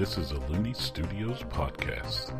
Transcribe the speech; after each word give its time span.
This 0.00 0.16
is 0.16 0.30
a 0.30 0.40
Looney 0.50 0.72
Studios 0.72 1.42
podcast. 1.42 2.30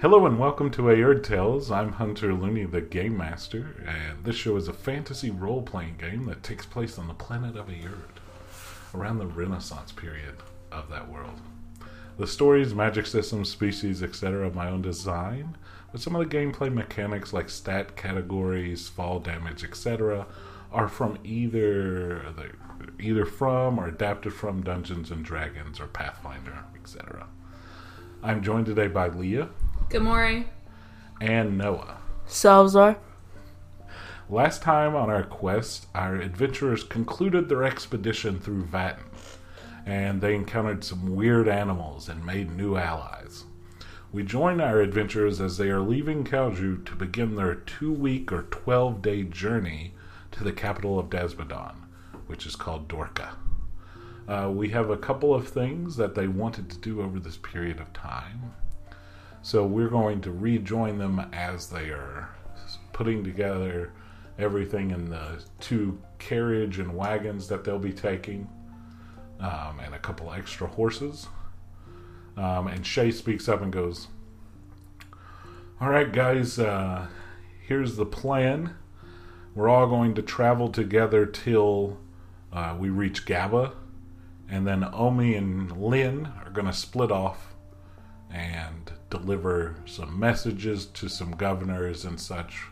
Hello 0.00 0.26
and 0.26 0.38
welcome 0.38 0.70
to 0.70 0.82
Aerd 0.82 1.24
Tales. 1.24 1.72
I'm 1.72 1.90
Hunter 1.90 2.32
Looney, 2.32 2.66
the 2.66 2.80
Game 2.80 3.16
Master, 3.16 3.74
and 3.84 4.24
this 4.24 4.36
show 4.36 4.54
is 4.54 4.68
a 4.68 4.72
fantasy 4.72 5.32
role 5.32 5.62
playing 5.62 5.96
game 5.96 6.26
that 6.26 6.44
takes 6.44 6.66
place 6.66 7.00
on 7.00 7.08
the 7.08 7.14
planet 7.14 7.56
of 7.56 7.66
Aerd, 7.66 8.20
around 8.94 9.18
the 9.18 9.26
Renaissance 9.26 9.90
period 9.90 10.36
of 10.82 10.90
that 10.90 11.08
world. 11.10 11.40
The 12.18 12.26
stories, 12.26 12.74
magic 12.74 13.06
systems, 13.06 13.48
species, 13.48 14.02
etc., 14.02 14.46
of 14.46 14.54
my 14.54 14.68
own 14.68 14.82
design, 14.82 15.56
but 15.92 16.00
some 16.00 16.14
of 16.14 16.28
the 16.28 16.36
gameplay 16.36 16.72
mechanics 16.72 17.32
like 17.32 17.48
stat 17.48 17.96
categories, 17.96 18.88
fall 18.88 19.20
damage, 19.20 19.64
etc., 19.64 20.26
are 20.72 20.88
from 20.88 21.18
either 21.24 22.24
either 22.98 23.24
from 23.26 23.78
or 23.78 23.88
adapted 23.88 24.32
from 24.32 24.62
Dungeons 24.62 25.10
and 25.10 25.24
Dragons 25.24 25.80
or 25.80 25.86
Pathfinder, 25.86 26.64
etc. 26.78 27.26
I'm 28.22 28.42
joined 28.42 28.66
today 28.66 28.86
by 28.86 29.08
Leah 29.08 29.48
Gamori. 29.88 30.46
and 31.20 31.56
Noah. 31.58 31.98
Salazar. 32.26 32.98
Last 34.28 34.62
time 34.62 34.94
on 34.94 35.10
our 35.10 35.24
quest, 35.24 35.88
our 35.94 36.14
adventurers 36.16 36.84
concluded 36.84 37.48
their 37.48 37.64
expedition 37.64 38.38
through 38.38 38.64
Vatten, 38.66 39.02
and 39.86 40.20
they 40.20 40.34
encountered 40.34 40.84
some 40.84 41.14
weird 41.14 41.48
animals 41.48 42.08
and 42.08 42.24
made 42.24 42.50
new 42.56 42.76
allies. 42.76 43.44
We 44.12 44.22
join 44.24 44.60
our 44.60 44.80
adventurers 44.80 45.40
as 45.40 45.56
they 45.56 45.70
are 45.70 45.80
leaving 45.80 46.24
Kalju 46.24 46.84
to 46.84 46.96
begin 46.96 47.36
their 47.36 47.54
two 47.54 47.92
week 47.92 48.32
or 48.32 48.42
12 48.42 49.02
day 49.02 49.22
journey 49.22 49.94
to 50.32 50.42
the 50.42 50.52
capital 50.52 50.98
of 50.98 51.10
Desmodon, 51.10 51.76
which 52.26 52.44
is 52.46 52.56
called 52.56 52.88
Dorka. 52.88 53.30
Uh, 54.28 54.50
we 54.50 54.68
have 54.70 54.90
a 54.90 54.96
couple 54.96 55.34
of 55.34 55.48
things 55.48 55.96
that 55.96 56.14
they 56.14 56.28
wanted 56.28 56.70
to 56.70 56.78
do 56.78 57.02
over 57.02 57.18
this 57.18 57.36
period 57.36 57.80
of 57.80 57.92
time. 57.92 58.52
So 59.42 59.64
we're 59.64 59.88
going 59.88 60.20
to 60.22 60.32
rejoin 60.32 60.98
them 60.98 61.20
as 61.32 61.68
they 61.68 61.90
are 61.90 62.28
putting 62.92 63.24
together 63.24 63.92
everything 64.38 64.90
in 64.90 65.08
the 65.10 65.42
two 65.58 66.00
carriage 66.18 66.78
and 66.78 66.94
wagons 66.94 67.48
that 67.48 67.64
they'll 67.64 67.78
be 67.78 67.92
taking, 67.92 68.48
um, 69.40 69.80
and 69.80 69.94
a 69.94 69.98
couple 69.98 70.32
extra 70.32 70.66
horses. 70.66 71.28
Um, 72.36 72.68
and 72.68 72.86
Shay 72.86 73.10
speaks 73.10 73.48
up 73.48 73.60
and 73.60 73.72
goes, 73.72 74.08
All 75.80 75.88
right, 75.88 76.10
guys, 76.10 76.58
uh, 76.58 77.06
here's 77.66 77.96
the 77.96 78.06
plan. 78.06 78.74
We're 79.54 79.68
all 79.68 79.88
going 79.88 80.14
to 80.14 80.22
travel 80.22 80.68
together 80.68 81.26
till 81.26 81.98
uh, 82.52 82.76
we 82.78 82.88
reach 82.88 83.26
Gaba, 83.26 83.72
and 84.48 84.66
then 84.66 84.88
Omi 84.92 85.34
and 85.34 85.76
Lynn 85.76 86.26
are 86.44 86.50
going 86.50 86.66
to 86.66 86.72
split 86.72 87.10
off 87.10 87.54
and 88.30 88.92
deliver 89.10 89.76
some 89.86 90.18
messages 90.18 90.86
to 90.86 91.08
some 91.08 91.32
governors 91.32 92.04
and 92.04 92.20
such, 92.20 92.62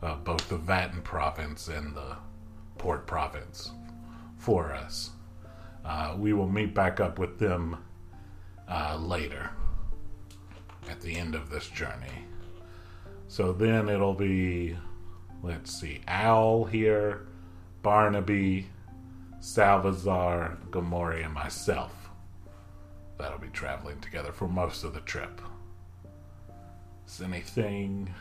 uh, 0.00 0.14
both 0.14 0.48
the 0.48 0.58
Vatten 0.58 1.02
province 1.02 1.66
and 1.66 1.96
the 1.96 2.16
Port 2.78 3.06
province, 3.06 3.72
for 4.36 4.72
us. 4.72 5.10
Uh, 5.84 6.14
we 6.18 6.32
will 6.32 6.48
meet 6.48 6.74
back 6.74 7.00
up 7.00 7.18
with 7.18 7.38
them 7.38 7.76
uh, 8.68 8.96
later 8.96 9.50
at 10.88 11.00
the 11.00 11.14
end 11.14 11.34
of 11.34 11.50
this 11.50 11.68
journey. 11.68 12.26
So 13.28 13.52
then 13.52 13.88
it'll 13.88 14.14
be, 14.14 14.76
let's 15.42 15.80
see, 15.80 16.00
Al 16.06 16.64
here, 16.64 17.26
Barnaby, 17.82 18.68
Salvazar, 19.40 20.58
Gamori, 20.70 21.24
and 21.24 21.34
myself. 21.34 21.92
That'll 23.18 23.38
be 23.38 23.48
traveling 23.48 24.00
together 24.00 24.32
for 24.32 24.48
most 24.48 24.84
of 24.84 24.94
the 24.94 25.00
trip. 25.00 25.40
Is 27.06 27.20
anything 27.20 28.12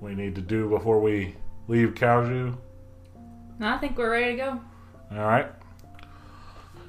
we 0.00 0.14
need 0.14 0.34
to 0.34 0.40
do 0.40 0.68
before 0.68 1.00
we 1.00 1.34
leave 1.68 1.94
Kalju? 1.94 2.56
No, 3.58 3.68
I 3.68 3.78
think 3.78 3.96
we're 3.96 4.10
ready 4.10 4.32
to 4.32 4.36
go. 4.36 4.60
All 5.12 5.24
right. 5.24 5.50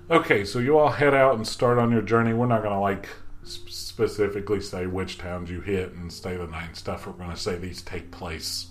Okay, 0.09 0.45
so 0.45 0.59
you 0.59 0.77
all 0.79 0.89
head 0.89 1.13
out 1.13 1.35
and 1.35 1.45
start 1.45 1.77
on 1.77 1.91
your 1.91 2.01
journey. 2.01 2.31
We're 2.31 2.45
not 2.45 2.61
going 2.61 2.73
to 2.73 2.79
like 2.79 3.09
sp- 3.43 3.67
specifically 3.67 4.61
say 4.61 4.87
which 4.87 5.17
towns 5.17 5.51
you 5.51 5.59
hit 5.59 5.91
and 5.91 6.11
stay 6.13 6.37
the 6.37 6.47
night 6.47 6.67
and 6.67 6.77
stuff. 6.77 7.05
We're 7.05 7.11
going 7.11 7.31
to 7.31 7.35
say 7.35 7.57
these 7.57 7.81
take 7.81 8.09
place 8.09 8.67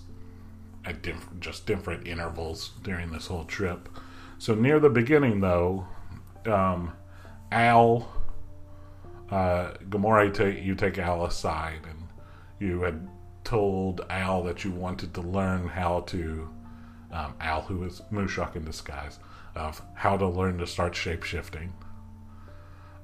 at 0.86 1.02
diff- 1.02 1.28
just 1.38 1.66
different 1.66 2.06
intervals 2.06 2.70
during 2.82 3.10
this 3.10 3.26
whole 3.26 3.44
trip. 3.44 3.90
So 4.38 4.54
near 4.54 4.80
the 4.80 4.88
beginning, 4.88 5.42
though, 5.42 5.86
um, 6.46 6.92
Al, 7.52 8.08
uh, 9.30 9.72
Gamora, 9.90 10.64
you 10.64 10.74
take 10.74 10.96
Al 10.96 11.26
aside, 11.26 11.80
and 11.86 12.08
you 12.58 12.80
had 12.80 13.06
told 13.44 14.06
Al 14.08 14.42
that 14.44 14.64
you 14.64 14.70
wanted 14.70 15.12
to 15.12 15.20
learn 15.20 15.68
how 15.68 16.00
to 16.00 16.48
um, 17.12 17.34
Al, 17.40 17.60
who 17.60 17.84
is 17.84 18.00
Mushok 18.10 18.56
in 18.56 18.64
disguise, 18.64 19.18
of 19.56 19.82
how 19.94 20.16
to 20.16 20.26
learn 20.26 20.58
to 20.58 20.66
start 20.66 20.94
shape 20.94 21.22
shifting. 21.22 21.72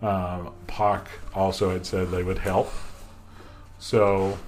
Um, 0.01 0.53
Pak 0.67 1.09
also 1.35 1.71
had 1.71 1.87
said 1.87 2.11
they 2.11 2.23
would 2.23 2.39
help. 2.39 2.73
So 3.79 4.39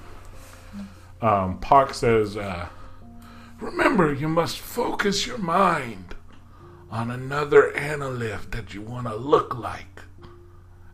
um, 1.22 1.58
says, 1.92 2.36
uh, 2.36 2.68
Remember, 3.60 4.12
you 4.12 4.28
must 4.28 4.58
focus 4.58 5.26
your 5.26 5.38
mind 5.38 6.14
on 6.90 7.10
another 7.10 7.74
analyst 7.76 8.50
that 8.50 8.74
you 8.74 8.82
want 8.82 9.06
to 9.06 9.14
look 9.14 9.54
like. 9.56 10.02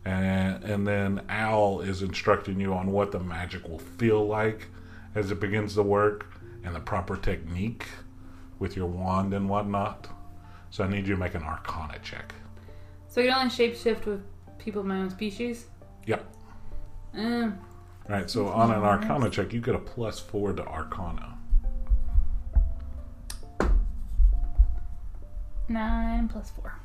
And, 0.05 0.63
and 0.63 0.87
then 0.87 1.21
Al 1.27 1.81
is 1.81 2.01
instructing 2.01 2.59
you 2.59 2.73
on 2.73 2.91
what 2.91 3.11
the 3.11 3.19
magic 3.19 3.67
will 3.67 3.79
feel 3.79 4.25
like 4.25 4.67
as 5.15 5.31
it 5.31 5.39
begins 5.39 5.75
to 5.75 5.83
work 5.83 6.33
and 6.63 6.75
the 6.75 6.79
proper 6.79 7.17
technique 7.17 7.85
with 8.57 8.75
your 8.75 8.87
wand 8.87 9.33
and 9.33 9.49
whatnot. 9.49 10.07
So 10.71 10.83
I 10.83 10.87
need 10.87 11.05
you 11.05 11.13
to 11.13 11.19
make 11.19 11.35
an 11.35 11.43
Arcana 11.43 11.99
check. 12.01 12.33
So 13.07 13.19
you 13.21 13.29
can 13.29 13.37
only 13.41 13.53
shapeshift 13.53 14.05
with 14.05 14.21
people 14.57 14.81
of 14.81 14.87
my 14.87 14.97
own 14.97 15.09
species? 15.09 15.65
Yep. 16.07 16.25
Um, 17.13 17.59
All 18.09 18.15
right. 18.15 18.29
So 18.29 18.47
on 18.47 18.71
an 18.71 18.81
Arcana 18.81 19.29
check, 19.29 19.51
you 19.53 19.59
get 19.61 19.75
a 19.75 19.79
plus 19.79 20.19
four 20.19 20.53
to 20.53 20.65
Arcana. 20.65 21.37
nine 25.67 26.27
plus 26.27 26.49
four. 26.51 26.77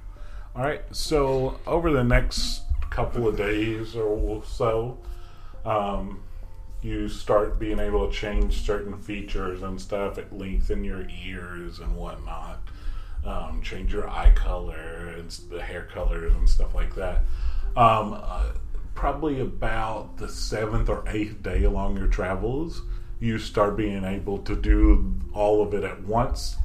All 0.54 0.62
right. 0.62 0.82
So 0.92 1.58
over 1.66 1.90
the 1.92 2.04
next 2.04 2.62
couple 2.90 3.26
of 3.28 3.36
days 3.36 3.94
or 3.96 4.42
so, 4.44 4.98
um, 5.64 6.22
you 6.82 7.08
start 7.08 7.58
being 7.58 7.78
able 7.78 8.08
to 8.08 8.12
change 8.12 8.62
certain 8.64 8.96
features 9.00 9.62
and 9.62 9.80
stuff. 9.80 10.18
Lengthen 10.32 10.84
your 10.84 11.06
ears 11.24 11.80
and 11.80 11.96
whatnot. 11.96 12.65
Um, 13.26 13.60
change 13.60 13.92
your 13.92 14.08
eye 14.08 14.30
color 14.36 15.08
and 15.16 15.30
the 15.50 15.60
hair 15.60 15.88
colors 15.92 16.32
and 16.32 16.48
stuff 16.48 16.74
like 16.74 16.94
that. 16.94 17.22
Um, 17.76 18.14
uh, 18.22 18.52
probably 18.94 19.40
about 19.40 20.16
the 20.16 20.28
seventh 20.28 20.88
or 20.88 21.02
eighth 21.08 21.42
day 21.42 21.64
along 21.64 21.96
your 21.96 22.06
travels, 22.06 22.82
you 23.18 23.38
start 23.38 23.76
being 23.76 24.04
able 24.04 24.38
to 24.38 24.54
do 24.54 25.14
all 25.32 25.60
of 25.60 25.74
it 25.74 25.82
at 25.82 26.02
once. 26.04 26.56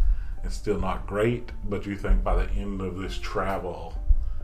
It's 0.44 0.56
still 0.56 0.80
not 0.80 1.08
great, 1.08 1.52
but 1.68 1.86
you 1.86 1.96
think 1.96 2.24
by 2.24 2.44
the 2.46 2.52
end 2.52 2.82
of 2.82 2.98
this 2.98 3.18
travel, 3.18 3.96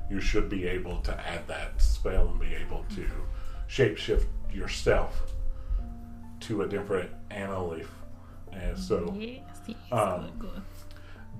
you 0.10 0.20
should 0.20 0.50
be 0.50 0.66
able 0.68 1.00
to 1.02 1.20
add 1.28 1.48
that 1.48 1.82
spell 1.82 2.30
and 2.30 2.40
be 2.40 2.56
able 2.56 2.86
to 2.96 3.06
shapeshift 3.70 4.26
yourself 4.52 5.34
to 6.42 6.62
a 6.62 6.68
different 6.68 7.10
analyth. 7.30 7.88
And 8.52 8.78
so, 8.78 9.16
Yes, 9.18 9.42
yes. 9.68 9.78
Um. 9.92 10.32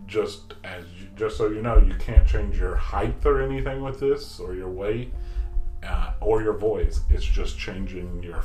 Just 0.08 0.54
as 0.64 0.86
you, 1.00 1.08
just 1.16 1.38
so 1.38 1.50
you 1.50 1.62
know, 1.62 1.78
you 1.78 1.94
can't 2.00 2.28
change 2.28 2.58
your 2.58 2.76
height 2.76 3.26
or 3.26 3.42
anything 3.42 3.82
with 3.84 4.00
this, 4.00 4.40
or 4.40 4.56
your 4.56 4.70
weight, 4.70 5.14
uh, 5.86 6.14
or 6.22 6.42
your 6.42 6.54
voice. 6.54 7.02
It's 7.10 7.26
just 7.26 7.58
changing 7.60 8.24
your 8.24 8.42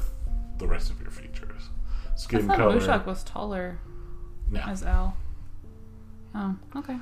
the 0.59 0.67
rest 0.67 0.91
of 0.91 1.01
your 1.01 1.11
features, 1.11 1.71
skin 2.17 2.47
thought 2.47 2.57
color. 2.59 2.79
Mushak 2.79 3.07
was 3.07 3.25
taller 3.25 3.79
No, 4.51 4.61
as 4.61 4.83
Al. 4.83 5.17
Oh, 6.35 6.57
okay. 6.77 6.97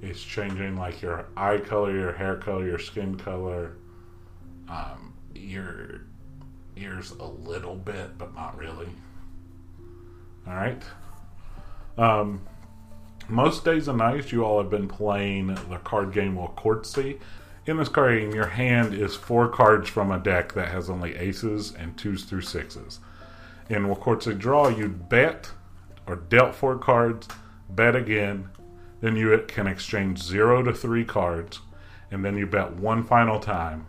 it's 0.00 0.22
changing 0.22 0.76
like 0.76 1.02
your 1.02 1.26
eye 1.36 1.58
color, 1.58 1.92
your 1.92 2.12
hair 2.12 2.36
color, 2.36 2.66
your 2.66 2.78
skin 2.78 3.16
color, 3.16 3.76
um, 4.68 5.14
your 5.34 6.02
ears 6.76 7.12
a 7.12 7.24
little 7.24 7.76
bit, 7.76 8.16
but 8.18 8.34
not 8.34 8.56
really. 8.56 8.88
All 10.46 10.54
right. 10.54 10.82
Um, 11.98 12.40
most 13.28 13.64
days 13.64 13.88
and 13.88 13.98
nights, 13.98 14.32
you 14.32 14.44
all 14.44 14.60
have 14.60 14.70
been 14.70 14.88
playing 14.88 15.54
the 15.68 15.78
card 15.84 16.12
game 16.12 16.36
Courtsy. 16.36 17.20
in 17.66 17.76
this 17.76 17.88
card 17.88 18.20
game, 18.20 18.34
your 18.34 18.46
hand 18.46 18.94
is 18.94 19.14
four 19.14 19.48
cards 19.48 19.88
from 19.88 20.10
a 20.10 20.18
deck 20.18 20.52
that 20.54 20.68
has 20.68 20.90
only 20.90 21.16
aces 21.16 21.72
and 21.72 21.96
twos 21.96 22.24
through 22.24 22.42
sixes. 22.42 23.00
In 23.68 23.86
Wakortse 23.86 24.38
Draw, 24.38 24.68
you 24.68 24.88
bet 24.88 25.50
or 26.06 26.16
dealt 26.16 26.54
four 26.54 26.78
cards, 26.78 27.28
bet 27.70 27.94
again, 27.94 28.48
then 29.00 29.16
you 29.16 29.36
can 29.48 29.66
exchange 29.66 30.22
zero 30.22 30.62
to 30.62 30.72
three 30.72 31.04
cards, 31.04 31.60
and 32.10 32.24
then 32.24 32.36
you 32.36 32.46
bet 32.46 32.74
one 32.74 33.02
final 33.04 33.38
time. 33.38 33.86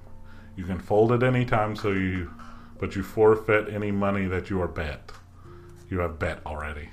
You 0.56 0.66
can 0.66 0.80
fold 0.80 1.12
it 1.12 1.24
any 1.24 1.46
time, 1.46 1.76
so 1.76 1.90
you, 1.90 2.32
but 2.80 2.96
you 2.96 3.04
forfeit 3.04 3.74
any 3.74 3.92
money 3.92 4.26
that 4.28 4.50
you 4.50 4.62
are 4.62 4.68
bet. 4.68 5.12
You 5.90 6.00
have 6.00 6.20
bet 6.20 6.40
already. 6.46 6.90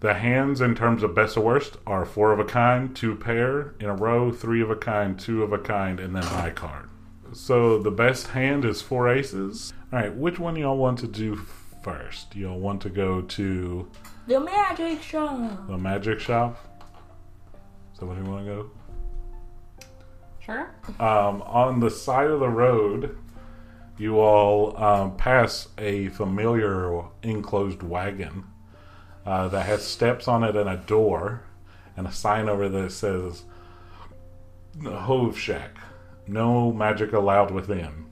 The 0.00 0.14
hands, 0.14 0.60
in 0.60 0.74
terms 0.76 1.02
of 1.02 1.14
best 1.14 1.36
or 1.36 1.40
worst, 1.44 1.76
are 1.86 2.04
four 2.06 2.32
of 2.32 2.38
a 2.38 2.44
kind, 2.44 2.94
two 2.94 3.16
pair 3.16 3.74
in 3.80 3.86
a 3.86 3.94
row, 3.96 4.30
three 4.30 4.62
of 4.62 4.70
a 4.70 4.76
kind, 4.76 5.18
two 5.18 5.42
of 5.42 5.52
a 5.52 5.58
kind, 5.58 5.98
and 5.98 6.14
then 6.14 6.22
high 6.22 6.50
card. 6.50 6.88
So 7.32 7.78
the 7.82 7.90
best 7.90 8.28
hand 8.28 8.64
is 8.64 8.80
four 8.80 9.08
aces. 9.08 9.72
All 9.92 9.98
right, 9.98 10.14
which 10.14 10.38
one 10.38 10.54
y'all 10.56 10.76
want 10.78 11.00
to 11.00 11.08
do 11.08 11.34
first? 11.82 12.36
Y'all 12.36 12.58
want 12.60 12.80
to 12.82 12.90
go 12.90 13.22
to 13.22 13.90
The 14.28 14.38
magic 14.40 15.02
shop. 15.02 15.66
the 15.66 15.76
magic 15.76 16.20
shop? 16.20 16.58
Is 17.92 17.98
that 17.98 18.06
where 18.06 18.16
you 18.16 18.24
want 18.24 18.46
to 18.46 18.52
go? 18.52 18.70
Sure. 20.40 20.70
um, 21.00 21.42
on 21.42 21.80
the 21.80 21.90
side 21.90 22.30
of 22.30 22.38
the 22.40 22.48
road, 22.48 23.18
you 23.98 24.18
all 24.20 24.76
um, 24.82 25.16
pass 25.16 25.68
a 25.76 26.08
familiar 26.10 27.02
enclosed 27.22 27.82
wagon 27.82 28.44
uh, 29.28 29.46
that 29.46 29.66
has 29.66 29.84
steps 29.84 30.26
on 30.26 30.42
it 30.42 30.56
and 30.56 30.70
a 30.70 30.78
door, 30.78 31.42
and 31.98 32.06
a 32.06 32.12
sign 32.12 32.48
over 32.48 32.66
there 32.66 32.84
that 32.84 32.92
says 32.92 33.42
"Hove 34.82 35.38
Shack." 35.38 35.76
No 36.26 36.72
magic 36.72 37.12
allowed 37.12 37.50
within. 37.50 38.06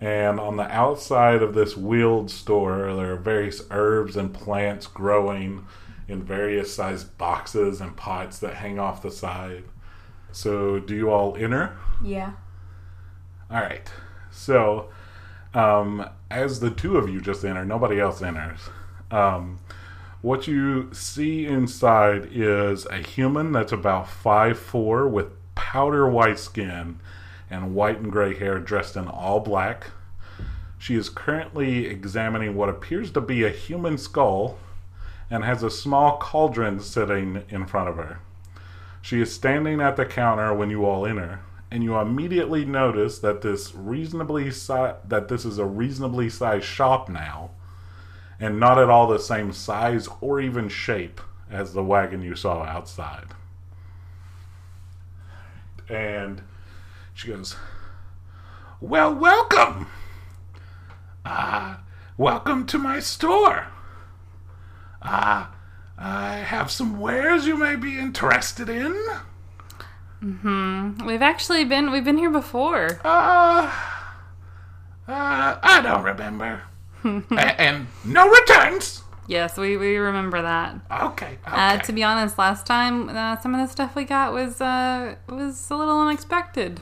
And 0.00 0.40
on 0.40 0.56
the 0.56 0.64
outside 0.64 1.42
of 1.42 1.54
this 1.54 1.76
wheeled 1.76 2.28
store, 2.28 2.92
there 2.92 3.12
are 3.12 3.16
various 3.16 3.62
herbs 3.70 4.16
and 4.16 4.34
plants 4.34 4.88
growing 4.88 5.64
in 6.08 6.24
various 6.24 6.74
sized 6.74 7.16
boxes 7.18 7.80
and 7.80 7.96
pots 7.96 8.40
that 8.40 8.54
hang 8.54 8.80
off 8.80 9.00
the 9.00 9.12
side. 9.12 9.62
So, 10.32 10.80
do 10.80 10.96
you 10.96 11.08
all 11.08 11.36
enter? 11.36 11.76
Yeah. 12.02 12.32
All 13.48 13.60
right. 13.60 13.88
So, 14.32 14.90
um, 15.54 16.08
as 16.32 16.58
the 16.58 16.70
two 16.70 16.96
of 16.96 17.08
you 17.08 17.20
just 17.20 17.44
enter, 17.44 17.64
nobody 17.64 18.00
else 18.00 18.22
enters. 18.22 18.58
Um, 19.12 19.60
what 20.22 20.46
you 20.46 20.88
see 20.92 21.46
inside 21.46 22.28
is 22.32 22.86
a 22.86 22.98
human 22.98 23.52
that's 23.52 23.72
about 23.72 24.08
five 24.08 24.58
four 24.58 25.08
with 25.08 25.26
powder 25.56 26.08
white 26.08 26.38
skin 26.38 27.00
and 27.50 27.74
white 27.74 27.98
and 27.98 28.10
gray 28.10 28.34
hair, 28.34 28.58
dressed 28.58 28.96
in 28.96 29.08
all 29.08 29.40
black. 29.40 29.88
She 30.78 30.94
is 30.94 31.08
currently 31.08 31.86
examining 31.86 32.54
what 32.54 32.68
appears 32.68 33.10
to 33.12 33.20
be 33.20 33.44
a 33.44 33.50
human 33.50 33.98
skull 33.98 34.58
and 35.28 35.44
has 35.44 35.62
a 35.62 35.70
small 35.70 36.18
cauldron 36.18 36.80
sitting 36.80 37.42
in 37.48 37.66
front 37.66 37.88
of 37.88 37.96
her. 37.96 38.20
She 39.00 39.20
is 39.20 39.34
standing 39.34 39.80
at 39.80 39.96
the 39.96 40.06
counter 40.06 40.54
when 40.54 40.70
you 40.70 40.84
all 40.84 41.04
enter, 41.04 41.40
and 41.70 41.82
you 41.82 41.96
immediately 41.98 42.64
notice 42.64 43.18
that 43.18 43.42
this 43.42 43.74
reasonably 43.74 44.50
si- 44.50 44.92
that 45.08 45.28
this 45.28 45.44
is 45.44 45.58
a 45.58 45.66
reasonably 45.66 46.30
sized 46.30 46.64
shop 46.64 47.08
now, 47.08 47.50
and 48.42 48.58
not 48.58 48.76
at 48.76 48.90
all 48.90 49.06
the 49.06 49.20
same 49.20 49.52
size 49.52 50.08
or 50.20 50.40
even 50.40 50.68
shape 50.68 51.20
as 51.48 51.72
the 51.72 51.84
wagon 51.84 52.22
you 52.22 52.34
saw 52.34 52.64
outside. 52.64 53.28
And 55.88 56.42
she 57.14 57.28
goes, 57.28 57.54
"Well, 58.80 59.14
welcome. 59.14 59.86
Ah, 61.24 61.82
welcome 62.16 62.66
to 62.66 62.78
my 62.78 62.98
store. 62.98 63.68
Ah, 65.00 65.54
I 65.96 66.34
have 66.38 66.68
some 66.68 66.98
wares 66.98 67.46
you 67.46 67.56
may 67.56 67.76
be 67.76 67.96
interested 67.96 68.68
in." 68.68 68.96
Hmm. 70.18 71.06
We've 71.06 71.22
actually 71.22 71.64
been 71.64 71.92
we've 71.92 72.04
been 72.04 72.18
here 72.18 72.30
before. 72.30 73.00
Uh, 73.04 73.70
uh, 75.06 75.58
I 75.62 75.80
don't 75.80 76.02
remember. 76.02 76.62
A- 77.32 77.60
and 77.60 77.86
no 78.04 78.28
returns. 78.28 79.02
Yes, 79.28 79.56
we, 79.56 79.76
we 79.76 79.96
remember 79.96 80.42
that. 80.42 80.74
Okay. 80.90 81.26
okay. 81.26 81.38
Uh, 81.46 81.78
to 81.78 81.92
be 81.92 82.02
honest, 82.02 82.38
last 82.38 82.66
time 82.66 83.08
uh, 83.08 83.38
some 83.40 83.54
of 83.54 83.60
the 83.60 83.70
stuff 83.72 83.94
we 83.94 84.04
got 84.04 84.32
was 84.32 84.60
uh 84.60 85.14
was 85.28 85.70
a 85.70 85.76
little 85.76 86.00
unexpected. 86.00 86.80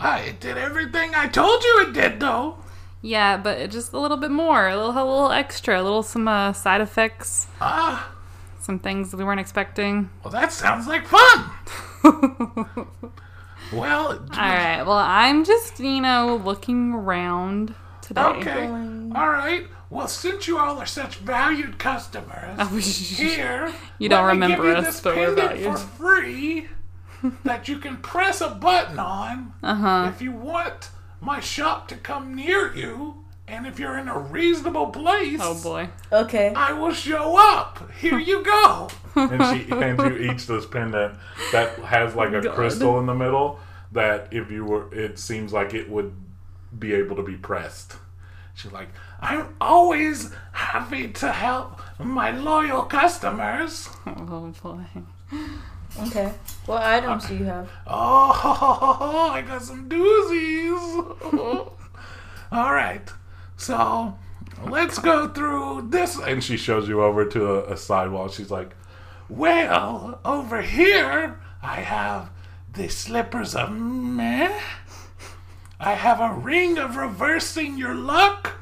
Uh, 0.00 0.20
it 0.26 0.40
did 0.40 0.56
everything 0.58 1.12
I 1.14 1.28
told 1.28 1.62
you 1.62 1.84
it 1.86 1.92
did, 1.92 2.20
though. 2.20 2.58
Yeah, 3.00 3.36
but 3.36 3.70
just 3.70 3.92
a 3.92 4.00
little 4.00 4.16
bit 4.16 4.30
more, 4.30 4.66
a 4.66 4.74
little 4.76 4.92
a 4.92 5.04
little 5.04 5.30
extra, 5.30 5.80
a 5.80 5.82
little 5.84 6.02
some 6.02 6.26
uh, 6.26 6.52
side 6.54 6.80
effects, 6.80 7.46
Ah, 7.60 8.10
some 8.60 8.78
things 8.78 9.14
we 9.14 9.22
weren't 9.22 9.38
expecting. 9.40 10.08
well, 10.24 10.32
that 10.32 10.52
sounds 10.52 10.86
like 10.88 11.06
fun. 11.06 11.50
well, 13.72 14.12
All 14.12 14.18
right. 14.32 14.82
Well, 14.82 14.92
I'm 14.98 15.44
just 15.44 15.78
you 15.80 16.00
know 16.00 16.40
looking 16.44 16.92
around 16.92 17.74
today. 18.04 18.20
okay. 18.22 18.66
All 18.66 19.28
right. 19.28 19.66
Well, 19.90 20.08
since 20.08 20.48
you 20.48 20.58
all 20.58 20.78
are 20.78 20.86
such 20.86 21.16
valued 21.16 21.78
customers, 21.78 22.56
Oh, 22.58 22.66
here 22.76 23.72
You 23.98 24.08
don't 24.08 24.26
let 24.26 24.36
me 24.36 24.42
remember 24.42 24.62
give 24.64 24.72
you 24.72 24.78
us, 24.78 24.86
this 24.86 25.00
but 25.00 25.16
we're 25.16 25.34
pendant 25.34 25.60
valued. 25.60 25.72
for 25.72 25.78
free 25.78 26.68
that 27.44 27.68
you 27.68 27.78
can 27.78 27.98
press 27.98 28.40
a 28.40 28.50
button 28.50 28.98
on 28.98 29.52
Uh 29.62 29.74
huh. 29.74 30.10
if 30.14 30.20
you 30.20 30.32
want 30.32 30.90
my 31.20 31.40
shop 31.40 31.88
to 31.88 31.96
come 31.96 32.34
near 32.34 32.74
you, 32.74 33.24
and 33.46 33.66
if 33.66 33.78
you're 33.78 33.96
in 33.98 34.08
a 34.08 34.18
reasonable 34.18 34.88
place, 34.88 35.38
Oh 35.40 35.60
boy. 35.62 35.88
Okay. 36.12 36.52
I 36.56 36.72
will 36.72 36.92
show 36.92 37.36
up. 37.38 37.90
Here 38.00 38.18
you 38.18 38.42
go. 38.42 38.88
and 39.14 39.42
she 39.56 39.68
hands 39.70 40.00
you 40.02 40.16
each 40.32 40.46
this 40.46 40.66
pendant 40.66 41.14
that 41.52 41.78
has 41.78 42.14
like 42.16 42.32
a 42.32 42.40
God. 42.42 42.54
crystal 42.54 42.98
in 42.98 43.06
the 43.06 43.14
middle 43.14 43.60
that 43.92 44.28
if 44.32 44.50
you 44.50 44.64
were, 44.64 44.92
it 44.92 45.18
seems 45.18 45.52
like 45.52 45.72
it 45.72 45.88
would 45.88 46.12
be 46.78 46.94
able 46.94 47.16
to 47.16 47.22
be 47.22 47.36
pressed. 47.36 47.96
She's 48.54 48.72
like, 48.72 48.88
I'm 49.20 49.54
always 49.60 50.30
happy 50.52 51.08
to 51.08 51.32
help 51.32 51.80
my 51.98 52.30
loyal 52.30 52.82
customers. 52.82 53.88
Oh 54.06 54.52
boy. 54.62 54.84
Okay. 56.02 56.32
What 56.66 56.82
items 56.82 57.26
do 57.26 57.36
you 57.36 57.44
have? 57.44 57.68
Oh, 57.86 59.30
I 59.32 59.42
got 59.42 59.62
some 59.62 59.88
doozies. 59.88 61.12
All 62.52 62.72
right. 62.72 63.08
So 63.56 64.16
let's 64.68 64.98
go 64.98 65.28
through 65.28 65.88
this. 65.90 66.18
And 66.18 66.42
she 66.42 66.56
shows 66.56 66.88
you 66.88 67.02
over 67.02 67.24
to 67.26 67.54
a, 67.54 67.72
a 67.72 67.76
side 67.76 68.10
wall. 68.10 68.28
She's 68.28 68.50
like, 68.50 68.74
Well, 69.28 70.20
over 70.24 70.62
here, 70.62 71.40
I 71.62 71.76
have 71.80 72.30
the 72.72 72.88
slippers 72.88 73.54
of 73.54 73.72
meh. 73.72 74.60
I 75.84 75.92
have 75.92 76.18
a 76.18 76.32
ring 76.32 76.78
of 76.78 76.96
reversing 76.96 77.76
your 77.76 77.94
luck, 77.94 78.54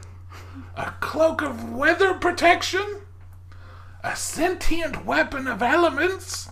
a 0.76 0.92
cloak 0.98 1.40
of 1.40 1.72
weather 1.72 2.14
protection, 2.14 3.02
a 4.02 4.16
sentient 4.16 5.06
weapon 5.06 5.46
of 5.46 5.62
elements, 5.62 6.50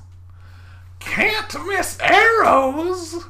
can't 1.00 1.66
miss 1.66 1.98
arrows. 1.98 3.24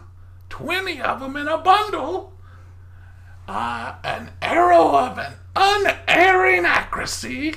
20 0.51 1.01
of 1.01 1.21
them 1.21 1.35
in 1.35 1.49
a 1.49 1.57
bundle. 1.57 2.35
Uh, 3.49 3.95
an 4.05 4.33
arrow 4.43 4.95
of 4.95 5.17
an 5.17 5.33
unerring 5.57 6.67
accuracy. 6.67 7.55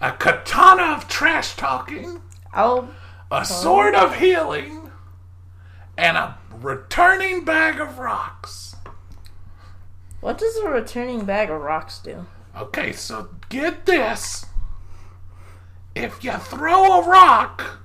A 0.00 0.12
katana 0.12 0.84
of 0.84 1.06
trash 1.06 1.54
talking. 1.54 2.22
I'll. 2.54 2.88
A 3.30 3.44
sword 3.44 3.94
of 3.94 4.16
healing. 4.16 4.90
And 5.98 6.16
a 6.16 6.38
returning 6.64 7.44
bag 7.44 7.78
of 7.78 7.98
rocks. 7.98 8.76
What 10.20 10.38
does 10.38 10.56
a 10.56 10.68
returning 10.68 11.24
bag 11.26 11.50
of 11.50 11.60
rocks 11.60 11.98
do? 11.98 12.26
Okay, 12.56 12.92
so 12.92 13.28
get 13.50 13.84
this. 13.84 14.46
If 15.94 16.24
you 16.24 16.32
throw 16.32 17.00
a 17.00 17.08
rock, 17.08 17.80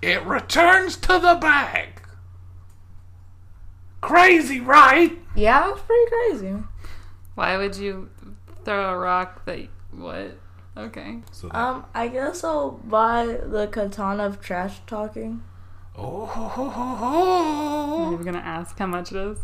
it 0.00 0.24
returns 0.24 0.96
to 0.98 1.18
the 1.18 1.36
bag. 1.40 2.00
Crazy, 4.00 4.60
right? 4.60 5.18
Yeah, 5.34 5.66
that's 5.66 5.82
pretty 5.82 6.10
crazy. 6.10 6.54
Why 7.34 7.56
would 7.56 7.76
you 7.76 8.10
throw 8.64 8.94
a 8.94 8.96
rock 8.98 9.44
that 9.46 9.66
what? 9.90 10.38
Okay. 10.76 11.18
So 11.32 11.50
Um, 11.50 11.84
I 11.92 12.06
guess 12.06 12.44
I'll 12.44 12.70
buy 12.70 13.26
the 13.26 13.66
katana 13.66 14.24
of 14.26 14.40
trash 14.40 14.80
talking. 14.86 15.42
Oh, 15.98 16.26
ho, 16.26 16.48
ho, 16.48 16.68
ho, 16.68 16.94
ho. 16.94 18.10
You're 18.10 18.24
gonna 18.24 18.38
ask 18.38 18.78
how 18.78 18.86
much 18.86 19.12
it 19.12 19.18
is? 19.18 19.38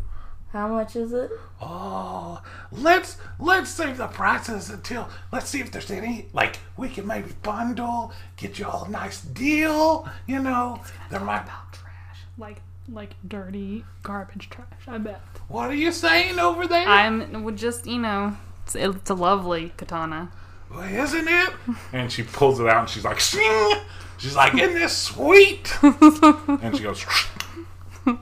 How 0.53 0.69
much 0.69 0.95
is 0.95 1.13
it? 1.13 1.31
oh, 1.61 2.41
let's 2.71 3.17
let's 3.41 3.71
save 3.71 3.97
the 3.97 4.07
prices 4.07 4.71
until 4.71 5.09
let's 5.33 5.49
see 5.49 5.61
if 5.61 5.73
there's 5.73 5.91
any 5.91 6.27
like 6.33 6.61
we 6.77 6.89
can 6.89 7.07
maybe 7.07 7.31
bundle, 7.43 8.13
get 8.37 8.59
you 8.59 8.67
all 8.67 8.85
a 8.85 8.89
nice 8.89 9.21
deal. 9.23 10.09
You 10.27 10.41
know, 10.41 10.81
there 11.11 11.21
might 11.21 11.43
About 11.43 11.73
trash. 11.73 12.19
Like 12.39 12.61
like 12.89 13.15
dirty 13.27 13.85
garbage 14.03 14.49
trash. 14.51 14.67
I 14.87 14.99
bet. 14.99 15.21
What 15.49 15.71
are 15.71 15.75
you 15.75 15.91
saying 15.91 16.39
over 16.39 16.67
there? 16.69 16.87
I'm 16.87 17.43
would 17.43 17.57
just 17.57 17.87
you 17.87 17.99
know, 17.99 18.37
it's, 18.65 18.77
it's 18.77 19.11
a 19.11 19.15
lovely 19.15 19.73
katana. 19.77 20.31
Well, 20.71 20.83
isn't 20.83 21.29
it? 21.29 21.51
And 21.93 22.11
she 22.11 22.23
pulls 22.23 22.61
it 22.61 22.67
out 22.67 22.81
and 22.81 22.89
she's 22.89 23.05
like, 23.05 23.21
Shing! 23.21 23.77
She's 24.19 24.37
like, 24.37 24.55
isn't 24.55 24.75
this 24.75 24.97
sweet? 24.97 25.77
and 25.83 26.77
she 26.77 26.83
goes, 26.83 27.05
All 28.07 28.17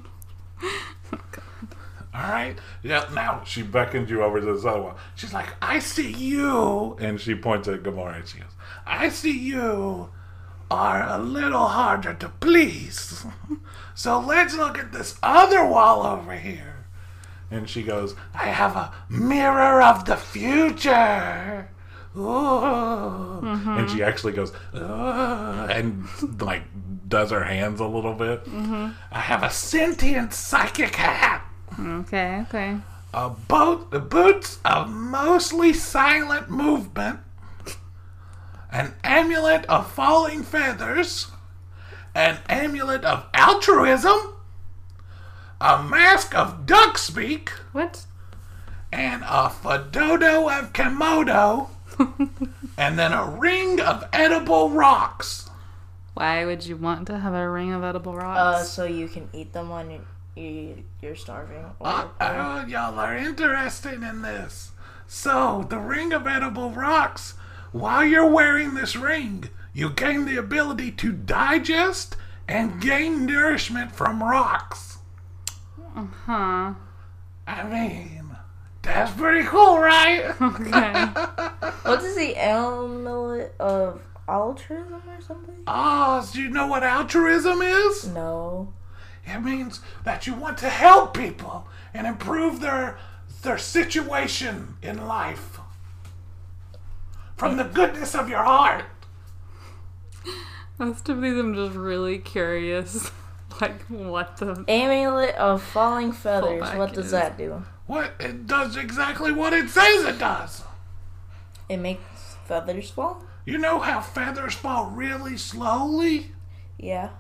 right. 2.13 2.57
Yeah, 2.83 3.09
now 3.15 3.43
she 3.45 3.63
beckons 3.63 4.11
you 4.11 4.23
over 4.23 4.41
to 4.41 4.53
this 4.53 4.65
other 4.65 4.83
one. 4.83 4.95
She's 5.15 5.33
like, 5.33 5.47
I 5.63 5.79
see 5.79 6.11
you. 6.11 6.97
And 7.01 7.21
she 7.21 7.35
points 7.35 7.69
at 7.69 7.83
Gamora 7.83 8.17
and 8.17 8.29
she 8.29 8.39
goes, 8.39 8.51
I 8.87 9.09
see 9.09 9.39
you 9.39 10.11
are 10.71 11.07
a 11.09 11.19
little 11.19 11.69
harder 11.69 12.15
to 12.15 12.29
please. 12.29 13.25
So 13.95 14.19
let's 14.19 14.57
look 14.57 14.79
at 14.79 14.93
this 14.93 15.19
other 15.23 15.65
wall 15.65 16.05
over 16.07 16.35
here. 16.35 16.87
And 17.51 17.69
she 17.69 17.83
goes, 17.83 18.15
I 18.35 18.47
have 18.47 18.75
a 18.77 18.93
mirror 19.09 19.83
of 19.83 20.07
the 20.07 20.17
future. 20.17 21.69
Ooh. 22.17 23.41
And 23.43 23.91
she 23.91 24.03
actually 24.03 24.33
goes, 24.35 24.53
"Ugh," 24.75 25.71
and 25.71 26.07
like 26.41 26.63
does 27.09 27.31
her 27.31 27.45
hands 27.45 27.81
a 27.81 27.87
little 27.87 28.15
bit. 28.15 28.45
Mm-hmm. 28.45 28.89
I 29.11 29.21
have 29.21 29.43
a 29.43 29.51
sentient 29.51 30.33
psychic 30.35 30.95
hat. 30.97 31.43
Okay, 31.79 32.45
okay. 32.49 32.79
A 33.15 33.31
boat, 33.31 33.91
the 33.91 34.01
boots 34.01 34.59
of 34.65 34.91
mostly 34.91 35.73
silent 35.73 36.49
movement, 36.51 37.21
an 38.71 38.95
amulet 39.05 39.65
of 39.67 39.91
falling 39.91 40.43
feathers, 40.43 41.31
an 42.15 42.39
amulet 42.49 43.05
of 43.05 43.27
altruism, 43.35 44.35
a 45.61 45.83
mask 45.83 46.35
of 46.35 46.65
duck 46.67 46.97
speak, 46.99 47.51
What? 47.73 48.05
and 48.91 49.23
a 49.25 49.49
fedodo 49.51 50.51
of 50.59 50.73
Komodo, 50.73 51.69
and 52.79 52.99
then 52.99 53.13
a 53.13 53.25
ring 53.27 53.81
of 53.81 54.05
edible 54.13 54.71
rocks. 54.71 55.49
Why 56.15 56.45
would 56.45 56.67
you 56.67 56.77
want 56.77 57.07
to 57.07 57.19
have 57.19 57.35
a 57.35 57.49
ring 57.49 57.73
of 57.73 57.83
edible 57.83 58.15
rocks? 58.15 58.39
Uh, 58.39 58.59
rocks? 58.59 58.69
so 58.69 58.85
you 58.85 59.09
can 59.09 59.29
eat 59.33 59.53
them 59.53 59.71
when 59.71 59.91
you, 59.91 60.01
you 60.37 60.85
you're 61.01 61.17
starving. 61.17 61.65
Or, 61.79 61.87
Uh, 61.89 62.09
oh, 62.21 62.67
y'all 62.67 62.99
are 62.99 63.17
interested 63.17 64.03
in 64.03 64.23
this. 64.23 64.73
So, 65.07 65.67
the 65.69 65.79
ring 65.79 66.13
of 66.13 66.27
edible 66.27 66.71
rocks, 66.71 67.35
while 67.73 68.05
you're 68.05 68.29
wearing 68.31 68.75
this 68.75 68.97
ring, 68.97 69.49
you 69.73 69.91
gain 69.91 70.25
the 70.27 70.37
ability 70.37 70.91
to 70.93 71.13
digest 71.13 72.17
and 72.49 72.81
gain 72.81 73.25
nourishment 73.27 73.93
from 73.93 74.23
rocks. 74.23 74.99
Uh 75.97 76.07
huh. 76.27 76.75
I 77.47 77.65
mean, 77.69 78.22
that's 78.83 79.13
pretty 79.13 79.47
cool, 79.47 79.79
right? 79.79 80.35
Okay. 80.41 81.05
what 81.83 82.03
is 82.03 82.17
the 82.17 82.35
amulet 82.37 83.55
of 83.61 84.03
altruism 84.29 85.03
or 85.09 85.21
something? 85.21 85.55
Ah, 85.67 86.21
so 86.21 86.39
you 86.39 86.49
know 86.51 86.67
what 86.67 86.83
altruism 86.83 87.63
is? 87.63 88.09
No. 88.09 88.73
It 89.25 89.39
means 89.41 89.81
that 90.05 90.27
you 90.27 90.35
want 90.35 90.59
to 90.59 90.69
help 90.69 91.15
people 91.17 91.69
and 91.95 92.07
improve 92.07 92.61
their 92.61 92.99
their 93.43 93.59
situation 93.59 94.77
in 94.83 95.07
life 95.07 95.59
from 97.37 97.57
the 97.57 97.65
goodness 97.65 98.15
of 98.15 98.29
your 98.29 98.43
heart. 98.43 98.85
Most 100.79 101.09
of 101.09 101.21
these 101.21 101.39
I'm 101.39 101.55
just 101.55 101.77
really 101.77 102.19
curious. 102.19 103.11
Like 103.61 103.83
what 103.89 104.39
the 104.39 104.65
Amulet 104.67 105.35
of 105.37 105.63
falling 105.63 106.13
feathers. 106.13 106.63
What 106.75 106.95
does 106.95 107.07
is- 107.07 107.11
that 107.13 107.37
do? 107.37 107.63
What 107.87 108.15
it 108.21 108.47
does 108.47 108.77
exactly 108.77 109.33
what 109.33 109.53
it 109.53 109.69
says 109.69 110.05
it 110.05 110.19
does. 110.19 110.63
It 111.69 111.79
makes 111.79 112.37
feathers 112.45 112.91
fall. 112.91 113.25
You 113.45 113.59
know 113.59 113.81
how 113.81 114.01
feathers 114.01 114.55
fall 114.55 114.87
really 114.87 115.37
slowly? 115.37 116.33
Yeah. 116.79 117.11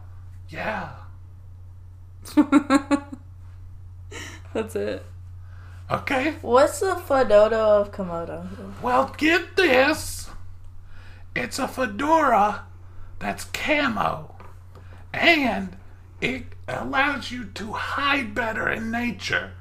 Yeah. 0.49 0.91
That's 4.55 4.77
it. 4.77 5.05
Okay. 5.91 6.37
What's 6.43 6.81
the 6.81 6.95
fedodo 6.95 7.81
of 7.81 7.93
Komodo? 7.93 8.47
Well, 8.81 9.15
get 9.19 9.57
this. 9.57 10.31
It's 11.35 11.59
a 11.59 11.67
fedora 11.67 12.65
that's 13.19 13.45
camo. 13.45 14.35
And 15.13 15.77
it 16.21 16.45
allows 16.69 17.31
you 17.31 17.45
to 17.45 17.73
hide 17.73 18.35
better 18.35 18.69
in 18.71 18.91
nature. 18.91 19.53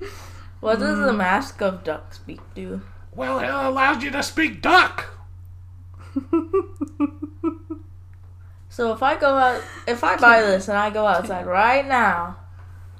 What 0.60 0.78
does 0.78 0.98
the 0.98 1.12
mm. 1.12 1.16
mask 1.16 1.62
of 1.62 1.84
duck 1.84 2.12
speak 2.12 2.40
do? 2.54 2.82
Well, 3.14 3.38
it 3.38 3.48
allows 3.48 4.02
you 4.02 4.10
to 4.10 4.22
speak 4.22 4.60
duck. 4.60 5.06
So 8.70 8.92
if 8.92 9.02
I 9.02 9.18
go 9.18 9.36
out, 9.36 9.62
if 9.86 10.04
I 10.04 10.16
buy 10.16 10.40
this 10.42 10.68
and 10.68 10.78
I 10.78 10.90
go 10.90 11.04
outside 11.04 11.44
right 11.60 11.86
now, 11.86 12.36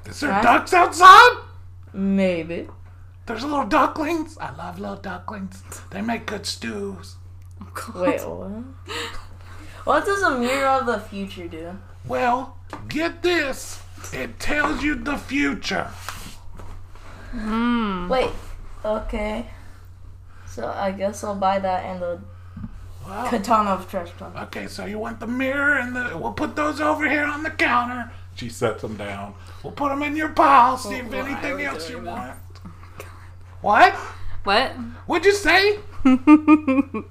Is 0.04 0.20
there 0.20 0.30
Right. 0.30 0.42
ducks 0.42 0.74
outside? 0.74 1.38
maybe. 1.92 2.68
There's 3.26 3.44
little 3.44 3.66
ducklings. 3.66 4.36
I 4.38 4.50
love 4.56 4.80
little 4.80 4.96
ducklings. 4.96 5.62
They 5.90 6.02
make 6.02 6.26
good 6.26 6.44
stews. 6.44 7.16
Oh, 7.62 8.02
Wait, 8.02 8.20
what? 8.20 8.96
What 9.84 10.04
does 10.04 10.22
a 10.22 10.38
mirror 10.38 10.66
of 10.68 10.86
the 10.86 10.98
future 10.98 11.46
do? 11.46 11.78
Well, 12.04 12.56
get 12.88 13.22
this. 13.22 13.80
It 14.12 14.40
tells 14.40 14.82
you 14.82 14.96
the 14.96 15.16
future. 15.16 15.90
Mm. 17.34 18.08
Wait, 18.08 18.30
okay. 18.84 19.46
So 20.46 20.66
I 20.66 20.90
guess 20.90 21.22
I'll 21.22 21.34
buy 21.36 21.58
that 21.60 21.84
and 21.84 22.02
the 22.02 22.20
Well, 23.06 23.28
katana 23.28 23.70
of 23.70 23.88
trash 23.90 24.10
talk. 24.18 24.34
okay, 24.44 24.66
so 24.66 24.84
you 24.84 24.98
want 24.98 25.20
the 25.20 25.26
mirror 25.26 25.78
and 25.78 25.94
the. 25.94 26.16
We'll 26.18 26.32
put 26.32 26.56
those 26.56 26.80
over 26.80 27.08
here 27.08 27.24
on 27.24 27.42
the 27.42 27.50
counter. 27.50 28.10
She 28.34 28.48
sets 28.48 28.82
them 28.82 28.96
down. 28.96 29.34
We'll 29.62 29.72
put 29.72 29.90
them 29.90 30.02
in 30.02 30.16
your 30.16 30.30
pile. 30.30 30.76
See 30.76 30.96
if 30.96 31.06
why 31.10 31.18
anything 31.18 31.62
else 31.62 31.88
you 31.88 31.96
doing 31.96 32.04
this? 32.06 32.14
want. 32.14 32.36
What? 33.60 33.92
What? 34.44 34.70
What'd 35.06 35.26
you 35.26 35.34
say? 35.34 35.78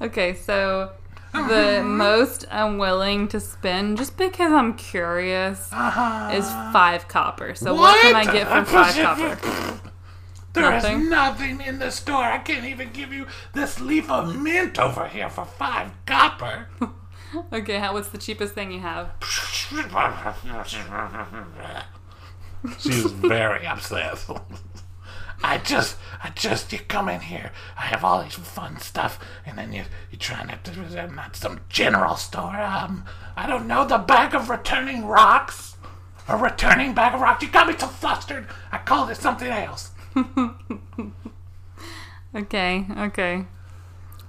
Okay, 0.00 0.32
so 0.34 0.92
the 1.32 1.82
most 1.84 2.44
I'm 2.50 2.78
willing 2.78 3.28
to 3.28 3.40
spend, 3.40 3.98
just 3.98 4.16
because 4.16 4.52
I'm 4.52 4.74
curious, 4.74 5.68
Uh-huh. 5.72 6.30
is 6.34 6.46
five 6.72 7.08
copper. 7.08 7.54
So 7.54 7.74
what, 7.74 8.00
can 8.02 8.14
I 8.16 8.24
get 8.24 8.48
for 8.48 8.64
five 8.72 8.94
copper? 8.94 9.80
There 10.54 10.74
is 10.76 10.82
Nothing? 10.82 11.10
nothing 11.10 11.60
in 11.60 11.78
the 11.78 11.90
store. 11.90 12.24
I 12.24 12.38
can't 12.38 12.64
even 12.64 12.90
give 12.90 13.12
you 13.12 13.26
this 13.52 13.80
leaf 13.80 14.10
of 14.10 14.34
mint 14.36 14.78
over 14.78 15.06
here 15.06 15.28
for 15.30 15.44
five 15.44 15.90
copper. 16.06 16.68
Okay, 17.52 17.78
how, 17.78 17.92
what's 17.92 18.08
the 18.08 18.16
cheapest 18.16 18.54
thing 18.54 18.72
you 18.72 18.80
have? 18.80 19.10
She's 22.78 23.04
very 23.04 23.66
upset. 23.66 24.24
I 25.42 25.58
just, 25.58 25.96
I 26.22 26.30
just, 26.30 26.72
you 26.72 26.80
come 26.80 27.08
in 27.08 27.20
here. 27.20 27.52
I 27.76 27.82
have 27.82 28.04
all 28.04 28.22
these 28.22 28.34
fun 28.34 28.78
stuff, 28.80 29.18
and 29.46 29.56
then 29.56 29.72
you, 29.72 29.84
you 30.10 30.18
try 30.18 30.42
not 30.44 30.64
to, 30.64 31.00
I'm 31.00 31.14
not 31.14 31.36
some 31.36 31.60
general 31.68 32.16
store. 32.16 32.56
Um, 32.60 33.04
I 33.36 33.46
don't 33.46 33.66
know 33.68 33.86
the 33.86 33.98
bag 33.98 34.34
of 34.34 34.50
returning 34.50 35.06
rocks, 35.06 35.76
a 36.28 36.36
returning 36.36 36.92
bag 36.94 37.14
of 37.14 37.20
rocks. 37.20 37.42
You 37.42 37.50
got 37.50 37.68
me 37.68 37.74
so 37.78 37.86
flustered. 37.86 38.46
I 38.72 38.78
called 38.78 39.10
it 39.10 39.16
something 39.16 39.48
else. 39.48 39.92
Okay, 42.34 42.84
okay. 42.96 43.46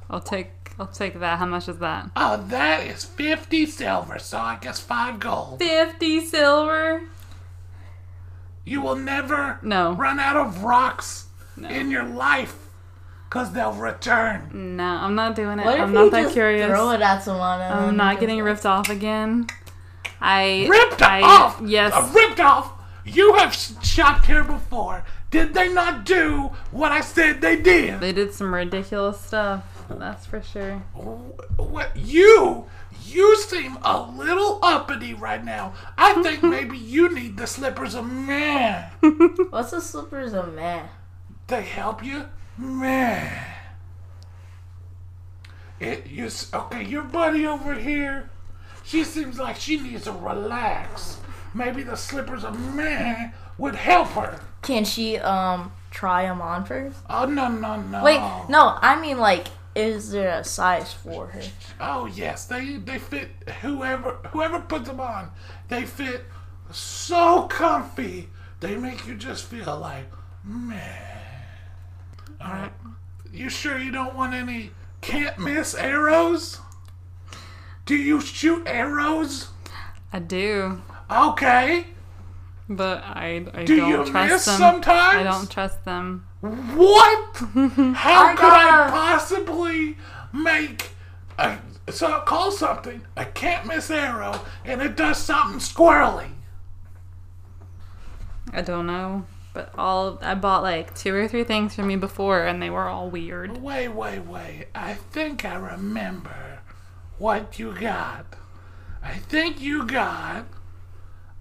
I'll 0.09 0.21
take 0.21 0.51
I'll 0.79 0.87
take 0.87 1.19
that. 1.19 1.37
How 1.39 1.45
much 1.45 1.67
is 1.67 1.79
that? 1.79 2.09
Oh, 2.15 2.37
that 2.47 2.85
is 2.87 3.03
fifty 3.03 3.65
silver. 3.65 4.17
So 4.19 4.37
I 4.37 4.57
guess 4.61 4.79
five 4.79 5.19
gold. 5.19 5.59
Fifty 5.59 6.25
silver? 6.25 7.03
You 8.69 8.81
will 8.81 8.95
never 8.95 9.57
No. 9.63 9.93
run 9.93 10.19
out 10.19 10.37
of 10.37 10.63
rocks 10.63 11.25
in 11.57 11.89
your 11.89 12.03
life, 12.03 12.55
cause 13.31 13.51
they'll 13.51 13.73
return. 13.73 14.75
No, 14.77 14.83
I'm 14.83 15.15
not 15.15 15.35
doing 15.35 15.57
it. 15.59 15.65
What 15.65 15.75
if 15.75 15.81
I'm 15.81 15.89
you 15.89 15.95
not 15.95 16.11
that 16.11 16.21
just 16.23 16.33
curious. 16.33 16.67
throw 16.69 16.91
it 16.91 17.01
at 17.01 17.23
someone? 17.23 17.61
And 17.61 17.73
I'm 17.73 17.97
not 17.97 18.19
getting 18.19 18.41
ripped 18.43 18.67
off 18.67 18.89
again. 18.89 19.47
I 20.21 20.67
Ripped 20.69 21.01
I, 21.01 21.21
off. 21.21 21.59
Yes. 21.65 21.93
Uh, 21.93 22.11
ripped 22.13 22.39
off. 22.39 22.71
You 23.05 23.33
have 23.35 23.49
s- 23.53 23.73
shopped 23.81 24.25
here 24.27 24.43
before. 24.43 25.03
Did 25.31 25.53
they 25.55 25.69
not 25.73 26.05
do 26.05 26.51
what 26.71 26.91
I 26.91 27.01
said 27.01 27.41
they 27.41 27.55
did? 27.55 27.99
They 28.01 28.11
did 28.11 28.33
some 28.33 28.53
ridiculous 28.53 29.19
stuff. 29.19 29.63
That's 29.89 30.25
for 30.27 30.41
sure. 30.43 30.75
What 31.57 31.95
you? 31.95 32.65
You 33.11 33.37
seem 33.37 33.77
a 33.83 34.01
little 34.01 34.59
uppity 34.61 35.13
right 35.13 35.43
now. 35.43 35.73
I 35.97 36.21
think 36.21 36.43
maybe 36.55 36.77
you 36.77 37.13
need 37.13 37.37
the 37.37 37.47
slippers 37.47 37.95
of 37.95 38.05
man. 38.05 38.91
What's 39.49 39.71
the 39.71 39.81
slippers 39.81 40.33
of 40.33 40.53
man? 40.53 40.89
They 41.47 41.63
help 41.63 42.03
you, 42.03 42.25
man. 42.57 43.45
It 45.79 46.07
you 46.07 46.29
okay? 46.53 46.83
Your 46.83 47.03
buddy 47.03 47.47
over 47.47 47.73
here. 47.73 48.29
She 48.83 49.03
seems 49.03 49.39
like 49.39 49.55
she 49.55 49.79
needs 49.79 50.03
to 50.03 50.11
relax. 50.11 51.17
Maybe 51.53 51.83
the 51.83 51.95
slippers 51.95 52.43
of 52.43 52.59
man 52.75 53.33
would 53.57 53.75
help 53.75 54.09
her. 54.09 54.39
Can 54.61 54.85
she 54.85 55.17
um 55.17 55.71
try 55.89 56.23
them 56.23 56.41
on 56.41 56.65
first? 56.65 56.97
Oh 57.09 57.25
no 57.25 57.47
no 57.47 57.81
no! 57.81 58.03
Wait, 58.03 58.19
no, 58.49 58.77
I 58.81 58.99
mean 58.99 59.17
like, 59.17 59.47
is 59.79 60.11
there 60.11 60.39
a 60.39 60.43
size 60.43 60.93
for 60.93 61.27
her? 61.27 61.41
Oh 61.79 62.05
yes, 62.05 62.45
they 62.45 62.77
they 62.77 62.99
fit 62.99 63.29
whoever 63.61 64.17
whoever 64.31 64.59
puts 64.59 64.87
them 64.87 64.99
on. 64.99 65.31
They 65.67 65.85
fit 65.85 66.25
so 66.71 67.43
comfy. 67.43 68.29
They 68.59 68.75
make 68.75 69.07
you 69.07 69.15
just 69.15 69.45
feel 69.45 69.77
like 69.79 70.05
man. 70.43 71.15
All 72.41 72.51
right, 72.51 72.71
you 73.33 73.49
sure 73.49 73.77
you 73.77 73.91
don't 73.91 74.15
want 74.15 74.33
any 74.33 74.71
can't 75.01 75.37
miss 75.39 75.73
arrows? 75.75 76.59
Do 77.85 77.95
you 77.95 78.21
shoot 78.21 78.63
arrows? 78.65 79.49
I 80.13 80.19
do, 80.19 80.81
Okay. 81.11 81.87
but 82.69 83.03
I 83.03 83.45
I 83.53 83.63
Do 83.65 83.75
don't 83.77 83.89
you 83.89 84.11
trust 84.11 84.31
miss 84.31 84.45
them. 84.45 84.57
sometimes? 84.57 85.15
I 85.17 85.23
don't 85.23 85.49
trust 85.49 85.83
them. 85.85 86.25
What? 86.41 87.35
How 87.95 88.27
I 88.27 88.35
could 88.35 88.45
I 88.45 88.87
possibly 88.89 89.97
make 90.31 90.91
a 91.37 91.57
so 91.89 92.19
call 92.21 92.51
something 92.51 93.01
a 93.17 93.25
can't 93.25 93.65
miss 93.65 93.89
arrow 93.89 94.41
and 94.63 94.81
it 94.81 94.95
does 94.95 95.17
something 95.17 95.59
squirrely? 95.59 96.29
I 98.53 98.61
don't 98.61 98.87
know. 98.87 99.25
But 99.53 99.73
all 99.77 100.19
I 100.21 100.35
bought 100.35 100.63
like 100.63 100.95
two 100.95 101.13
or 101.13 101.27
three 101.27 101.43
things 101.43 101.75
for 101.75 101.83
me 101.83 101.95
before, 101.95 102.45
and 102.45 102.61
they 102.61 102.69
were 102.69 102.87
all 102.87 103.09
weird. 103.09 103.61
Wait, 103.61 103.89
wait, 103.89 104.19
wait. 104.19 104.67
I 104.75 104.93
think 104.93 105.43
I 105.43 105.55
remember 105.55 106.59
what 107.17 107.59
you 107.59 107.73
got. 107.73 108.25
I 109.03 109.15
think 109.15 109.59
you 109.59 109.85
got 109.85 110.45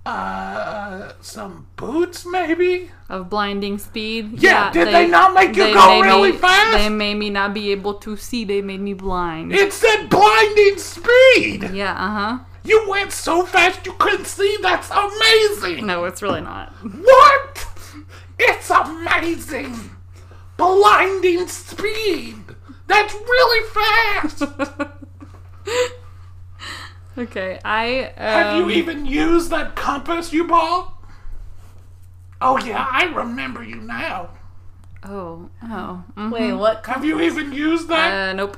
uh 0.08 1.12
some 1.20 1.66
boots 1.76 2.24
maybe? 2.26 2.90
Of 3.08 3.28
blinding 3.30 3.78
speed. 3.78 4.42
Yeah, 4.42 4.70
did 4.72 4.88
they 4.88 5.06
not 5.06 5.34
make 5.34 5.56
you 5.56 5.72
go 5.72 6.00
really 6.00 6.32
me, 6.32 6.38
fast? 6.38 6.78
They 6.78 6.88
made 6.88 7.14
me 7.14 7.30
not 7.30 7.54
be 7.54 7.72
able 7.72 7.94
to 7.94 8.16
see. 8.16 8.44
They 8.44 8.62
made 8.62 8.80
me 8.80 8.94
blind. 8.94 9.52
It 9.52 9.72
said 9.72 10.08
blinding 10.08 10.78
speed. 10.78 11.70
yeah, 11.72 11.92
uh 11.92 12.10
huh. 12.18 12.38
You 12.64 12.86
went 12.88 13.12
so 13.12 13.46
fast 13.46 13.86
you 13.86 13.94
couldn't 13.94 14.26
see. 14.26 14.58
That's 14.60 14.90
amazing. 14.90 15.86
No, 15.86 16.04
it's 16.04 16.22
really 16.22 16.42
not. 16.42 16.72
What? 16.82 17.66
It's 18.38 18.70
amazing! 18.70 19.74
Blinding 20.56 21.48
speed! 21.48 22.36
That's 22.86 23.12
really 23.14 23.68
fast! 23.70 24.42
Okay, 27.18 27.58
I. 27.64 28.04
Um, 28.04 28.12
Have 28.16 28.56
you 28.58 28.70
even 28.70 29.04
used 29.04 29.50
that 29.50 29.74
compass 29.74 30.32
you 30.32 30.44
bought? 30.44 30.92
Oh, 32.40 32.56
yeah, 32.64 32.86
I 32.88 33.06
remember 33.06 33.62
you 33.64 33.76
now. 33.76 34.30
Oh, 35.04 35.50
oh. 35.64 36.04
mhm. 36.16 36.30
Wait, 36.32 36.52
what? 36.52 36.86
Have 36.86 37.04
you 37.04 37.20
even 37.20 37.52
used 37.52 37.88
that? 37.88 38.30
Uh, 38.30 38.32
nope. 38.34 38.56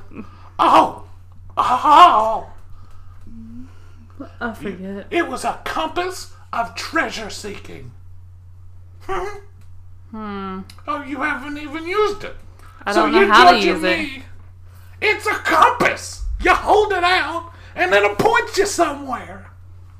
Oh! 0.59 1.05
Oh! 1.57 2.51
I 4.39 4.53
forget. 4.53 5.07
It 5.09 5.27
was 5.27 5.43
a 5.43 5.59
compass 5.65 6.33
of 6.53 6.75
treasure 6.75 7.29
seeking. 7.31 7.91
Hmm? 9.01 9.37
Hmm. 10.11 10.59
Oh, 10.87 11.01
you 11.03 11.21
haven't 11.21 11.57
even 11.57 11.87
used 11.87 12.23
it. 12.23 12.35
I 12.85 12.93
don't 12.93 13.11
know 13.11 13.21
you're 13.21 13.27
how 13.33 13.51
to 13.51 13.57
judging 13.57 13.69
use 13.75 13.83
it. 13.83 13.97
me. 13.99 14.23
It's 15.01 15.25
a 15.25 15.31
compass. 15.31 16.25
You 16.43 16.53
hold 16.53 16.91
it 16.91 17.03
out, 17.03 17.50
and 17.75 17.91
then 17.91 18.03
it 18.03 18.17
points 18.17 18.57
you 18.57 18.65
somewhere. 18.65 19.51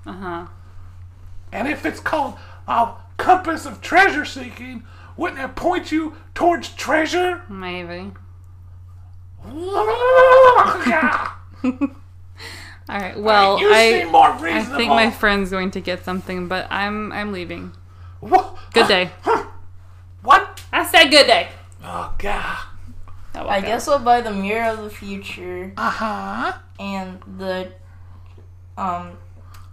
Uh 0.05 0.13
huh. 0.13 0.45
And 1.51 1.67
if 1.67 1.85
it's 1.85 1.99
called 1.99 2.35
a 2.67 2.93
compass 3.17 3.65
of 3.65 3.81
treasure 3.81 4.25
seeking, 4.25 4.83
wouldn't 5.17 5.39
it 5.41 5.55
point 5.55 5.91
you 5.91 6.15
towards 6.33 6.69
treasure? 6.69 7.43
Maybe. 7.49 8.11
All 12.89 12.99
right. 12.99 13.17
Well, 13.19 13.57
I. 13.61 14.05
I 14.05 14.63
think 14.63 14.89
my 14.89 15.11
friend's 15.11 15.49
going 15.49 15.71
to 15.71 15.79
get 15.81 16.03
something, 16.03 16.47
but 16.47 16.67
I'm 16.69 17.11
I'm 17.11 17.31
leaving. 17.31 17.71
Wha- 18.21 18.55
Good 18.73 18.87
day. 18.87 19.09
What? 20.21 20.61
I 20.71 20.85
said 20.85 21.05
good 21.09 21.27
day. 21.27 21.49
Oh 21.83 22.13
God. 22.17 22.57
Oh, 23.33 23.47
I 23.47 23.57
okay. 23.59 23.67
guess 23.67 23.87
I'll 23.87 23.99
buy 23.99 24.21
the 24.21 24.31
mirror 24.33 24.71
of 24.71 24.83
the 24.83 24.89
future 24.89 25.71
Uh 25.77 25.89
huh. 25.89 26.53
and 26.79 27.19
the 27.37 27.71
um 28.77 29.17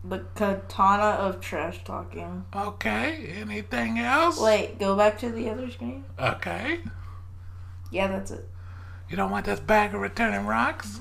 the 0.04 0.20
katana 0.36 1.16
of 1.18 1.40
trash 1.40 1.82
talking. 1.84 2.44
Okay. 2.54 3.34
Anything 3.40 3.98
else? 3.98 4.40
Wait, 4.40 4.78
go 4.78 4.94
back 4.96 5.18
to 5.18 5.30
the 5.30 5.50
other 5.50 5.68
screen. 5.70 6.04
Okay. 6.18 6.80
Yeah, 7.90 8.06
that's 8.06 8.30
it. 8.30 8.48
You 9.08 9.16
don't 9.16 9.30
want 9.30 9.46
this 9.46 9.58
bag 9.60 9.94
of 9.94 10.00
returning 10.00 10.46
rocks? 10.46 11.00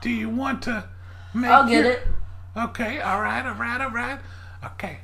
Do 0.00 0.08
you 0.10 0.28
want 0.30 0.62
to 0.62 0.88
make 1.34 1.50
I'll 1.50 1.68
get 1.68 1.84
your- 1.84 1.92
it. 1.92 2.08
Okay, 2.56 3.00
all 3.00 3.20
right, 3.20 3.44
all 3.46 3.54
right, 3.54 3.80
all 3.80 3.90
right. 3.90 4.18
Okay, 4.64 4.98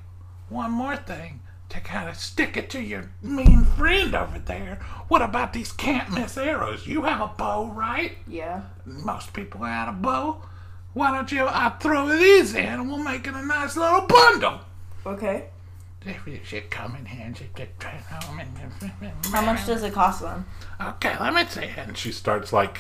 one 0.49 0.71
more 0.71 0.97
thing 0.97 1.41
to 1.69 1.81
kind 1.81 2.09
of 2.09 2.17
stick 2.17 2.57
it 2.57 2.71
to 2.71 2.81
your 2.81 3.11
mean 3.23 3.65
friend 3.65 4.15
over 4.15 4.39
there. 4.39 4.79
What 5.09 5.23
about 5.23 5.53
these 5.53 5.73
can't 5.73 6.11
miss 6.11 6.37
arrows? 6.39 6.87
You 6.87 7.03
have 7.03 7.21
a 7.21 7.29
bow, 7.29 7.71
right? 7.73 8.17
Yeah. 8.27 8.63
Most 8.87 9.33
people 9.33 9.63
had 9.63 9.89
a 9.89 9.93
bow. 9.93 10.43
Why 10.95 11.15
don't 11.15 11.31
you? 11.31 11.47
I 11.47 11.71
throw 11.81 12.09
these 12.09 12.55
in, 12.55 12.65
and 12.65 12.89
we'll 12.89 12.99
make 12.99 13.27
it 13.27 13.35
a 13.35 13.45
nice 13.45 13.77
little 13.77 14.01
bundle. 14.03 14.61
Okay. 15.07 15.45
If 16.05 16.27
you 16.27 16.41
should 16.45 16.71
come 16.71 16.97
in 16.97 17.05
here 17.05 17.27
and 17.27 17.35
just 17.35 17.53
get 17.55 17.79
try 17.79 17.91
home 17.91 18.41
and 18.41 19.13
How 19.27 19.43
much 19.43 19.67
does 19.67 19.83
it 19.83 19.93
cost 19.93 20.23
them? 20.23 20.47
Okay, 20.81 21.17
let 21.21 21.35
me 21.35 21.45
see. 21.47 21.69
And 21.77 21.97
she 21.97 22.13
starts 22.13 22.53
like, 22.53 22.79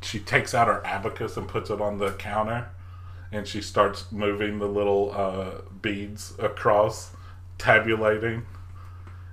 she 0.00 0.20
takes 0.20 0.54
out 0.54 0.68
her 0.68 0.84
abacus 0.86 1.36
and 1.36 1.48
puts 1.48 1.70
it 1.70 1.80
on 1.80 1.98
the 1.98 2.12
counter, 2.12 2.68
and 3.32 3.46
she 3.46 3.60
starts 3.60 4.10
moving 4.12 4.58
the 4.58 4.68
little 4.68 5.12
uh, 5.14 5.62
beads 5.82 6.34
across, 6.38 7.10
tabulating. 7.58 8.46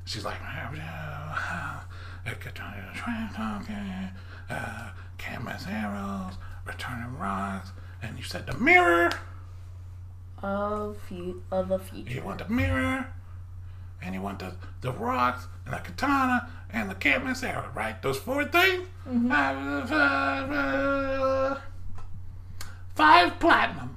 She's 0.05 0.25
like, 0.25 0.37
uh, 4.49 4.89
can't 5.17 5.43
miss 5.43 5.65
arrows, 5.67 6.33
returning 6.65 7.17
rocks, 7.17 7.71
and 8.01 8.17
you 8.17 8.23
said 8.23 8.45
the 8.45 8.57
mirror. 8.57 9.09
Of 10.41 10.97
fu- 11.07 11.41
of 11.51 11.69
the 11.69 11.79
future. 11.79 12.13
You 12.13 12.23
want 12.23 12.39
the 12.39 12.49
mirror, 12.53 13.07
and 14.01 14.13
you 14.13 14.21
want 14.21 14.39
the, 14.39 14.55
the 14.81 14.91
rocks, 14.91 15.47
and 15.65 15.73
the 15.73 15.79
katana, 15.79 16.49
and 16.69 16.89
the 16.89 16.95
can't 16.95 17.43
arrow, 17.43 17.69
right? 17.73 18.01
Those 18.01 18.17
four 18.17 18.43
things? 18.45 18.87
Five, 19.05 19.89
five, 19.89 20.51
uh, 20.51 21.57
five 22.95 23.39
platinum. 23.39 23.95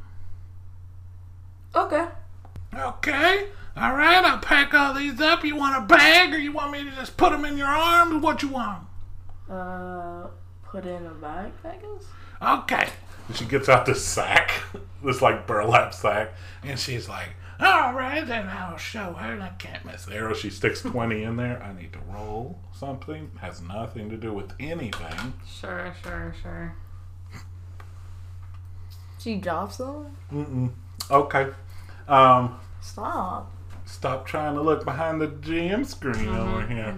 Okay. 1.75 2.07
Okay. 2.75 3.47
All 3.77 3.95
right, 3.95 4.25
I'll 4.25 4.39
pack 4.39 4.73
all 4.73 4.95
these 4.95 5.21
up. 5.21 5.45
You 5.45 5.55
want 5.57 5.77
a 5.77 5.87
bag, 5.87 6.33
or 6.33 6.39
you 6.39 6.51
want 6.51 6.73
me 6.73 6.85
to 6.85 6.91
just 6.93 7.17
put 7.19 7.31
them 7.31 7.45
in 7.45 7.59
your 7.59 7.67
arms? 7.67 8.23
What 8.23 8.43
you 8.43 8.49
want? 8.49 8.85
Uh, 9.51 10.29
put 10.65 10.87
in 10.87 11.05
a 11.07 11.11
bag, 11.11 11.53
I 11.62 11.77
guess. 11.77 12.05
Okay. 12.62 12.89
And 13.29 13.37
she 13.37 13.45
gets 13.45 13.69
out 13.69 13.85
this 13.85 14.03
sack, 14.03 14.51
this 15.05 15.21
like 15.21 15.47
burlap 15.47 15.93
sack, 15.93 16.33
and 16.62 16.79
she's 16.79 17.07
like, 17.07 17.29
"All 17.61 17.93
right, 17.93 18.27
then 18.27 18.49
I'll 18.49 18.79
show 18.79 19.12
her. 19.12 19.41
I 19.41 19.51
can't 19.59 19.85
miss 19.85 20.09
arrow." 20.09 20.33
She 20.33 20.49
sticks 20.49 20.81
twenty 20.81 21.23
in 21.23 21.37
there. 21.37 21.62
I 21.62 21.79
need 21.79 21.93
to 21.93 21.99
roll 22.11 22.59
something. 22.73 23.31
Has 23.41 23.61
nothing 23.61 24.09
to 24.09 24.17
do 24.17 24.33
with 24.33 24.53
anything. 24.59 25.35
Sure, 25.47 25.95
sure, 26.03 26.35
sure. 26.43 26.75
She 29.19 29.37
drops 29.37 29.77
them. 29.79 30.17
Mm-mm. 30.33 30.71
Okay. 31.11 31.49
Um, 32.09 32.59
Stop. 32.81 33.53
Stop 33.87 34.27
trying 34.27 34.55
to 34.55 34.61
look 34.62 34.85
behind 34.85 35.20
the 35.20 35.29
GM 35.29 35.87
screen 35.87 36.29
over 36.29 36.66
here. 36.66 36.94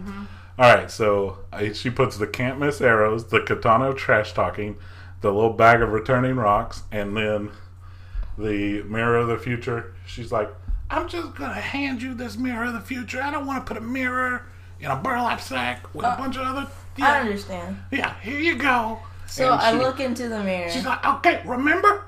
All 0.58 0.74
right, 0.74 0.90
so 0.90 1.38
uh, 1.52 1.72
she 1.72 1.88
puts 1.90 2.16
the 2.16 2.26
can't 2.26 2.58
miss 2.58 2.80
arrows, 2.80 3.26
the 3.26 3.40
katana 3.40 3.90
of 3.90 3.96
trash 3.96 4.32
talking, 4.32 4.76
the 5.20 5.30
little 5.32 5.52
bag 5.52 5.80
of 5.82 5.90
returning 5.90 6.34
rocks, 6.34 6.82
and 6.90 7.16
then 7.16 7.50
the 8.36 8.82
mirror 8.82 9.16
of 9.18 9.28
the 9.28 9.38
future. 9.38 9.94
She's 10.06 10.32
like, 10.32 10.50
I'm 10.90 11.08
just 11.08 11.34
gonna 11.36 11.54
hand 11.60 12.02
you 12.02 12.14
this 12.14 12.36
mirror 12.36 12.64
of 12.64 12.72
the 12.72 12.80
future. 12.80 13.22
I 13.22 13.30
don't 13.30 13.46
want 13.46 13.64
to 13.64 13.72
put 13.72 13.80
a 13.80 13.84
mirror 13.84 14.46
in 14.80 14.90
a 14.90 14.96
burlap 14.96 15.40
sack 15.40 15.92
with 15.94 16.04
a 16.06 16.16
bunch 16.18 16.36
of 16.36 16.42
other. 16.42 16.68
I 17.00 17.20
understand. 17.20 17.78
yeah. 17.92 18.18
Here 18.20 18.40
you 18.40 18.56
go. 18.56 18.98
So 19.26 19.52
And 19.52 19.60
I 19.60 19.72
she- 19.72 19.78
look 19.78 20.00
into 20.00 20.28
the 20.28 20.42
mirror. 20.42 20.70
She's 20.70 20.84
like, 20.86 21.04
okay, 21.06 21.42
remember, 21.44 22.04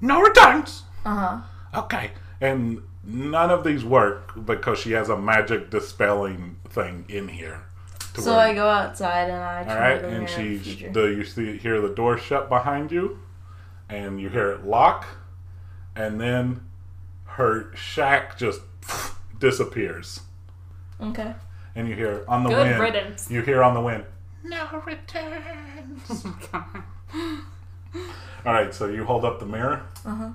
no 0.00 0.20
returns. 0.20 0.82
Uh 1.04 1.14
huh. 1.72 1.80
Okay, 1.82 2.10
and 2.40 2.82
none 3.08 3.50
of 3.50 3.64
these 3.64 3.84
work 3.84 4.44
because 4.44 4.78
she 4.78 4.92
has 4.92 5.08
a 5.08 5.16
magic 5.16 5.70
dispelling 5.70 6.56
thing 6.68 7.04
in 7.08 7.28
here. 7.28 7.62
to 8.14 8.20
So 8.20 8.32
where- 8.36 8.40
I 8.48 8.54
go 8.54 8.68
outside 8.68 9.30
and 9.30 9.42
I 9.42 9.58
all 9.60 9.64
try 9.64 9.92
right, 9.92 10.02
the 10.02 10.08
mirror 10.08 10.20
and 10.20 10.28
she 10.30 10.56
the 10.58 10.88
the 10.92 11.06
you 11.14 11.24
see 11.24 11.56
hear 11.56 11.80
the 11.80 11.88
door 11.94 12.18
shut 12.18 12.48
behind 12.48 12.92
you, 12.92 13.18
and 13.88 14.20
you 14.20 14.28
hear 14.28 14.50
it 14.52 14.64
lock, 14.64 15.06
and 15.96 16.20
then 16.20 16.60
her 17.24 17.74
shack 17.74 18.36
just 18.38 18.60
disappears. 19.38 20.20
Okay. 21.00 21.34
And 21.74 21.88
you 21.88 21.94
hear 21.94 22.24
on 22.28 22.42
the 22.42 22.50
Good 22.50 22.66
wind. 22.66 22.80
riddance. 22.80 23.30
You 23.30 23.40
hear 23.42 23.62
on 23.62 23.72
the 23.74 23.80
wind. 23.80 24.04
No 24.42 24.66
returns. 24.84 26.24
All 28.46 28.52
right, 28.52 28.72
so 28.74 28.86
you 28.86 29.04
hold 29.04 29.24
up 29.24 29.40
the 29.40 29.46
mirror. 29.46 29.82
Uh 30.04 30.14
huh. 30.14 30.30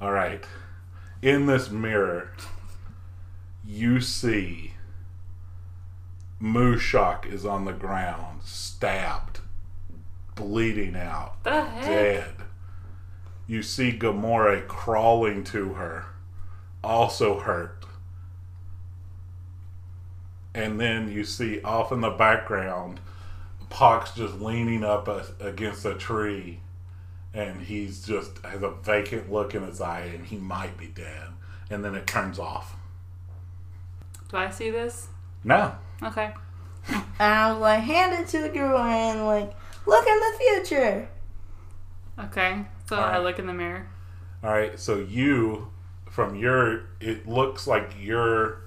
All 0.00 0.12
right. 0.12 0.44
In 1.20 1.46
this 1.46 1.68
mirror, 1.68 2.30
you 3.66 4.00
see 4.00 4.74
Mushok 6.40 7.26
is 7.26 7.44
on 7.44 7.64
the 7.64 7.72
ground, 7.72 8.42
stabbed, 8.44 9.40
bleeding 10.36 10.94
out, 10.94 11.42
dead. 11.42 12.34
You 13.48 13.62
see 13.64 13.98
Gamora 13.98 14.66
crawling 14.68 15.42
to 15.44 15.74
her, 15.74 16.06
also 16.84 17.40
hurt. 17.40 17.84
And 20.54 20.78
then 20.78 21.10
you 21.10 21.24
see 21.24 21.60
off 21.62 21.90
in 21.90 22.00
the 22.00 22.10
background, 22.10 23.00
Pox 23.70 24.12
just 24.12 24.40
leaning 24.40 24.84
up 24.84 25.08
a, 25.08 25.26
against 25.40 25.84
a 25.84 25.94
tree, 25.94 26.60
and 27.34 27.60
he's 27.62 28.04
just 28.06 28.38
has 28.44 28.62
a 28.62 28.70
vacant 28.70 29.30
look 29.30 29.54
in 29.54 29.62
his 29.62 29.80
eye, 29.80 30.10
and 30.14 30.26
he 30.26 30.36
might 30.36 30.76
be 30.76 30.86
dead. 30.86 31.28
And 31.70 31.84
then 31.84 31.94
it 31.94 32.06
turns 32.06 32.38
off. 32.38 32.76
Do 34.30 34.36
I 34.36 34.50
see 34.50 34.70
this? 34.70 35.08
No, 35.44 35.74
Okay. 36.02 36.32
I 37.20 37.52
was 37.52 37.60
like, 37.60 37.80
hand 37.80 38.14
it 38.14 38.28
to 38.28 38.40
the 38.42 38.48
girl 38.48 38.78
and 38.78 39.26
like, 39.26 39.52
look 39.86 40.06
in 40.06 40.16
the 40.18 40.38
future. 40.38 41.08
Okay. 42.18 42.64
So 42.88 42.96
All 42.96 43.02
I 43.02 43.18
look 43.18 43.38
in 43.38 43.46
the 43.46 43.52
mirror. 43.52 43.86
All 44.42 44.50
right, 44.50 44.78
so 44.78 44.98
you, 44.98 45.70
from 46.08 46.36
your, 46.36 46.84
it 47.00 47.26
looks 47.28 47.66
like 47.66 47.92
you're, 48.00 48.62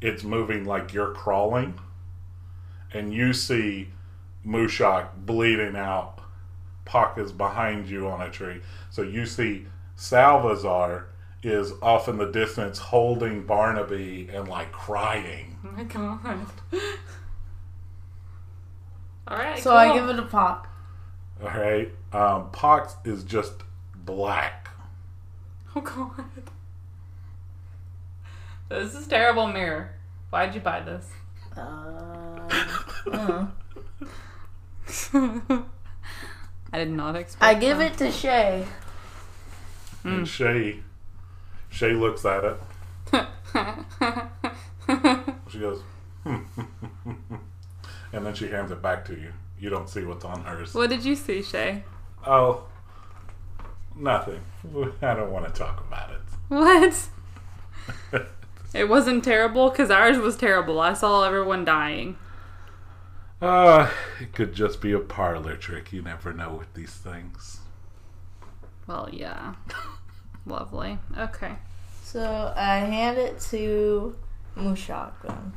it's 0.00 0.24
moving 0.24 0.64
like 0.64 0.92
you're 0.92 1.12
crawling, 1.12 1.78
and 2.92 3.14
you 3.14 3.32
see 3.32 3.88
mushak 4.44 5.08
bleeding 5.24 5.76
out. 5.76 6.18
Puck 6.84 7.18
is 7.18 7.32
behind 7.32 7.88
you 7.88 8.08
on 8.08 8.20
a 8.20 8.30
tree. 8.30 8.60
So 8.90 9.02
you 9.02 9.26
see 9.26 9.66
Salvazar 9.96 11.08
is 11.42 11.72
off 11.82 12.08
in 12.08 12.18
the 12.18 12.30
distance 12.30 12.78
holding 12.78 13.44
Barnaby 13.46 14.28
and 14.32 14.48
like 14.48 14.72
crying. 14.72 15.58
Oh 15.64 15.70
my 15.70 15.84
god. 15.84 16.46
All 19.28 19.36
right. 19.38 19.58
So 19.58 19.70
cool. 19.70 19.78
I 19.78 19.94
give 19.94 20.08
it 20.08 20.18
a 20.18 20.22
pop. 20.22 20.66
All 21.42 21.48
right, 21.48 21.90
um, 22.12 22.50
Pox 22.52 22.94
is 23.04 23.24
just 23.24 23.64
black. 23.96 24.70
Oh 25.74 25.80
god. 25.80 26.24
This 28.68 28.94
is 28.94 29.08
terrible 29.08 29.48
mirror. 29.48 29.90
Why'd 30.30 30.54
you 30.54 30.60
buy 30.60 30.80
this? 30.80 31.08
Uh, 31.56 32.48
uh. 33.12 33.46
I 36.72 36.78
did 36.78 36.90
not 36.90 37.16
expect. 37.16 37.42
I 37.42 37.54
give 37.54 37.80
it 37.80 37.96
to 37.98 38.10
Shay. 38.10 38.66
And 40.04 40.26
Shay, 40.26 40.80
Shay 41.70 41.92
looks 41.92 42.24
at 42.24 42.44
it. 42.44 42.56
She 45.52 45.58
goes, 45.58 45.82
hmm. 46.24 46.38
and 48.12 48.24
then 48.24 48.34
she 48.34 48.48
hands 48.48 48.70
it 48.70 48.80
back 48.80 49.04
to 49.04 49.12
you. 49.12 49.34
You 49.58 49.68
don't 49.68 49.86
see 49.86 50.02
what's 50.02 50.24
on 50.24 50.42
hers. 50.44 50.72
what 50.72 50.88
did 50.88 51.04
you 51.04 51.14
see, 51.14 51.42
Shay? 51.42 51.84
Oh, 52.26 52.64
nothing. 53.94 54.40
I 55.02 55.12
don't 55.14 55.30
want 55.30 55.46
to 55.46 55.52
talk 55.52 55.84
about 55.86 56.10
it. 56.10 56.20
What? 56.48 57.08
it. 58.12 58.28
It 58.72 58.88
wasn't 58.88 59.24
terrible 59.24 59.68
because 59.68 59.90
ours 59.90 60.16
was 60.16 60.38
terrible. 60.38 60.80
I 60.80 60.94
saw 60.94 61.24
everyone 61.24 61.66
dying. 61.66 62.16
Uh, 63.42 63.90
it 64.20 64.32
could 64.32 64.54
just 64.54 64.80
be 64.80 64.92
a 64.92 64.98
parlor 64.98 65.56
trick. 65.56 65.92
You 65.92 66.02
never 66.02 66.32
know 66.32 66.54
with 66.54 66.72
these 66.74 66.92
things. 66.92 67.60
Well, 68.86 69.08
yeah. 69.12 69.54
Lovely. 70.46 70.98
Okay. 71.16 71.56
So 72.02 72.52
I 72.56 72.78
hand 72.78 73.18
it 73.18 73.40
to 73.50 74.16
Mushak 74.56 75.12
then. 75.22 75.52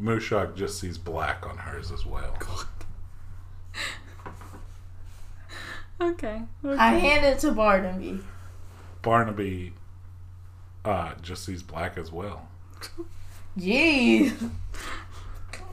Mushak 0.00 0.54
just 0.54 0.78
sees 0.78 0.96
black 0.98 1.46
on 1.46 1.56
hers 1.56 1.90
as 1.90 2.06
well. 2.06 2.36
Okay. 6.00 6.42
okay. 6.64 6.78
I 6.78 6.94
hand 6.94 7.26
it 7.26 7.40
to 7.40 7.50
Barnaby. 7.50 8.20
Barnaby 9.02 9.72
uh, 10.84 11.14
just 11.22 11.44
sees 11.44 11.62
black 11.62 11.98
as 11.98 12.12
well. 12.12 12.46
Jeez. 13.58 14.50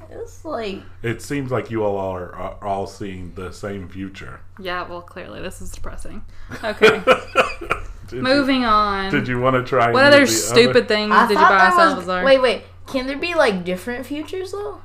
It's 0.09 0.43
like 0.45 0.81
It 1.03 1.21
seems 1.21 1.51
like 1.51 1.69
you 1.71 1.83
all 1.83 1.97
are, 1.97 2.33
are 2.33 2.63
all 2.63 2.87
seeing 2.87 3.33
the 3.35 3.51
same 3.51 3.87
future. 3.89 4.41
yeah. 4.59 4.87
Well, 4.87 5.01
clearly 5.01 5.41
this 5.41 5.61
is 5.61 5.71
depressing. 5.71 6.23
Okay. 6.63 7.01
Did 8.07 8.21
Moving 8.21 8.65
on. 8.65 9.11
Did 9.11 9.27
you 9.27 9.39
want 9.39 9.55
to 9.55 9.63
try? 9.63 9.91
what 9.91 10.03
other 10.05 10.19
use 10.21 10.29
the 10.49 10.55
stupid 10.55 10.87
things 10.87 11.11
I 11.11 11.27
did 11.27 11.33
you 11.33 11.39
buy, 11.39 11.49
that 11.75 11.97
was. 11.97 12.05
Wait, 12.23 12.39
wait. 12.39 12.63
Can 12.85 13.07
there 13.07 13.17
be 13.17 13.33
like 13.33 13.63
different 13.65 14.05
futures 14.05 14.51
though? 14.51 14.79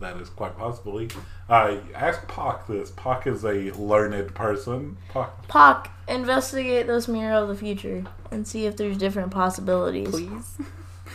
That 0.00 0.16
is 0.16 0.30
quite 0.30 0.56
possibly. 0.56 1.10
Uh, 1.50 1.78
ask 1.94 2.26
Pock 2.28 2.66
this. 2.68 2.90
Pock 2.92 3.26
is 3.26 3.44
a 3.44 3.72
learned 3.72 4.34
person. 4.34 4.96
Pock. 5.10 5.48
Pock, 5.48 5.90
investigate 6.08 6.86
this 6.86 7.08
mirror 7.08 7.34
of 7.34 7.48
the 7.48 7.54
future 7.56 8.04
and 8.30 8.46
see 8.46 8.64
if 8.64 8.76
there's 8.76 8.96
different 8.96 9.30
possibilities. 9.32 10.08
Please. 10.08 10.58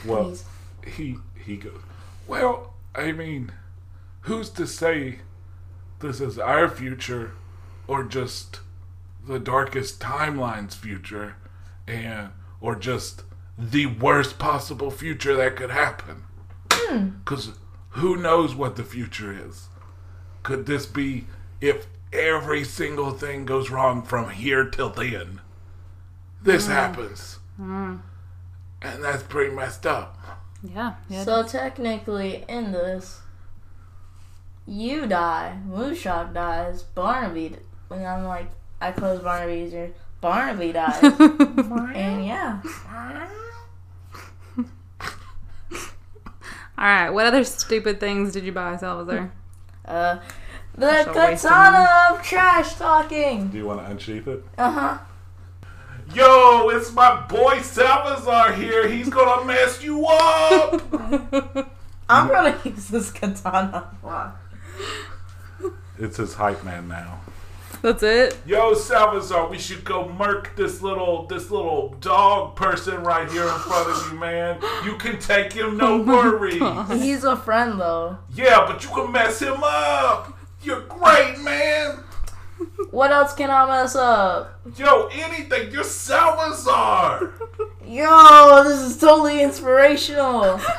Well, 0.06 0.26
Please. 0.26 0.44
he 0.96 1.16
he 1.44 1.56
goes. 1.58 1.80
Well, 2.28 2.73
I 2.96 3.12
mean, 3.12 3.52
who's 4.22 4.50
to 4.52 4.68
say 4.68 5.20
this 6.00 6.22
is 6.22 6.38
our 6.38 6.70
future, 6.70 7.32
or 7.88 8.04
just 8.04 8.60
the 9.26 9.40
darkest 9.40 10.00
timeline's 10.00 10.76
future, 10.76 11.36
and 11.88 12.30
or 12.62 12.76
just 12.76 13.24
the 13.58 13.86
worst 13.86 14.38
possible 14.38 14.92
future 14.92 15.36
that 15.36 15.56
could 15.56 15.72
happen? 15.72 16.24
Hmm. 16.72 17.10
Because 17.20 17.54
who 17.90 18.18
knows 18.18 18.56
what 18.56 18.76
the 18.76 18.84
future 18.84 19.34
is? 19.34 19.68
Could 20.44 20.66
this 20.66 20.86
be 20.86 21.26
if 21.62 21.88
every 22.12 22.64
single 22.64 23.12
thing 23.12 23.46
goes 23.46 23.70
wrong 23.70 24.04
from 24.04 24.30
here 24.30 24.66
till 24.66 24.90
then? 24.90 25.42
This 26.42 26.68
hmm. 26.68 26.74
happens. 26.74 27.40
Hmm. 27.58 27.98
And 28.82 29.04
that's 29.04 29.24
pretty 29.24 29.56
messed 29.56 29.86
up. 29.86 30.43
Yeah. 30.64 30.96
yeah 31.10 31.24
So 31.24 31.44
technically, 31.44 32.46
in 32.48 32.72
this, 32.72 33.22
you 34.66 35.06
die, 35.08 35.60
Mushak 35.68 36.34
dies, 36.34 36.84
Barnaby, 36.84 37.50
d- 37.50 37.56
and 37.92 38.06
I'm 38.06 38.24
like, 38.26 38.50
I 38.80 38.92
close 38.92 39.22
Barnaby's 39.22 39.74
ear. 39.74 39.92
Barnaby 40.22 40.72
dies, 40.72 41.04
and 41.20 42.26
yeah, 42.26 42.62
All 46.76 46.90
right. 46.90 47.10
What 47.10 47.26
other 47.26 47.44
stupid 47.44 48.00
things 48.00 48.32
did 48.34 48.46
you 48.46 48.52
buy, 48.52 48.78
Salazar? 48.78 49.32
uh, 49.86 50.20
the 50.74 50.80
That's 50.80 51.08
of 51.08 51.14
katana 51.14 51.88
of 52.12 52.24
trash 52.24 52.76
talking. 52.76 53.50
Do 53.50 53.58
you 53.58 53.66
want 53.66 53.82
to 53.82 53.92
unsheath 53.92 54.28
it? 54.28 54.44
Uh 54.58 54.72
huh. 54.72 54.98
Yo, 56.14 56.70
it's 56.70 56.94
my 56.94 57.22
boy 57.22 57.60
Salazar 57.62 58.54
here. 58.54 58.88
He's 58.88 59.10
gonna 59.10 59.46
mess 59.46 59.82
you 59.82 60.06
up. 60.06 60.82
I'm 62.10 62.28
gonna 62.28 62.60
use 62.64 62.88
this 62.90 63.12
katana. 63.12 63.90
Wow. 64.04 64.34
it's 65.98 66.18
his 66.18 66.36
hype 66.36 66.64
man 66.64 66.88
now. 66.88 67.20
That's 67.82 68.04
it. 68.04 68.38
Yo, 68.46 68.76
Salazar, 68.76 69.50
we 69.50 69.58
should 69.58 69.84
go 69.84 70.08
murk 70.08 70.56
this 70.56 70.84
little 70.84 71.26
this 71.26 71.50
little 71.50 71.96
dog 72.00 72.56
person 72.56 73.04
right 73.04 73.30
here 73.32 73.44
in 73.44 73.60
front 73.60 73.90
of 73.90 74.12
you, 74.12 74.20
man. 74.20 74.62
You 74.86 74.96
can 74.98 75.18
take 75.20 75.52
him, 75.52 75.78
no 75.78 75.96
oh 75.96 76.04
worries. 76.04 77.02
He's 77.02 77.24
a 77.24 77.36
friend 77.36 77.82
though. 77.82 78.20
Yeah, 78.36 78.66
but 78.68 78.84
you 78.84 78.90
can 78.92 79.12
mess 79.12 79.42
him 79.42 79.64
up. 79.64 80.38
You're 80.62 80.82
great, 80.82 81.40
man. 81.40 82.04
What 82.92 83.12
else 83.12 83.34
can 83.34 83.50
I 83.50 83.66
mess 83.66 83.96
up? 83.96 84.60
Yo, 84.78 85.10
anything. 85.12 85.72
You're 85.72 85.84
Salazar. 85.84 87.32
Yo, 87.86 88.64
this 88.64 88.80
is 88.82 88.98
totally 88.98 89.42
inspirational. 89.42 90.60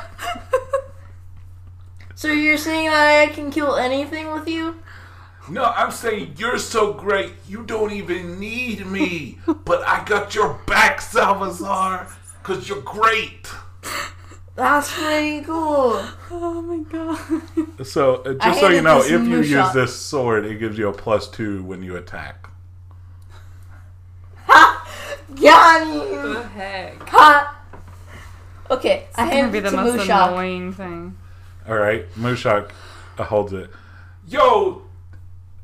So 2.17 2.31
you're 2.31 2.57
saying 2.57 2.87
that 2.87 3.29
I 3.29 3.33
can 3.33 3.51
kill 3.51 3.75
anything 3.75 4.31
with 4.31 4.47
you? 4.47 4.79
No, 5.49 5.65
I'm 5.65 5.91
saying 5.91 6.35
you're 6.37 6.57
so 6.57 6.93
great, 6.93 7.33
you 7.45 7.63
don't 7.63 7.91
even 7.91 8.39
need 8.39 8.87
me. 8.87 9.39
But 9.65 9.85
I 9.85 10.03
got 10.05 10.33
your 10.33 10.59
back, 10.65 11.01
Salazar, 11.01 12.07
because 12.41 12.69
you're 12.69 12.81
great. 12.81 13.49
That's 14.55 14.91
pretty 14.93 15.41
cool. 15.41 16.01
Oh 16.31 16.61
my 16.61 16.77
god. 16.89 17.85
So, 17.85 18.15
uh, 18.23 18.33
just 18.35 18.59
so 18.61 18.69
you 18.69 18.81
know, 18.81 18.99
if 19.01 19.09
you 19.11 19.19
moose 19.19 19.49
use 19.49 19.57
shot. 19.65 19.73
this 19.73 19.93
sword, 19.95 20.45
it 20.45 20.59
gives 20.59 20.77
you 20.77 20.87
a 20.87 20.93
plus 20.93 21.27
two 21.29 21.61
when 21.63 21.83
you 21.83 21.97
attack. 21.97 22.49
Got 25.35 25.87
you. 25.87 26.33
the 26.33 26.43
heck? 26.43 27.09
Ha. 27.09 27.59
Okay, 28.71 28.91
I 28.91 29.01
It's 29.03 29.15
gonna 29.17 29.31
hand 29.31 29.51
be 29.51 29.57
it 29.57 29.61
the 29.61 29.69
to 29.71 29.75
most 29.77 29.99
Mushak. 30.07 30.27
annoying 30.29 30.73
thing. 30.73 31.17
All 31.67 31.75
right, 31.75 32.09
Mushak 32.15 32.71
uh, 33.17 33.23
holds 33.23 33.51
it. 33.53 33.69
Yo, 34.27 34.83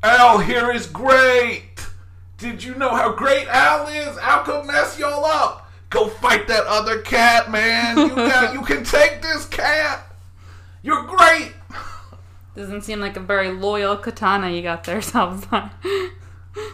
Al 0.02 0.38
here 0.38 0.70
is 0.70 0.86
great. 0.86 1.86
Did 2.38 2.62
you 2.62 2.74
know 2.74 2.90
how 2.90 3.12
great 3.12 3.46
Al 3.48 3.86
is? 3.88 4.18
Al 4.18 4.42
could 4.44 4.66
mess 4.66 4.98
y'all 4.98 5.24
up. 5.24 5.61
Go 5.92 6.08
fight 6.08 6.48
that 6.48 6.64
other 6.66 7.00
cat, 7.02 7.50
man. 7.50 7.98
You 7.98 8.08
got, 8.14 8.54
you 8.54 8.62
can 8.62 8.82
take 8.82 9.20
this 9.20 9.44
cat. 9.46 10.06
You're 10.82 11.04
great. 11.04 11.52
Doesn't 12.56 12.82
seem 12.82 13.00
like 13.00 13.16
a 13.16 13.20
very 13.20 13.50
loyal 13.50 13.96
katana 13.96 14.50
you 14.50 14.62
got 14.62 14.84
there, 14.84 15.00
Salazar. 15.02 15.70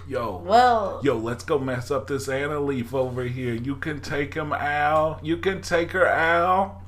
Yo, 0.09 0.38
Well, 0.44 1.00
yo, 1.04 1.16
let's 1.16 1.44
go 1.44 1.59
mess 1.59 1.90
up 1.90 2.09
this 2.09 2.28
Anna 2.28 2.59
Leaf 2.59 2.92
over 2.94 3.24
here. 3.24 3.54
You 3.54 3.76
can 3.76 4.00
take 4.00 4.35
him, 4.35 4.52
Al. 4.52 5.20
You 5.22 5.37
can 5.37 5.62
take 5.62 5.92
her, 5.92 6.07
Al. 6.07 6.83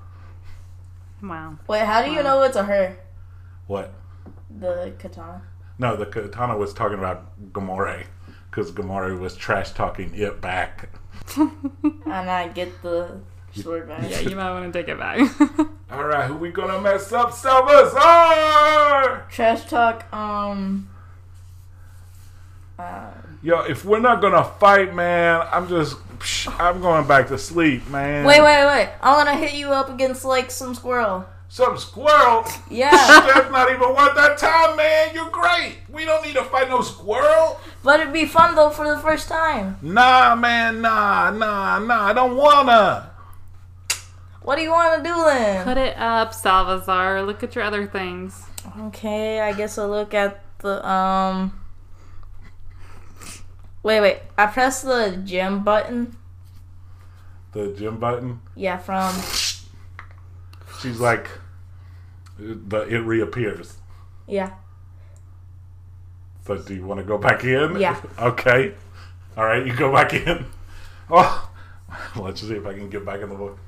wow. 1.23 1.57
wait, 1.69 1.85
how 1.85 2.05
do 2.05 2.11
you 2.11 2.23
know 2.23 2.43
it's 2.43 2.57
a 2.57 2.65
her? 2.65 2.97
What? 3.69 3.93
The 4.59 4.93
katana. 4.99 5.43
No, 5.79 5.97
the 5.97 6.07
katana 6.07 6.57
was 6.57 6.75
talking 6.75 6.99
about 6.99 7.53
Gamore 7.53 8.05
because 8.51 8.73
Gamore 8.73 9.19
was 9.19 9.37
trash 9.37 9.71
talking 9.73 10.13
it 10.15 10.41
back. 10.41 10.89
And 12.07 12.29
I 12.29 12.49
get 12.49 12.83
the 12.83 13.21
sword 13.55 13.87
back. 13.89 14.11
Yeah, 14.11 14.19
you 14.21 14.35
might 14.35 14.51
want 14.51 14.73
to 14.73 14.77
take 14.77 14.89
it 14.89 14.99
back. 14.99 15.21
All 15.93 16.05
right, 16.05 16.27
who 16.27 16.35
we 16.35 16.51
gonna 16.51 16.81
mess 16.81 17.13
up? 17.13 17.33
Salvazar! 17.33 19.27
Trash 19.31 19.65
talk, 19.67 20.13
um. 20.13 20.89
Uh, 22.77 23.13
Yo, 23.43 23.61
if 23.61 23.85
we're 23.85 24.01
not 24.01 24.21
gonna 24.21 24.43
fight, 24.59 24.93
man, 24.93 25.47
I'm 25.53 25.69
just, 25.69 25.97
psh, 26.19 26.53
I'm 26.61 26.81
going 26.81 27.07
back 27.07 27.29
to 27.29 27.39
sleep, 27.39 27.87
man. 27.89 28.25
wait, 28.27 28.41
wait, 28.43 28.67
wait. 28.67 28.89
I 29.01 29.17
want 29.17 29.29
to 29.29 29.37
hit 29.37 29.55
you 29.55 29.69
up 29.69 29.89
against, 29.89 30.25
like, 30.25 30.51
some 30.51 30.75
squirrel. 30.75 31.27
Some 31.51 31.77
squirrel? 31.79 32.45
Yeah. 32.71 32.91
That's 33.27 33.51
not 33.51 33.69
even 33.71 33.89
worth 33.89 34.15
that 34.15 34.39
time, 34.39 34.77
man. 34.77 35.13
You're 35.13 35.31
great. 35.31 35.79
We 35.93 36.05
don't 36.05 36.25
need 36.25 36.35
to 36.35 36.45
fight 36.45 36.69
no 36.69 36.81
squirrel. 36.81 37.59
but 37.83 37.99
it'd 37.99 38.13
be 38.13 38.25
fun, 38.25 38.55
though, 38.55 38.71
for 38.71 38.89
the 38.89 39.01
first 39.03 39.27
time. 39.29 39.77
Nah, 39.83 40.37
man, 40.37 40.81
nah, 40.81 41.33
nah, 41.33 41.81
nah. 41.81 42.07
I 42.07 42.13
don't 42.13 42.37
wanna. 42.37 43.11
What 44.43 44.57
do 44.57 44.63
you 44.63 44.71
want 44.71 45.03
to 45.03 45.11
do 45.11 45.15
then? 45.25 45.65
Put 45.65 45.77
it 45.77 45.99
up, 45.99 46.33
Salvazar. 46.35 47.25
Look 47.25 47.43
at 47.43 47.57
your 47.57 47.65
other 47.65 47.85
things. 47.85 48.45
Okay, 48.83 49.41
I 49.41 49.53
guess 49.53 49.77
I'll 49.77 49.89
look 49.89 50.15
at 50.15 50.41
the, 50.59 50.89
um. 50.89 51.61
Wait, 53.83 54.01
wait. 54.01 54.19
I 54.39 54.47
pressed 54.47 54.85
the 54.85 55.21
gym 55.25 55.65
button. 55.65 56.17
The 57.53 57.75
gym 57.77 57.99
button. 57.99 58.41
Yeah, 58.55 58.77
from. 58.77 59.13
She's 60.81 61.01
like, 61.01 61.29
the 62.39 62.81
it 62.89 62.99
reappears. 63.01 63.77
Yeah. 64.27 64.55
So 66.47 66.57
do 66.57 66.75
you 66.75 66.85
want 66.85 66.99
to 67.01 67.05
go 67.05 67.19
back 67.19 67.45
in? 67.45 67.79
Yeah. 67.79 68.01
okay. 68.19 68.75
All 69.37 69.45
right, 69.45 69.65
you 69.65 69.75
go 69.75 69.93
back 69.93 70.13
in. 70.15 70.47
Oh, 71.11 71.51
let's 72.17 72.41
see 72.41 72.55
if 72.55 72.67
I 72.67 72.75
can 72.75 72.89
get 72.91 73.05
back 73.05 73.21
in 73.21 73.29
the 73.29 73.35
book. 73.35 73.59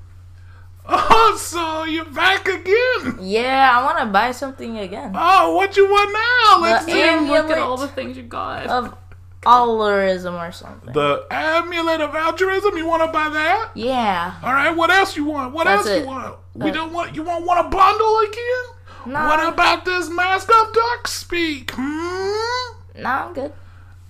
Oh, 0.88 1.36
so 1.38 1.84
you're 1.84 2.04
back 2.06 2.48
again. 2.48 3.18
Yeah, 3.20 3.70
I 3.72 3.84
want 3.84 3.98
to 4.00 4.06
buy 4.06 4.32
something 4.32 4.78
again. 4.78 5.12
Oh, 5.14 5.54
what 5.54 5.76
you 5.76 5.86
want 5.86 6.12
now? 6.12 6.62
Let's 6.62 6.86
The 6.86 6.92
see. 6.92 7.30
Look 7.30 7.50
at 7.50 7.58
all 7.58 7.76
the 7.76 7.88
things 7.88 8.16
you 8.16 8.24
got. 8.24 8.66
Of 8.66 8.96
Allurism 9.42 10.40
or 10.40 10.52
something. 10.52 10.92
The 10.92 11.26
amulet 11.30 12.00
of 12.00 12.14
altruism. 12.14 12.76
You 12.76 12.86
want 12.86 13.02
to 13.04 13.12
buy 13.12 13.28
that? 13.28 13.70
Yeah. 13.74 14.34
All 14.42 14.52
right. 14.52 14.70
What 14.70 14.90
else 14.90 15.16
you 15.16 15.24
want? 15.24 15.52
What 15.52 15.64
That's 15.64 15.86
else 15.86 15.96
it. 15.96 16.00
you 16.00 16.06
want? 16.06 16.36
We 16.54 16.70
Uh, 16.70 16.74
don't 16.74 16.92
want. 16.92 17.14
You 17.14 17.22
want 17.22 17.44
want 17.46 17.66
a 17.66 17.68
bundle 17.70 18.18
again? 18.18 19.12
No. 19.14 19.26
What 19.26 19.52
about 19.52 19.84
this 19.84 20.08
mask 20.10 20.48
of 20.50 20.72
duck 20.72 21.08
speak? 21.08 21.70
Hmm. 21.74 23.02
No, 23.02 23.08
I'm 23.10 23.32
good. 23.34 23.52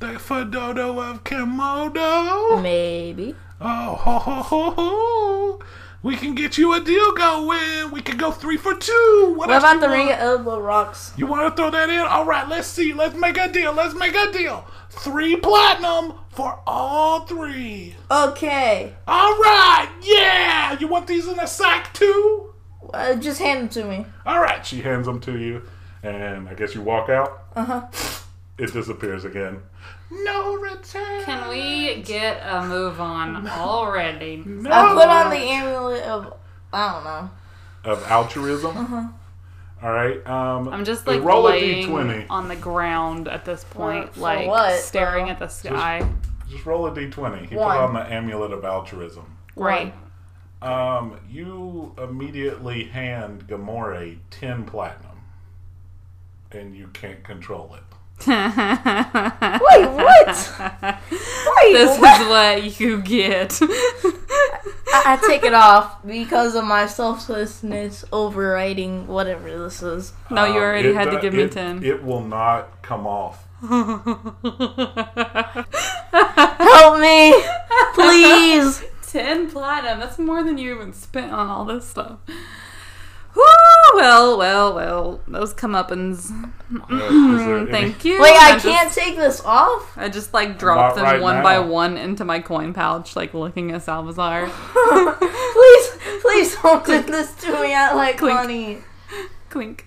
The 0.00 0.06
Fedodo 0.18 0.98
of 1.00 1.22
Komodo. 1.24 2.60
Maybe. 2.62 3.34
Oh, 3.60 3.94
ho, 3.94 4.18
ho, 4.18 4.42
ho, 4.42 4.70
ho. 4.70 5.58
We 6.02 6.16
can 6.16 6.34
get 6.34 6.58
you 6.58 6.72
a 6.74 6.80
deal 6.80 7.12
going. 7.12 7.92
We 7.92 8.00
can 8.00 8.16
go 8.16 8.32
three 8.32 8.56
for 8.56 8.74
two. 8.74 9.34
What, 9.36 9.48
What 9.48 9.58
about 9.58 9.80
the 9.80 9.86
want? 9.86 9.98
ring 9.98 10.12
of 10.12 10.18
elbow 10.18 10.58
rocks? 10.60 11.12
You 11.16 11.28
want 11.28 11.54
to 11.54 11.56
throw 11.62 11.70
that 11.70 11.88
in? 11.90 12.00
All 12.00 12.24
right, 12.24 12.48
let's 12.48 12.66
see. 12.66 12.92
Let's 12.92 13.14
make 13.14 13.36
a 13.38 13.46
deal. 13.52 13.72
Let's 13.72 13.94
make 13.94 14.14
a 14.16 14.32
deal. 14.32 14.66
Three 14.90 15.36
platinum 15.36 16.14
for 16.30 16.58
all 16.66 17.20
three. 17.20 17.94
Okay. 18.10 18.94
All 19.06 19.32
right, 19.38 19.88
yeah. 20.02 20.76
You 20.80 20.88
want 20.88 21.06
these 21.06 21.28
in 21.28 21.38
a 21.38 21.46
sack 21.46 21.94
too? 21.94 22.52
Uh, 22.92 23.14
just 23.14 23.40
hand 23.40 23.60
them 23.60 23.68
to 23.68 23.84
me. 23.84 24.06
All 24.26 24.40
right. 24.40 24.66
She 24.66 24.80
hands 24.80 25.06
them 25.06 25.20
to 25.20 25.38
you, 25.38 25.62
and 26.02 26.48
I 26.48 26.54
guess 26.54 26.74
you 26.74 26.82
walk 26.82 27.10
out. 27.10 27.44
Uh 27.54 27.64
huh. 27.64 28.22
It 28.58 28.72
disappears 28.72 29.24
again. 29.24 29.62
No 30.24 30.56
return. 30.56 31.24
Can 31.24 31.48
we 31.48 32.02
get 32.02 32.42
a 32.44 32.66
move 32.66 33.00
on 33.00 33.48
already? 33.48 34.42
No. 34.46 34.70
I 34.70 34.92
put 34.94 35.08
on 35.08 35.30
the 35.30 35.36
amulet 35.38 36.02
of. 36.04 36.34
I 36.72 36.92
don't 36.92 37.04
know. 37.04 37.30
of 37.92 38.04
altruism. 38.10 38.76
Uh-huh. 38.76 39.08
All 39.82 39.92
right. 39.92 40.24
Um, 40.26 40.68
I'm 40.68 40.84
just 40.84 41.06
like 41.06 41.22
roll 41.22 41.46
a 41.48 41.50
laying 41.50 41.88
d20. 41.88 42.26
on 42.30 42.48
the 42.48 42.56
ground 42.56 43.26
at 43.28 43.44
this 43.44 43.64
point, 43.64 44.08
For- 44.08 44.14
for 44.14 44.20
like 44.20 44.46
what, 44.48 44.78
staring 44.80 45.26
though? 45.26 45.32
at 45.32 45.38
the 45.38 45.48
sky. 45.48 46.08
Just 46.48 46.64
roll 46.66 46.86
a 46.86 46.90
d20. 46.92 47.48
He 47.48 47.56
One. 47.56 47.76
put 47.76 47.82
on 47.84 47.94
the 47.94 48.00
amulet 48.12 48.52
of 48.52 48.64
altruism. 48.64 49.36
Right. 49.56 49.94
Um, 50.60 51.18
you 51.28 51.94
immediately 51.98 52.84
hand 52.84 53.48
Gamore 53.48 54.18
10 54.30 54.64
platinum. 54.64 55.08
And 56.52 56.76
you 56.76 56.88
can't 56.92 57.24
control 57.24 57.74
it. 57.74 57.82
Wait, 58.26 59.86
what? 59.88 60.52
Wait, 61.10 61.72
This 61.72 61.98
what? 61.98 62.20
is 62.20 62.28
what 62.28 62.80
you 62.80 63.00
get. 63.02 63.58
I, 64.94 65.02
I 65.14 65.18
take 65.26 65.42
it 65.44 65.54
off 65.54 66.04
because 66.06 66.54
of 66.54 66.64
my 66.64 66.86
selflessness 66.86 68.04
overriding 68.12 69.06
whatever 69.06 69.50
this 69.58 69.82
is. 69.82 70.12
no, 70.30 70.44
you 70.44 70.52
Um, 70.52 70.56
already 70.58 70.88
it 70.90 70.94
had 70.94 71.04
to 71.06 71.10
do- 71.12 71.20
give 71.22 71.34
me 71.34 71.42
it- 71.44 71.52
10. 71.52 71.82
It 71.84 72.02
will 72.04 72.22
not 72.24 72.82
come 72.82 73.06
off. 73.06 73.44
Help 75.62 76.98
me, 77.00 77.34
please. 77.94 78.84
10 79.12 79.50
platinum. 79.50 80.00
That's 80.00 80.18
more 80.18 80.42
than 80.42 80.56
you 80.58 80.74
even 80.74 80.92
spent 80.92 81.32
on 81.32 81.48
all 81.48 81.64
this 81.64 81.86
stuff. 81.88 82.18
Woo! 83.92 83.98
Well, 84.00 84.38
well, 84.38 84.74
well. 84.74 85.20
Those 85.28 85.52
comeuppance. 85.54 86.30
Uh, 86.90 86.96
is 86.96 87.42
any- 87.42 87.70
Thank 87.70 88.04
you. 88.04 88.20
Wait, 88.20 88.32
I 88.34 88.52
just- 88.52 88.64
can't 88.64 88.92
take 88.92 89.16
this 89.16 89.40
off. 89.44 89.92
I 89.96 90.08
just 90.08 90.32
like 90.32 90.58
dropped 90.58 90.96
Not 90.96 91.02
them 91.02 91.04
right 91.04 91.20
one 91.20 91.36
now. 91.36 91.42
by 91.42 91.58
one 91.58 91.96
into 91.98 92.24
my 92.24 92.40
coin 92.40 92.72
pouch, 92.72 93.14
like 93.16 93.34
looking 93.34 93.72
at 93.72 93.82
Salvazar. 93.82 94.48
please, 94.72 95.88
please 96.22 96.56
don't 96.62 96.84
do 96.84 97.02
this 97.02 97.34
to 97.42 97.52
me. 97.60 97.74
I 97.74 97.92
like 97.94 98.16
Clink. 98.18 98.34
money. 98.36 98.78
Clink. 99.50 99.84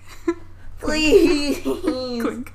Please. 0.78 1.60
Clink. 1.62 2.52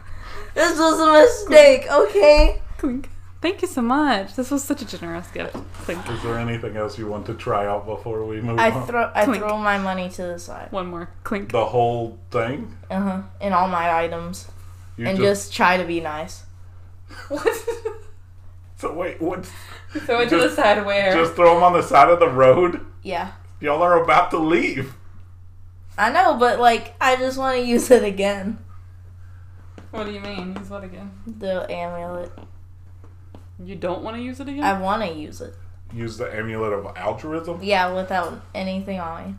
This 0.54 0.78
was 0.80 1.00
a 1.00 1.12
mistake, 1.22 1.88
okay? 1.92 2.62
Clink. 2.78 3.10
Thank 3.42 3.64
you 3.64 3.68
so 3.68 3.82
much. 3.82 4.36
This 4.36 4.52
was 4.52 4.64
such 4.64 4.84
a 4.84 4.86
generous 4.86 5.28
gift. 5.30 5.56
Clink. 5.84 6.08
Is 6.10 6.22
there 6.22 6.38
anything 6.38 6.78
else 6.78 7.00
you 7.00 7.08
want 7.08 7.26
to 7.26 7.34
try 7.34 7.66
out 7.66 7.88
before 7.88 8.24
we 8.26 8.40
move 8.40 8.60
I 8.60 8.70
on? 8.70 8.86
throw 8.86 9.12
I 9.16 9.26
Clink. 9.26 9.42
throw 9.44 9.58
my 9.58 9.80
money 9.80 10.10
to 10.10 10.22
the 10.24 10.38
side. 10.38 10.72
One 10.72 10.88
more. 10.88 11.10
Clink. 11.24 11.52
the 11.52 11.66
whole 11.66 12.20
thing? 12.30 12.78
Uh 12.92 13.00
huh. 13.02 13.22
And 13.42 13.54
all 13.56 13.68
my 13.68 13.92
items. 13.92 14.48
You 14.96 15.08
And 15.08 15.18
just 15.18 15.54
try 15.54 15.78
to 15.78 15.84
be 15.86 16.00
nice. 16.02 16.44
So 18.78 18.92
wait, 18.94 19.22
what? 19.22 19.46
Throw 19.92 20.22
it 20.22 20.30
to 20.30 20.38
the 20.38 20.44
Just- 20.46 20.56
side 20.56 20.84
where? 20.88 21.14
Just 21.14 21.34
throw 21.36 21.54
them 21.54 21.62
on 21.64 21.74
the 21.74 21.84
side 21.84 22.10
of 22.10 22.20
the 22.20 22.28
road? 22.30 22.84
Yeah. 23.04 23.34
Y'all 23.60 23.84
are 23.84 24.02
about 24.02 24.32
to 24.32 24.40
leave. 24.40 24.96
I 26.00 26.12
know, 26.12 26.36
but 26.38 26.60
like 26.60 26.96
I 27.00 27.16
just 27.16 27.38
want 27.38 27.58
to 27.60 27.64
use 27.64 27.92
it 27.92 28.04
again. 28.04 28.58
What 29.92 30.06
do 30.08 30.12
you 30.12 30.20
mean? 30.20 30.56
Use 30.58 30.70
what 30.72 30.84
again? 30.84 31.12
The 31.28 31.72
amulet. 31.72 32.32
You 33.66 33.76
don't 33.76 34.04
want 34.04 34.18
to 34.18 34.24
use 34.24 34.40
it 34.40 34.48
again? 34.48 34.64
I 34.64 34.80
want 34.80 35.04
to 35.04 35.14
use 35.14 35.42
it. 35.42 35.54
Use 35.94 36.18
the 36.18 36.34
amulet 36.34 36.74
of 36.74 36.98
altruism? 36.98 37.62
Yeah, 37.62 37.94
without 37.94 38.42
anything 38.56 39.00
on 39.00 39.26
me. 39.26 39.36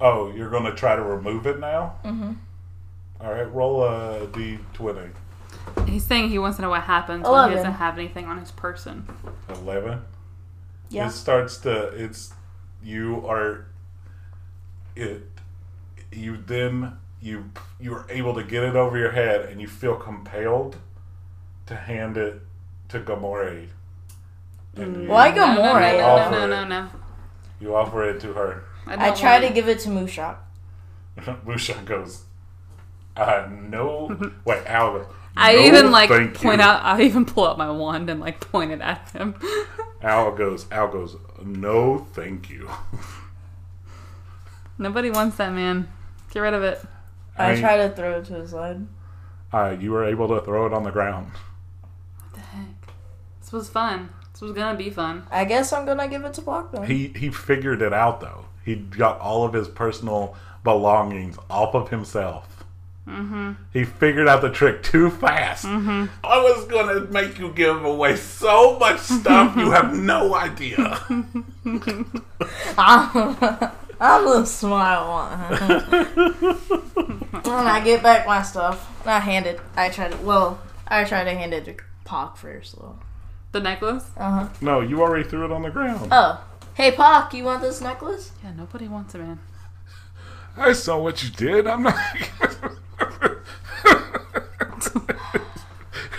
Oh, 0.00 0.32
you're 0.32 0.50
going 0.50 0.64
to 0.64 0.74
try 0.74 0.96
to 0.96 1.02
remove 1.02 1.46
it 1.46 1.60
now? 1.60 1.96
Mm-hmm. 2.04 2.32
All 3.20 3.32
right, 3.32 3.52
roll 3.52 3.84
a 3.84 4.26
d20. 4.26 5.10
He's 5.86 6.04
saying 6.04 6.30
he 6.30 6.38
wants 6.38 6.56
to 6.56 6.62
know 6.62 6.70
what 6.70 6.82
happens 6.82 7.28
when 7.28 7.50
he 7.50 7.54
doesn't 7.54 7.74
have 7.74 7.98
anything 7.98 8.26
on 8.26 8.38
his 8.38 8.50
person. 8.50 9.08
11. 9.48 10.00
Yeah. 10.88 11.06
It 11.06 11.12
starts 11.12 11.58
to, 11.58 11.88
it's, 11.88 12.32
you 12.82 13.24
are, 13.26 13.66
it, 14.96 15.22
you 16.10 16.36
then, 16.36 16.94
you, 17.20 17.50
you're 17.80 18.06
able 18.08 18.34
to 18.34 18.42
get 18.42 18.64
it 18.64 18.74
over 18.74 18.98
your 18.98 19.12
head 19.12 19.42
and 19.42 19.60
you 19.60 19.68
feel 19.68 19.94
compelled 19.94 20.76
to 21.66 21.76
hand 21.76 22.16
it 22.16 22.42
to 22.92 23.00
Gamore. 23.00 23.68
And 24.76 25.02
you, 25.02 25.08
Why 25.08 25.30
No, 25.30 25.54
no, 25.54 25.54
no, 25.54 25.72
no, 25.78 26.30
no, 26.30 26.30
no, 26.30 26.46
no, 26.46 26.64
no. 26.68 26.88
you 27.60 27.74
offer 27.74 28.08
it 28.08 28.20
to 28.20 28.32
her. 28.32 28.64
I, 28.86 29.08
I 29.08 29.10
try 29.14 29.40
to 29.40 29.52
give 29.52 29.68
it 29.68 29.80
to 29.80 29.88
Mushak. 29.88 30.36
Musha 31.46 31.74
goes, 31.84 32.24
uh, 33.16 33.48
no. 33.50 34.32
Wait, 34.44 34.64
Al 34.66 35.06
I 35.36 35.54
"No, 35.54 35.60
even 35.62 35.90
like 35.90 36.08
point 36.34 36.60
you." 36.60 36.64
out. 36.64 36.82
I 36.82 37.02
even 37.02 37.24
pull 37.24 37.46
out 37.46 37.58
my 37.58 37.70
wand 37.70 38.08
and 38.10 38.20
like 38.20 38.40
point 38.40 38.70
it 38.72 38.80
at 38.80 39.08
him. 39.10 39.34
Al 40.02 40.32
goes, 40.32 40.66
Al 40.70 40.88
goes, 40.88 41.16
no, 41.44 41.98
thank 42.12 42.50
you. 42.50 42.68
Nobody 44.78 45.10
wants 45.10 45.36
that 45.36 45.52
man. 45.52 45.88
Get 46.32 46.40
rid 46.40 46.54
of 46.54 46.62
it. 46.62 46.82
I 47.38 47.52
mean, 47.52 47.60
try 47.60 47.76
to 47.76 47.90
throw 47.94 48.18
it 48.18 48.24
to 48.26 48.34
his 48.34 48.50
side. 48.50 48.86
Uh, 49.52 49.76
you 49.78 49.92
were 49.92 50.04
able 50.04 50.28
to 50.28 50.40
throw 50.44 50.66
it 50.66 50.72
on 50.72 50.82
the 50.82 50.90
ground. 50.90 51.30
What 53.52 53.72
the 53.72 53.78
heck? 53.78 53.92
This 53.92 53.92
was 53.92 54.00
fun. 54.00 54.08
This 54.32 54.40
was 54.40 54.52
gonna 54.52 54.78
be 54.78 54.90
fun. 54.90 55.24
I 55.30 55.44
guess 55.44 55.72
I'm 55.72 55.84
gonna 55.84 56.08
give 56.08 56.24
it 56.24 56.34
to 56.34 56.40
Block 56.40 56.72
then. 56.72 56.84
He 56.84 57.08
he 57.08 57.30
figured 57.30 57.82
it 57.82 57.92
out 57.92 58.20
though. 58.20 58.46
He 58.64 58.76
got 58.76 59.20
all 59.20 59.44
of 59.44 59.52
his 59.52 59.68
personal 59.68 60.34
belongings 60.64 61.36
off 61.50 61.74
of 61.74 61.90
himself. 61.90 62.64
Mm-hmm. 63.06 63.52
He 63.72 63.84
figured 63.84 64.28
out 64.28 64.42
the 64.42 64.50
trick 64.50 64.82
too 64.84 65.10
fast. 65.10 65.64
I 65.66 66.08
was 66.22 66.66
gonna 66.66 67.00
make 67.10 67.38
you 67.38 67.50
give 67.52 67.84
away 67.84 68.14
so 68.16 68.78
much 68.78 69.00
stuff 69.00 69.56
you 69.56 69.72
have 69.72 69.92
no 69.98 70.34
idea. 70.34 71.00
I'm, 72.78 73.36
I'm 74.00 74.24
the 74.24 74.44
smart 74.44 75.08
one. 75.08 75.40
when 77.42 77.66
I 77.66 77.82
get 77.84 78.02
back 78.04 78.26
my 78.26 78.42
stuff, 78.42 79.06
I 79.06 79.18
hand 79.18 79.46
it. 79.46 79.60
I 79.76 79.88
try 79.90 80.08
to. 80.08 80.16
Well, 80.18 80.60
I 80.86 81.02
try 81.04 81.24
to 81.24 81.30
hand 81.30 81.52
it 81.52 81.64
to 81.64 81.74
Pock 82.04 82.36
first, 82.36 82.76
though. 82.78 82.96
The 83.52 83.60
necklace? 83.60 84.10
Uh 84.16 84.30
huh. 84.30 84.48
no, 84.60 84.80
you 84.80 85.02
already 85.02 85.28
threw 85.28 85.44
it 85.44 85.52
on 85.52 85.62
the 85.62 85.70
ground. 85.70 86.08
Oh, 86.10 86.42
hey 86.74 86.90
Pock, 86.92 87.34
you 87.34 87.44
want 87.44 87.60
this 87.62 87.80
necklace? 87.80 88.32
Yeah, 88.42 88.52
nobody 88.56 88.88
wants 88.88 89.14
it, 89.14 89.18
man. 89.18 89.38
I 90.56 90.72
saw 90.72 90.98
what 90.98 91.22
you 91.22 91.30
did. 91.30 91.66
I'm 91.66 91.82
not. 91.82 91.94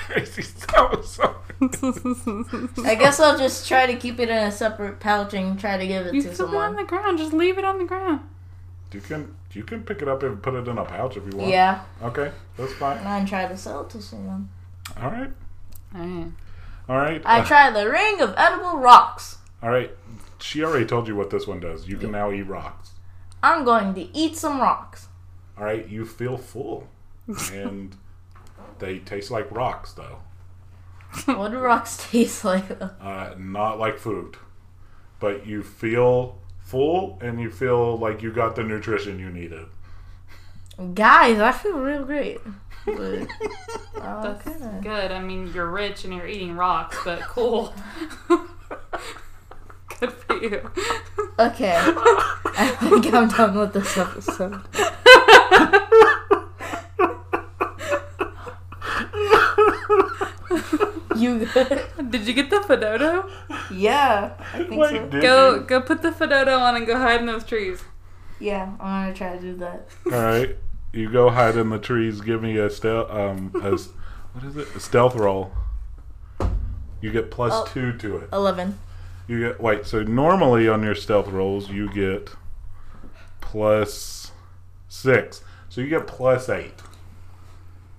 Crazy 0.08 0.42
stuff. 0.44 1.06
Sorry. 1.06 1.34
I 2.86 2.96
guess 2.96 3.20
I'll 3.20 3.38
just 3.38 3.68
try 3.68 3.86
to 3.86 3.96
keep 3.96 4.20
it 4.20 4.30
in 4.30 4.38
a 4.38 4.52
separate 4.52 5.00
pouch 5.00 5.34
and 5.34 5.60
try 5.60 5.78
to 5.78 5.88
give 5.88 6.06
it 6.08 6.14
you 6.14 6.22
to 6.24 6.30
threw 6.30 6.48
it 6.50 6.56
on 6.56 6.76
the 6.76 6.84
ground. 6.84 7.18
Just 7.18 7.34
leave 7.34 7.58
it 7.58 7.66
on 7.66 7.78
the 7.78 7.86
ground. 7.86 8.22
You 8.92 9.02
can 9.02 9.34
you 9.54 9.64
can 9.64 9.84
pick 9.84 10.02
it 10.02 10.08
up 10.08 10.22
and 10.24 10.42
put 10.42 10.54
it 10.54 10.68
in 10.68 10.78
a 10.78 10.84
pouch 10.86 11.18
if 11.18 11.24
you 11.32 11.38
want. 11.38 11.50
Yeah, 11.52 11.84
Okay, 12.02 12.32
that's 12.58 12.74
fine. 12.74 12.98
and 12.98 13.28
try 13.28 13.48
to 13.48 13.58
sell 13.58 13.82
it 13.86 13.90
to 13.92 14.02
someone. 14.02 14.50
All 15.02 15.10
right. 15.10 15.32
All 15.96 16.02
right. 16.06 16.28
All 16.90 16.98
right. 16.98 17.22
I 17.26 17.40
uh, 17.40 17.46
try 17.46 17.72
the 17.72 17.90
ring 17.90 18.22
of 18.22 18.34
edible 18.38 18.78
rocks. 18.78 19.38
all 19.62 19.70
right. 19.70 19.92
She 20.40 20.64
already 20.64 20.86
told 20.86 21.08
you 21.08 21.16
what 21.16 21.30
this 21.30 21.48
one 21.48 21.62
does. 21.62 21.88
You 21.88 21.96
can 21.98 22.12
now 22.12 22.30
eat 22.32 22.42
rocks. 22.42 22.92
I'm 23.42 23.64
going 23.64 23.94
to 23.94 24.16
eat 24.18 24.36
some 24.36 24.60
rocks. 24.60 25.08
All 25.58 25.64
right. 25.64 25.88
You 25.88 26.06
feel 26.06 26.38
full, 26.38 26.90
and 27.54 27.96
they 28.80 29.00
taste 29.00 29.32
like 29.32 29.50
rocks, 29.52 29.94
though. 29.94 30.20
What 31.26 31.52
do 31.52 31.60
rocks 31.60 32.10
taste 32.10 32.44
like? 32.44 32.66
Uh, 32.82 33.36
not 33.38 33.80
like 33.80 33.98
food, 34.00 34.36
but 35.20 35.46
you 35.46 35.62
feel 35.64 36.40
full 36.60 37.20
and 37.22 37.40
you 37.40 37.52
feel 37.52 37.98
like 37.98 38.22
you 38.24 38.32
got 38.32 38.56
the 38.56 38.64
nutrition 38.64 39.20
you 39.20 39.30
needed. 39.30 39.68
Guys, 40.96 41.40
I 41.40 41.52
feel 41.52 41.78
real 41.80 42.04
great. 42.04 42.40
But, 42.86 42.96
oh, 43.96 44.22
That's 44.24 44.48
okay. 44.48 44.80
good. 44.82 45.12
I 45.12 45.20
mean, 45.20 45.52
you're 45.54 45.70
rich 45.70 46.04
and 46.04 46.14
you're 46.14 46.28
eating 46.28 46.56
rocks, 46.56 46.98
but 47.06 47.22
cool. 47.22 47.74
good 48.28 50.12
for 50.12 50.36
you. 50.42 50.70
Okay. 51.40 51.76
I 51.76 52.76
think 52.80 53.14
I'm 53.14 53.28
done 53.30 53.58
with 53.58 53.74
this 53.74 53.98
episode. 53.98 54.62
you 61.16 61.46
good? 61.46 62.12
Did 62.12 62.28
you 62.28 62.34
get 62.34 62.50
the 62.50 62.58
Fedoto? 62.58 63.30
Yeah, 63.72 64.34
I 64.54 64.58
think 64.64 64.82
Wait, 64.82 65.12
so. 65.12 65.22
Go 65.22 65.56
you? 65.56 65.62
go 65.62 65.82
put 65.82 66.02
the 66.02 66.12
Fedoto 66.12 66.60
on 66.60 66.76
and 66.76 66.86
go 66.86 66.98
hide 66.98 67.20
in 67.22 67.26
those 67.26 67.44
trees. 67.44 67.82
Yeah, 68.40 68.74
I'm 68.80 69.06
gonna 69.06 69.14
try 69.14 69.36
to 69.36 69.42
do 69.42 69.56
that. 69.58 69.88
All 70.06 70.12
right. 70.12 70.58
You 70.94 71.10
go 71.12 71.30
hide 71.30 71.58
in 71.58 71.70
the 71.70 71.80
trees. 71.80 72.22
Give 72.22 72.42
me 72.42 72.58
a 72.58 72.70
stealth. 72.70 73.10
Um, 73.12 73.52
a, 73.64 73.74
s- 73.74 73.90
what 74.34 74.44
is 74.46 74.56
it? 74.56 74.68
A 74.76 74.80
stealth 74.80 75.16
roll. 75.16 75.52
You 77.02 77.12
get 77.12 77.32
plus 77.32 77.52
Oh. 77.54 77.66
two 77.74 77.94
to 77.98 78.18
it. 78.18 78.30
Eleven. 78.32 78.78
You 79.28 79.40
get 79.40 79.60
wait. 79.62 79.86
So 79.86 80.04
normally 80.04 80.68
on 80.70 80.84
your 80.84 80.96
stealth 80.96 81.28
rolls, 81.28 81.70
you 81.70 81.92
get 81.92 82.30
plus 83.42 84.32
six. 84.88 85.42
So 85.70 85.82
you 85.82 85.88
get 85.90 86.08
plus 86.08 86.50
eight. 86.50 86.82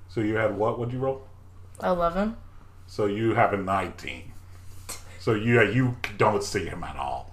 So 0.09 0.20
you 0.20 0.37
had 0.37 0.57
what? 0.57 0.78
Would 0.78 0.92
you 0.92 0.98
roll? 1.00 1.26
Eleven. 1.83 2.37
So 2.87 3.07
you 3.07 3.35
have 3.35 3.52
a 3.52 3.57
nineteen. 3.57 4.33
So 5.18 5.35
you 5.35 5.61
you 5.62 5.96
don't 6.16 6.42
see 6.44 6.66
him 6.66 6.85
at 6.85 6.96
all. 6.96 7.33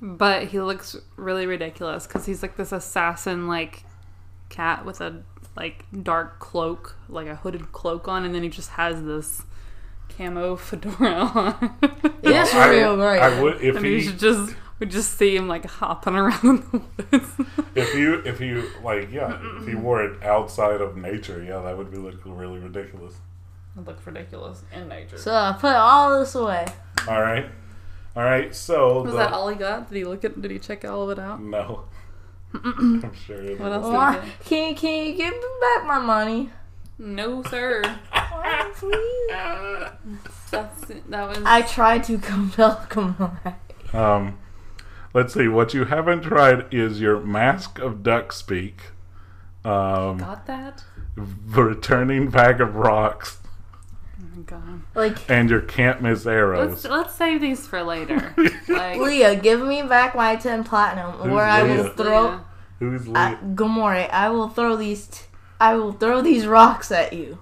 But 0.00 0.44
he 0.48 0.60
looks 0.60 0.96
really 1.16 1.46
ridiculous 1.46 2.06
because 2.06 2.26
he's 2.26 2.42
like 2.42 2.56
this 2.56 2.72
assassin 2.72 3.46
like 3.48 3.84
cat 4.54 4.84
with 4.84 5.00
a 5.00 5.22
like 5.56 5.84
dark 6.02 6.38
cloak, 6.40 6.96
like 7.08 7.26
a 7.26 7.36
hooded 7.36 7.72
cloak 7.72 8.08
on, 8.08 8.24
and 8.24 8.34
then 8.34 8.42
he 8.42 8.48
just 8.48 8.70
has 8.70 9.02
this 9.04 9.42
camo 10.16 10.56
fedora 10.68 11.10
on. 11.14 11.76
It 12.22 12.30
is 12.36 12.54
I, 12.54 12.68
real 12.70 12.96
great. 12.96 13.20
I 13.20 13.40
would 13.42 13.62
if 13.62 13.76
and 13.76 13.84
you 13.86 13.96
he 13.96 14.00
should 14.02 14.18
just 14.18 14.54
we 14.80 14.86
just 14.86 15.16
see 15.16 15.36
him 15.36 15.46
like 15.48 15.64
hopping 15.66 16.14
around 16.22 16.44
in 16.44 16.56
the 16.72 16.82
woods. 17.12 17.30
if 17.74 17.94
you 17.94 18.14
if 18.24 18.40
you 18.40 18.68
like 18.82 19.10
yeah 19.12 19.38
if 19.60 19.68
you 19.68 19.78
wore 19.78 20.02
it 20.04 20.22
outside 20.24 20.80
of 20.80 20.96
nature 20.96 21.42
yeah 21.42 21.60
that 21.60 21.76
would 21.78 21.90
be 21.90 21.96
look 21.98 22.20
really 22.24 22.58
ridiculous. 22.58 23.14
It 23.76 23.84
look 23.86 24.04
ridiculous 24.06 24.62
in 24.72 24.88
nature. 24.88 25.18
So 25.18 25.32
I 25.34 25.52
put 25.58 25.72
all 25.74 26.18
this 26.20 26.34
away. 26.36 26.64
All 27.08 27.20
right, 27.20 27.46
all 28.16 28.22
right. 28.22 28.54
So 28.54 29.02
Was 29.02 29.12
the- 29.12 29.18
that 29.18 29.32
all 29.32 29.48
he 29.48 29.56
got? 29.56 29.88
Did 29.88 29.96
he 29.98 30.04
look 30.04 30.24
at? 30.24 30.40
Did 30.40 30.50
he 30.50 30.58
check 30.58 30.84
all 30.84 31.02
of 31.08 31.10
it 31.16 31.20
out? 31.22 31.40
No. 31.42 31.84
I'm 32.54 33.12
sure 33.14 33.40
it 33.42 33.58
What 33.58 33.72
else? 33.72 33.82
was. 33.84 33.92
Why? 33.92 34.28
Can 34.44 34.70
you, 34.70 34.74
can 34.76 35.06
you 35.06 35.14
give 35.14 35.34
me 35.34 35.40
back 35.60 35.86
my 35.86 35.98
money? 35.98 36.50
No, 36.98 37.42
sir. 37.42 37.82
Oh, 38.14 38.70
please. 38.74 40.20
That's 40.50 40.84
that 41.08 41.28
was. 41.28 41.38
I 41.44 41.62
tried 41.62 42.04
to 42.04 42.18
compel 42.30 42.76
Kamara. 42.88 43.54
Um, 43.92 44.38
let's 45.12 45.34
see. 45.34 45.48
What 45.48 45.74
you 45.74 45.86
haven't 45.86 46.22
tried 46.22 46.72
is 46.72 47.00
your 47.00 47.20
mask 47.20 47.78
of 47.80 48.02
duck 48.04 48.32
speak, 48.32 48.92
um, 49.64 50.18
got 50.18 50.46
that. 50.46 50.84
The 51.16 51.62
Returning 51.62 52.28
bag 52.30 52.60
of 52.60 52.76
rocks, 52.76 53.38
my 54.36 54.42
god. 54.42 54.82
Like, 54.94 55.30
and 55.30 55.48
your 55.50 55.60
can't 55.60 56.02
miss 56.02 56.26
arrows. 56.26 56.70
Let's 56.70 56.84
let's 56.84 57.14
save 57.14 57.40
these 57.40 57.66
for 57.66 57.82
later. 57.82 58.34
Like 58.68 58.98
Leah, 58.98 59.36
give 59.36 59.60
me 59.60 59.82
back 59.82 60.14
my 60.16 60.36
10 60.36 60.64
platinum, 60.64 61.12
Who's 61.12 61.32
or 61.32 61.42
I 61.42 61.62
will 61.62 61.90
throw. 61.90 62.24
Yeah. 62.28 62.40
Who's 62.80 63.06
Uh, 63.08 63.10
Lee? 63.42 63.54
Gamore, 63.54 64.10
I 64.10 64.28
will 64.30 64.48
throw 64.48 64.74
these. 64.76 65.06
T- 65.06 65.24
I 65.60 65.74
will 65.74 65.92
throw 65.92 66.20
these 66.22 66.46
rocks 66.46 66.90
at 66.90 67.12
you. 67.12 67.38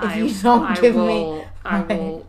If 0.00 0.16
you 0.16 0.42
don't 0.42 0.80
give 0.80 0.94
me 0.94 1.00
will, 1.02 1.44
I 1.64 1.82
my- 1.82 1.94
will. 1.94 2.26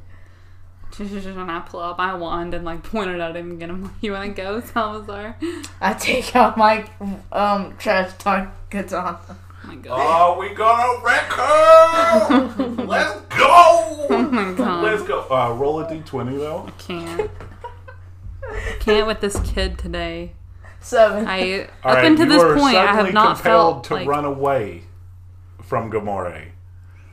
And 1.00 1.50
I 1.50 1.62
pull 1.62 1.80
out 1.80 1.98
my 1.98 2.14
wand 2.14 2.54
and 2.54 2.66
like 2.66 2.84
point 2.84 3.10
it 3.10 3.20
at 3.20 3.36
him 3.36 3.52
and 3.52 3.60
get 3.60 3.70
him. 3.70 3.94
You 4.02 4.12
want 4.12 4.36
to 4.36 4.42
go, 4.42 4.60
Salazar? 4.60 5.38
I 5.80 5.94
take 5.94 6.36
out 6.36 6.58
my 6.58 6.86
um 7.32 7.76
trash 7.78 8.12
talk 8.18 8.54
katana. 8.70 9.20
Oh 9.64 9.68
my 9.68 9.76
god. 9.76 10.00
Oh, 10.00 10.40
we 10.40 10.54
gonna 10.56 11.04
wreck 11.04 11.32
her! 11.34 12.84
Let's 12.86 13.20
go! 13.36 14.08
Oh 14.10 14.30
my 14.32 14.54
god. 14.54 14.84
Let's 14.84 15.04
go. 15.04 15.28
Uh, 15.30 15.54
roll 15.54 15.80
a 15.82 15.86
d20 15.86 16.38
though. 16.38 16.70
Can't. 16.78 17.32
Can't 18.80 19.08
with 19.08 19.22
this 19.22 19.40
kid 19.42 19.78
today. 19.78 20.34
Seven. 20.80 21.28
I 21.28 21.68
All 21.84 21.92
up 21.92 21.98
right, 21.98 22.06
until 22.06 22.26
you 22.26 22.32
this 22.34 22.42
are 22.44 22.56
point, 22.56 22.76
I 22.76 22.94
have 22.94 23.14
not 23.14 23.36
compelled 23.36 23.74
felt 23.74 23.84
to 23.86 23.94
like 23.96 24.08
run 24.08 24.26
away 24.26 24.84
from 25.62 25.92
Gamore. 25.92 26.50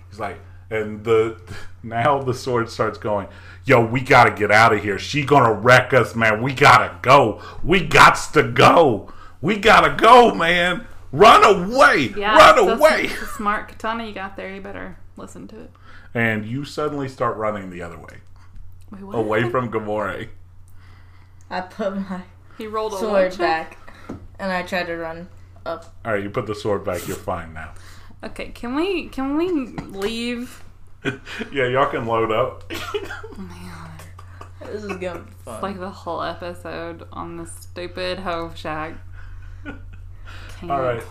He's 0.08 0.18
like, 0.18 0.40
and 0.70 1.04
the 1.04 1.40
now 1.82 2.22
the 2.22 2.34
sword 2.34 2.70
starts 2.70 2.98
going. 2.98 3.28
Yo, 3.64 3.84
we 3.84 4.00
gotta 4.00 4.30
get 4.30 4.50
out 4.50 4.72
of 4.72 4.82
here. 4.82 4.98
She 4.98 5.24
gonna 5.24 5.52
wreck 5.52 5.92
us, 5.92 6.14
man. 6.14 6.42
We 6.42 6.54
gotta 6.54 6.98
go. 7.02 7.42
We 7.62 7.86
gots 7.86 8.32
to 8.32 8.42
go. 8.42 9.12
We 9.40 9.58
gotta 9.58 9.94
go, 9.94 10.34
man. 10.34 10.86
Run 11.12 11.44
away. 11.44 12.12
yeah, 12.16 12.36
Run 12.36 12.66
that's 12.66 12.80
away. 12.80 13.06
a 13.06 13.26
smart 13.36 13.68
katana 13.68 14.04
you 14.06 14.12
got 14.12 14.36
there. 14.36 14.54
You 14.54 14.60
better 14.60 14.98
listen 15.16 15.48
to 15.48 15.60
it. 15.60 15.70
And 16.14 16.44
you 16.46 16.64
suddenly 16.64 17.08
start 17.08 17.36
running 17.36 17.70
the 17.70 17.82
other 17.82 17.98
way, 17.98 18.18
Wait, 18.90 19.02
what? 19.02 19.14
away 19.16 19.48
from 19.50 19.70
Gamore. 19.70 20.28
I 21.50 21.60
put 21.62 21.96
my 21.96 22.22
He 22.58 22.66
rolled 22.66 22.94
a 22.94 22.98
sword 22.98 23.30
what 23.32 23.38
back, 23.38 23.78
and 24.38 24.52
I 24.52 24.62
tried 24.62 24.86
to 24.86 24.96
run 24.96 25.28
up. 25.64 25.94
All 26.04 26.12
right, 26.12 26.22
you 26.22 26.30
put 26.30 26.46
the 26.46 26.54
sword 26.54 26.84
back. 26.84 27.06
You're 27.08 27.16
fine 27.16 27.52
now. 27.54 27.72
Okay, 28.24 28.48
can 28.48 28.74
we 28.74 29.08
can 29.10 29.36
we 29.36 29.48
leave? 29.52 30.64
yeah, 31.52 31.68
y'all 31.68 31.86
can 31.88 32.04
load 32.04 32.32
up. 32.32 32.68
Man, 33.38 33.90
This 34.66 34.82
is 34.82 34.96
gonna 34.96 35.20
be 35.20 35.30
fun. 35.44 35.54
It's 35.54 35.62
like 35.62 35.78
the 35.78 35.88
whole 35.88 36.20
episode 36.22 37.06
on 37.12 37.36
the 37.36 37.46
stupid 37.46 38.18
Hove 38.18 38.56
Shack. 38.58 38.94
Can't. 40.60 40.72
All 40.72 40.80
right. 40.80 41.02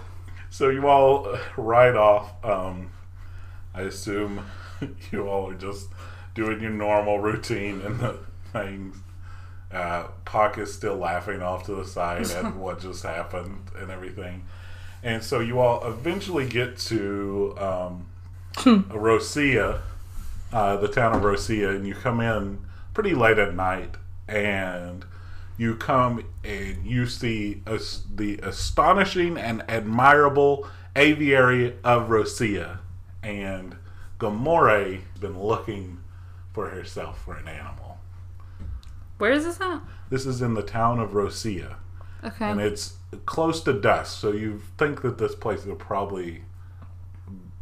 So 0.49 0.69
you 0.69 0.87
all 0.87 1.37
ride 1.55 1.95
off. 1.95 2.33
Um, 2.43 2.91
I 3.73 3.81
assume 3.81 4.45
you 5.11 5.27
all 5.27 5.49
are 5.49 5.55
just 5.55 5.87
doing 6.33 6.61
your 6.61 6.71
normal 6.71 7.19
routine 7.19 7.81
and 7.81 7.99
the 7.99 8.19
things. 8.51 8.97
Uh, 9.71 10.07
Puck 10.25 10.57
is 10.57 10.73
still 10.73 10.95
laughing 10.95 11.41
off 11.41 11.65
to 11.65 11.75
the 11.75 11.85
side 11.85 12.29
at 12.31 12.55
what 12.55 12.79
just 12.79 13.03
happened 13.03 13.69
and 13.77 13.91
everything. 13.91 14.45
And 15.03 15.23
so 15.23 15.39
you 15.39 15.59
all 15.59 15.85
eventually 15.85 16.47
get 16.47 16.77
to 16.79 17.55
um, 17.57 18.07
Rosia, 18.55 19.81
uh, 20.51 20.77
the 20.77 20.87
town 20.87 21.15
of 21.15 21.21
Rosia, 21.21 21.75
and 21.75 21.85
you 21.87 21.93
come 21.93 22.19
in 22.19 22.65
pretty 22.93 23.13
late 23.13 23.37
at 23.37 23.53
night, 23.53 23.95
and 24.27 25.05
you 25.57 25.75
come 25.75 26.23
and 26.43 26.85
you 26.85 27.05
see 27.07 27.61
as- 27.65 28.03
the 28.13 28.37
astonishing 28.43 29.37
and 29.37 29.63
admirable 29.69 30.67
aviary 30.95 31.75
of 31.83 32.09
Rosia, 32.09 32.79
and 33.23 33.75
Gamore 34.19 35.01
has 35.01 35.19
been 35.19 35.39
looking 35.39 35.99
for 36.53 36.69
herself 36.69 37.21
for 37.23 37.35
an 37.35 37.47
animal. 37.47 37.99
Where 39.17 39.31
is 39.31 39.43
this 39.45 39.59
at? 39.61 39.81
This 40.09 40.25
is 40.25 40.41
in 40.41 40.53
the 40.53 40.63
town 40.63 40.99
of 40.99 41.11
Rosia, 41.11 41.75
Okay. 42.23 42.49
and 42.49 42.59
it's 42.61 42.97
close 43.25 43.61
to 43.63 43.73
dusk, 43.73 44.19
so 44.19 44.31
you 44.31 44.61
think 44.77 45.01
that 45.01 45.17
this 45.17 45.35
place 45.35 45.65
is 45.65 45.75
probably 45.77 46.43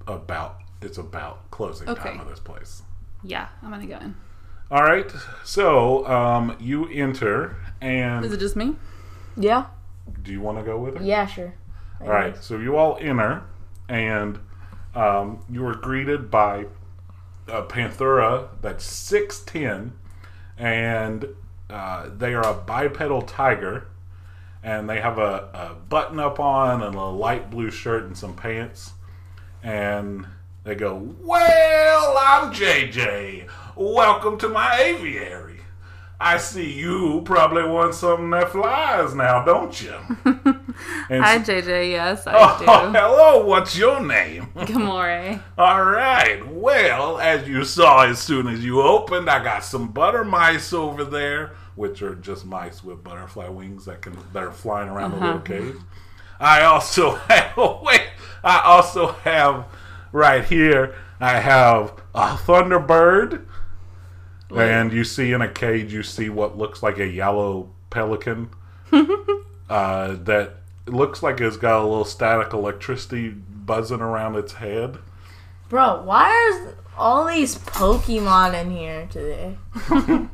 about 0.08 0.62
it's 0.82 0.98
about 1.00 1.50
closing 1.52 1.90
Okay. 1.90 2.10
time 2.12 2.20
of 2.20 2.28
this 2.30 2.40
place. 2.40 2.84
yeah, 3.24 3.48
I'm 3.64 3.72
gonna 3.72 3.88
go 3.88 3.98
in. 3.98 4.16
All 4.72 4.82
right, 4.84 5.12
so 5.44 6.08
um, 6.08 6.58
you 6.60 6.88
enter, 6.90 7.56
and 7.82 8.26
Is 8.26 8.32
it 8.34 8.40
just 8.40 8.56
me? 8.56 8.76
yeah, 9.38 9.66
do 10.24 10.32
you 10.32 10.42
want 10.42 10.58
to 10.58 10.64
go 10.64 10.78
with 10.80 10.98
her? 10.98 11.04
yeah, 11.04 11.26
sure. 11.28 11.54
All 12.02 12.08
right, 12.10 12.36
so 12.44 12.58
you 12.58 12.76
all 12.76 12.98
enter, 13.00 13.44
and 13.88 14.40
um, 14.96 15.44
you 15.50 15.66
are 15.68 15.76
greeted 15.76 16.32
by 16.32 16.66
a 17.48 17.62
Panthera 17.62 18.50
that's 18.62 18.84
six 18.84 19.40
ten, 19.42 19.94
and 20.58 21.28
uh, 21.70 22.10
they 22.18 22.34
are 22.34 22.46
a 22.48 22.54
bipedal 22.56 23.22
tiger, 23.22 23.88
and 24.64 24.90
they 24.90 25.00
have 25.00 25.20
a, 25.20 25.50
a 25.54 25.76
button 25.90 26.20
up 26.20 26.40
on 26.40 26.82
and 26.82 26.96
a 26.96 27.06
light 27.06 27.52
blue 27.52 27.70
shirt 27.70 28.04
and 28.06 28.18
some 28.18 28.34
pants, 28.36 28.94
and 29.62 30.26
they 30.64 30.74
go, 30.76 30.96
"Well, 31.22 32.18
I'm 32.20 32.52
JJ. 32.52 33.48
Welcome 33.78 34.38
to 34.38 34.48
my 34.48 34.80
aviary. 34.80 35.60
I 36.18 36.38
see 36.38 36.72
you 36.72 37.22
probably 37.26 37.64
want 37.64 37.94
something 37.94 38.30
that 38.30 38.52
flies 38.54 39.14
now, 39.14 39.44
don't 39.44 39.82
you?" 39.82 39.92
Hi, 41.10 41.40
JJ. 41.40 41.92
Yes, 41.92 42.26
I 42.26 42.34
Oh, 42.38 42.60
do. 42.60 42.66
hello, 42.98 43.46
what's 43.46 43.76
your 43.78 44.02
name? 44.02 44.48
Gamore. 44.56 45.42
All 45.58 45.84
right, 45.84 46.48
well, 46.48 47.20
as 47.20 47.50
you 47.50 47.66
saw 47.66 48.06
as 48.06 48.20
soon 48.20 48.48
as 48.48 48.64
you 48.64 48.82
opened, 48.82 49.30
I 49.30 49.44
got 49.44 49.66
some 49.66 49.90
butter 49.90 50.24
mice 50.24 50.72
over 50.72 51.04
there, 51.04 51.52
which 51.76 52.02
are 52.02 52.16
just 52.16 52.46
mice 52.46 52.82
with 52.82 53.04
butterfly 53.04 53.50
wings 53.50 53.84
that 53.86 54.02
can 54.02 54.18
that 54.32 54.42
are 54.44 54.54
flying 54.54 54.88
around 54.88 55.12
the 55.12 55.18
little 55.18 55.36
uh-huh. 55.36 55.42
cage. 55.44 55.76
I 56.40 56.64
also 56.64 57.16
have 57.16 57.58
wait, 57.84 58.08
I 58.42 58.62
also 58.62 59.08
have 59.24 59.66
right 60.14 60.46
here, 60.46 60.96
I 61.20 61.42
have 61.42 61.92
a 62.14 62.38
thunderbird. 62.38 63.46
And 64.54 64.94
you 64.94 65.04
see 65.04 65.32
in 65.32 65.42
a 65.42 65.48
cage, 65.48 65.94
you 65.94 66.04
see 66.04 66.30
what 66.30 66.58
looks 66.58 66.84
like 66.84 67.00
a 67.00 67.08
yellow 67.08 67.70
pelican 67.90 68.50
uh, 69.70 70.16
that 70.16 70.58
looks 70.86 71.24
like 71.24 71.42
it's 71.42 71.58
got 71.58 71.82
a 71.82 71.84
little 71.84 72.06
static 72.06 72.54
electricity 72.54 73.30
buzzing 73.30 74.02
around 74.02 74.36
its 74.36 74.54
head. 74.54 74.98
Bro, 75.70 76.04
why 76.04 76.32
is 76.52 76.74
all 76.98 77.26
these 77.26 77.58
Pokemon 77.58 78.62
in 78.62 78.72
here 78.72 79.08
today? 79.12 79.58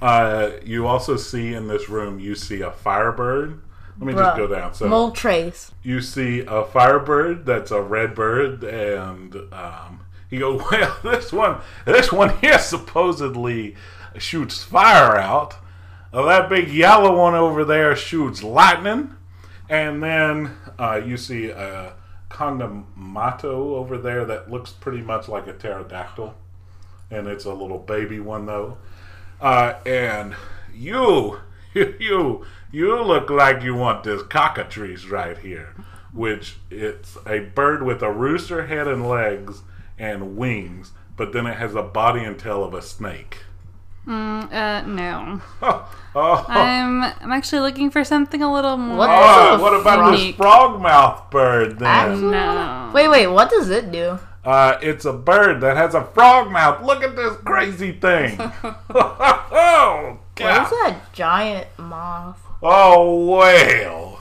Uh, 0.00 0.52
you 0.64 0.86
also 0.86 1.16
see 1.16 1.54
in 1.54 1.66
this 1.66 1.88
room, 1.88 2.20
you 2.20 2.34
see 2.34 2.60
a 2.60 2.70
firebird. 2.70 3.60
Let 3.98 4.06
me 4.06 4.12
just 4.12 4.36
go 4.36 4.46
down. 4.46 4.74
So 4.74 4.88
Moltres. 4.88 5.72
you 5.82 6.00
see 6.00 6.44
a 6.46 6.64
firebird 6.64 7.44
that's 7.44 7.72
a 7.72 7.82
red 7.82 8.14
bird, 8.14 8.62
and 8.62 9.34
um, 9.52 10.00
you 10.30 10.38
go, 10.40 10.56
well, 10.70 10.96
this 11.02 11.32
one, 11.32 11.60
this 11.84 12.12
one 12.12 12.36
here 12.38 12.58
supposedly 12.58 13.76
shoots 14.18 14.62
fire 14.62 15.16
out. 15.16 15.56
That 16.12 16.48
big 16.48 16.68
yellow 16.68 17.16
one 17.16 17.34
over 17.34 17.64
there 17.64 17.94
shoots 17.94 18.42
lightning, 18.42 19.14
and 19.68 20.02
then 20.02 20.56
uh, 20.78 21.00
you 21.04 21.16
see 21.16 21.50
a 21.50 21.94
condamato 22.30 23.44
over 23.44 23.98
there 23.98 24.24
that 24.24 24.50
looks 24.50 24.72
pretty 24.72 25.02
much 25.02 25.28
like 25.28 25.46
a 25.46 25.52
pterodactyl, 25.52 26.34
and 27.10 27.26
it's 27.26 27.44
a 27.44 27.52
little 27.52 27.78
baby 27.78 28.20
one 28.20 28.46
though. 28.46 28.78
Uh, 29.40 29.74
and 29.84 30.34
you, 30.74 31.40
you, 31.74 32.44
you 32.72 33.02
look 33.02 33.30
like 33.30 33.62
you 33.62 33.74
want 33.74 34.04
this 34.04 34.22
cockatrice 34.22 35.06
right 35.06 35.38
here, 35.38 35.74
which 36.12 36.56
it's 36.70 37.18
a 37.26 37.40
bird 37.40 37.82
with 37.82 38.02
a 38.02 38.10
rooster 38.10 38.66
head 38.66 38.88
and 38.88 39.06
legs 39.06 39.62
and 39.98 40.36
wings, 40.36 40.92
but 41.16 41.32
then 41.32 41.46
it 41.46 41.56
has 41.56 41.74
a 41.74 41.82
body 41.82 42.22
and 42.24 42.38
tail 42.38 42.62
of 42.64 42.74
a 42.74 42.82
snake. 42.82 43.38
Mm, 44.06 44.52
uh, 44.52 44.86
no. 44.86 45.40
Oh, 46.20 46.44
I'm 46.48 47.04
I'm 47.04 47.30
actually 47.30 47.60
looking 47.60 47.90
for 47.90 48.02
something 48.02 48.42
a 48.42 48.52
little 48.52 48.76
more. 48.76 48.96
What 48.96 49.10
oh, 49.10 49.62
what 49.62 49.74
about 49.80 50.10
this 50.10 50.20
unique. 50.20 50.36
frogmouth 50.36 51.30
bird 51.30 51.78
then? 51.78 51.86
Actually- 51.86 52.30
No. 52.30 52.90
Wait, 52.92 53.08
wait, 53.08 53.26
what 53.28 53.50
does 53.50 53.70
it 53.70 53.92
do? 53.92 54.18
Uh, 54.44 54.78
it's 54.82 55.04
a 55.04 55.12
bird 55.12 55.60
that 55.60 55.76
has 55.76 55.94
a 55.94 56.02
frog 56.02 56.50
mouth. 56.50 56.82
Look 56.82 57.04
at 57.04 57.14
this 57.14 57.36
crazy 57.44 57.92
thing. 57.92 58.40
oh, 58.40 58.48
What 60.18 60.34
God. 60.34 60.62
is 60.64 60.70
that 60.70 61.00
giant 61.12 61.66
moth? 61.78 62.40
Oh 62.62 63.26
well, 63.26 64.20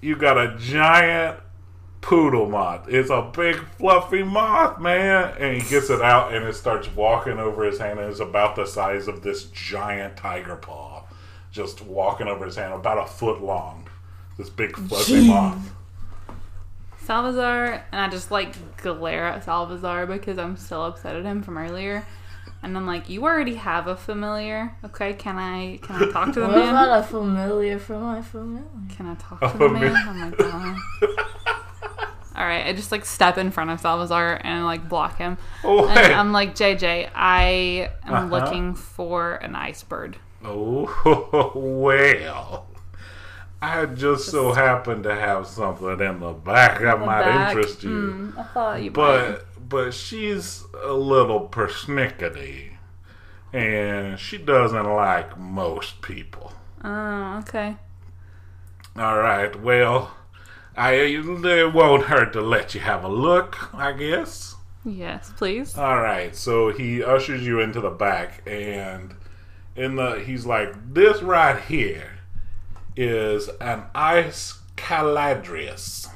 you 0.00 0.14
got 0.14 0.36
a 0.38 0.56
giant 0.58 1.40
poodle 2.02 2.48
moth. 2.50 2.86
It's 2.88 3.08
a 3.08 3.22
big 3.22 3.56
fluffy 3.78 4.22
moth, 4.22 4.78
man. 4.78 5.34
And 5.38 5.62
he 5.62 5.66
gets 5.70 5.88
it 5.88 6.02
out 6.02 6.34
and 6.34 6.44
it 6.44 6.54
starts 6.54 6.88
walking 6.94 7.38
over 7.38 7.64
his 7.64 7.78
hand 7.78 7.98
and 7.98 8.10
it's 8.10 8.20
about 8.20 8.56
the 8.56 8.66
size 8.66 9.08
of 9.08 9.22
this 9.22 9.44
giant 9.44 10.16
tiger 10.18 10.56
paw. 10.56 11.04
Just 11.50 11.80
walking 11.80 12.28
over 12.28 12.44
his 12.44 12.56
hand, 12.56 12.74
about 12.74 12.98
a 12.98 13.06
foot 13.06 13.42
long. 13.42 13.88
This 14.36 14.50
big 14.50 14.76
fluffy 14.76 15.22
Jeez. 15.22 15.26
moth. 15.28 15.72
Salvazar, 16.98 17.84
and 17.90 18.00
I 18.00 18.08
just 18.08 18.30
like 18.30 18.54
glare 18.76 19.26
at 19.26 19.44
Salvazar 19.44 20.06
because 20.06 20.38
I'm 20.38 20.56
still 20.56 20.84
upset 20.84 21.16
at 21.16 21.24
him 21.24 21.42
from 21.42 21.58
earlier. 21.58 22.06
And 22.62 22.76
I'm 22.76 22.86
like, 22.86 23.08
you 23.08 23.24
already 23.24 23.56
have 23.56 23.88
a 23.88 23.96
familiar. 23.96 24.72
Okay, 24.84 25.14
can 25.14 25.36
I 25.36 25.78
can 25.82 25.96
I 25.96 26.12
talk 26.12 26.32
to 26.34 26.40
the 26.40 26.46
What 26.46 26.56
man? 26.56 26.68
about 26.68 27.00
a 27.00 27.02
familiar 27.02 27.78
from 27.78 28.02
my 28.02 28.22
familiar? 28.22 28.64
Can 28.96 29.06
I 29.06 29.14
talk 29.16 29.42
A 29.42 29.50
to 29.50 29.58
the 29.58 29.68
man? 29.68 29.94
Oh 29.96 30.12
my 30.14 30.30
god. 30.30 31.26
All 32.42 32.48
right, 32.48 32.66
I 32.66 32.72
just 32.72 32.90
like 32.90 33.04
step 33.04 33.38
in 33.38 33.52
front 33.52 33.70
of 33.70 33.78
Salvazar 33.78 34.40
and 34.42 34.64
like 34.64 34.88
block 34.88 35.18
him. 35.18 35.38
Oh, 35.62 35.86
And 35.88 35.96
hey. 35.96 36.12
I'm 36.12 36.32
like, 36.32 36.56
JJ, 36.56 37.10
I 37.14 37.88
am 38.04 38.14
Uh-huh. 38.14 38.26
looking 38.26 38.74
for 38.74 39.34
an 39.34 39.54
ice 39.54 39.84
bird. 39.84 40.16
Oh, 40.44 41.52
well. 41.54 42.66
I 43.62 43.86
just 43.86 44.28
so 44.28 44.52
happen 44.54 45.04
to 45.04 45.14
have 45.14 45.46
something 45.46 46.00
in 46.00 46.18
the 46.18 46.32
back 46.32 46.80
that 46.80 46.98
The 46.98 47.06
might 47.06 47.20
back. 47.22 47.54
interest 47.56 47.84
you. 47.84 47.90
Mm, 48.34 48.38
I 48.38 48.42
thought 48.42 48.82
you 48.82 48.90
might. 48.90 48.94
But 48.96 49.68
but 49.68 49.94
she's 49.94 50.64
a 50.82 50.92
little 50.92 51.48
persnickety, 51.48 52.70
and 53.52 54.18
she 54.18 54.36
doesn't 54.36 54.84
like 54.92 55.38
most 55.38 56.02
people. 56.02 56.52
Oh, 56.82 57.38
okay. 57.46 57.76
All 58.98 59.18
right, 59.18 59.54
well, 59.62 60.10
I 60.76 60.92
it 60.94 61.74
won't 61.74 62.04
hurt 62.04 62.32
to 62.32 62.40
let 62.40 62.74
you 62.74 62.80
have 62.80 63.04
a 63.04 63.08
look, 63.08 63.74
I 63.74 63.92
guess. 63.92 64.54
Yes, 64.84 65.30
please. 65.36 65.76
All 65.76 66.00
right, 66.00 66.34
so 66.34 66.72
he 66.72 67.02
ushers 67.02 67.46
you 67.46 67.60
into 67.60 67.80
the 67.80 67.90
back, 67.90 68.42
and 68.46 69.14
in 69.76 69.96
the 69.96 70.20
he's 70.20 70.46
like, 70.46 70.94
"This 70.94 71.22
right 71.22 71.60
here 71.60 72.18
is 72.96 73.48
an 73.60 73.84
ice 73.94 74.60
caladrius." 74.76 76.08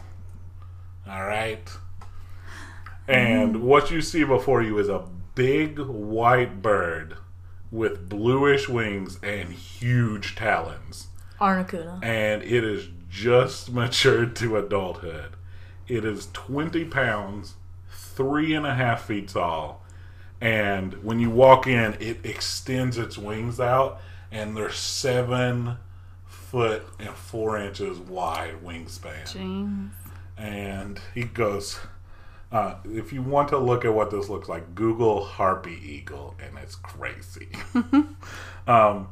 All 1.08 1.24
right, 1.24 1.68
and 3.06 3.56
mm-hmm. 3.56 3.64
what 3.64 3.90
you 3.90 4.00
see 4.00 4.24
before 4.24 4.62
you 4.62 4.78
is 4.78 4.88
a 4.88 5.06
big 5.34 5.78
white 5.78 6.62
bird 6.62 7.18
with 7.70 8.08
bluish 8.08 8.68
wings 8.68 9.18
and 9.22 9.52
huge 9.52 10.34
talons 10.34 11.08
Arnacuna. 11.40 12.02
and 12.02 12.42
it 12.42 12.64
is 12.64 12.88
just 13.16 13.72
matured 13.72 14.36
to 14.36 14.56
adulthood. 14.56 15.30
It 15.88 16.04
is 16.04 16.28
20 16.32 16.84
pounds, 16.86 17.54
three 17.90 18.54
and 18.54 18.66
a 18.66 18.74
half 18.74 19.06
feet 19.06 19.28
tall, 19.28 19.82
And 20.40 21.02
when 21.02 21.18
you 21.18 21.30
walk 21.30 21.66
in, 21.66 21.96
it 21.98 22.24
extends 22.24 22.98
its 22.98 23.16
wings 23.16 23.58
out, 23.58 24.00
and 24.30 24.56
they're 24.56 24.70
seven 24.70 25.78
foot 26.26 26.84
and 26.98 27.10
four 27.10 27.56
inches 27.58 27.98
wide 27.98 28.62
wingspan. 28.64 29.24
Jeez. 29.24 29.90
And 30.36 31.00
he 31.14 31.24
goes, 31.24 31.80
uh, 32.52 32.74
if 32.84 33.12
you 33.12 33.22
want 33.22 33.48
to 33.48 33.58
look 33.58 33.84
at 33.84 33.94
what 33.94 34.10
this 34.10 34.28
looks 34.28 34.48
like, 34.48 34.74
Google 34.74 35.24
harpy 35.24 35.80
eagle, 35.82 36.34
and 36.44 36.58
it's 36.58 36.74
crazy. 36.74 37.48
um, 38.66 39.08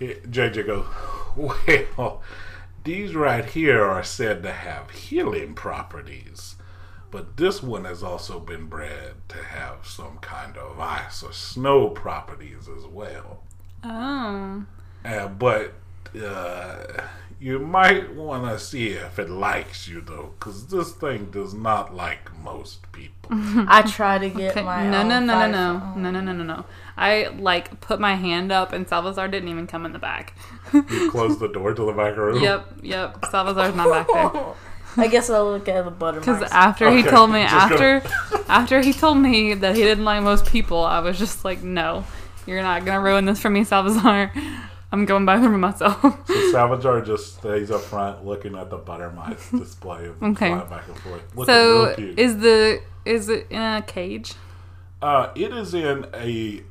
JJ 0.00 0.66
goes, 0.66 0.86
well, 1.96 2.22
these 2.84 3.14
right 3.14 3.44
here 3.44 3.84
are 3.84 4.02
said 4.02 4.42
to 4.42 4.52
have 4.52 4.90
healing 4.90 5.54
properties, 5.54 6.56
but 7.10 7.36
this 7.36 7.62
one 7.62 7.84
has 7.84 8.02
also 8.02 8.40
been 8.40 8.66
bred 8.66 9.14
to 9.28 9.42
have 9.42 9.86
some 9.86 10.18
kind 10.18 10.56
of 10.56 10.78
ice 10.78 11.22
or 11.22 11.32
snow 11.32 11.88
properties 11.88 12.68
as 12.68 12.84
well. 12.86 13.42
Oh. 13.84 14.64
Uh, 15.04 15.28
but 15.28 15.74
uh, 16.22 17.02
you 17.40 17.58
might 17.58 18.14
want 18.14 18.44
to 18.44 18.58
see 18.58 18.88
if 18.90 19.18
it 19.18 19.30
likes 19.30 19.88
you, 19.88 20.00
though, 20.02 20.34
because 20.38 20.66
this 20.66 20.92
thing 20.92 21.30
does 21.30 21.54
not 21.54 21.94
like 21.94 22.36
most 22.42 22.90
people. 22.92 23.30
I 23.32 23.82
try 23.82 24.18
to 24.18 24.28
get 24.28 24.50
Okay. 24.52 24.62
my 24.62 24.84
No, 24.88 25.02
no, 25.02 25.16
own 25.16 25.26
no, 25.26 25.34
no, 25.34 25.40
fire- 25.40 25.48
no, 25.48 25.94
no, 25.96 26.10
no, 26.10 26.20
no, 26.20 26.32
no, 26.32 26.44
no. 26.44 26.64
I 26.96 27.28
like 27.38 27.80
put 27.80 27.98
my 27.98 28.14
hand 28.14 28.52
up, 28.52 28.72
and 28.74 28.86
Salvazar 28.86 29.28
didn't 29.28 29.48
even 29.48 29.66
come 29.66 29.86
in 29.86 29.92
the 29.92 29.98
back. 29.98 30.34
you 30.74 31.10
closed 31.10 31.40
the 31.40 31.48
door 31.48 31.72
to 31.72 31.86
the 31.86 31.92
back 31.92 32.16
room. 32.16 32.42
Yep, 32.42 32.72
yep. 32.82 33.24
Salvazar's 33.30 33.74
not 33.74 33.88
back 33.90 34.06
there. 34.32 34.42
I 34.96 35.06
guess 35.06 35.30
I'll 35.30 35.52
look 35.52 35.68
at 35.68 35.84
the 35.84 35.90
butter 35.92 36.18
Because 36.18 36.40
marks. 36.40 36.52
after 36.52 36.90
he 36.90 37.02
told 37.04 37.30
me, 37.30 37.42
just 37.42 37.54
after 37.54 38.02
after 38.48 38.80
he 38.82 38.92
told 38.92 39.18
me 39.18 39.54
that 39.54 39.76
he 39.76 39.82
didn't 39.82 40.04
like 40.04 40.22
most 40.22 40.44
people, 40.46 40.84
I 40.84 40.98
was 40.98 41.16
just 41.16 41.44
like, 41.44 41.62
no, 41.62 42.04
you're 42.44 42.60
not 42.62 42.84
gonna 42.84 43.00
ruin 43.00 43.24
this 43.24 43.40
for 43.40 43.48
me, 43.48 43.62
Salvazar. 43.64 44.32
I'm 44.92 45.04
going 45.04 45.24
back 45.24 45.40
there 45.40 45.50
myself. 45.50 46.02
So 46.26 46.50
Salvador 46.52 47.00
just 47.02 47.36
stays 47.38 47.70
up 47.70 47.80
front 47.82 48.24
looking 48.26 48.56
at 48.56 48.70
the 48.70 48.76
butter 48.76 49.10
mice 49.10 49.50
display 49.52 50.06
of 50.06 50.22
Okay. 50.22 50.48
flying 50.50 50.68
back 50.68 50.88
and 50.88 50.98
forth. 50.98 51.36
Looking 51.36 51.54
so 51.54 51.94
is 52.16 52.38
the 52.38 52.80
is 53.04 53.28
it 53.28 53.46
in 53.50 53.60
a 53.60 53.82
cage? 53.82 54.34
Uh, 55.00 55.30
it 55.34 55.52
is 55.52 55.72
in 55.74 56.06
a. 56.14 56.62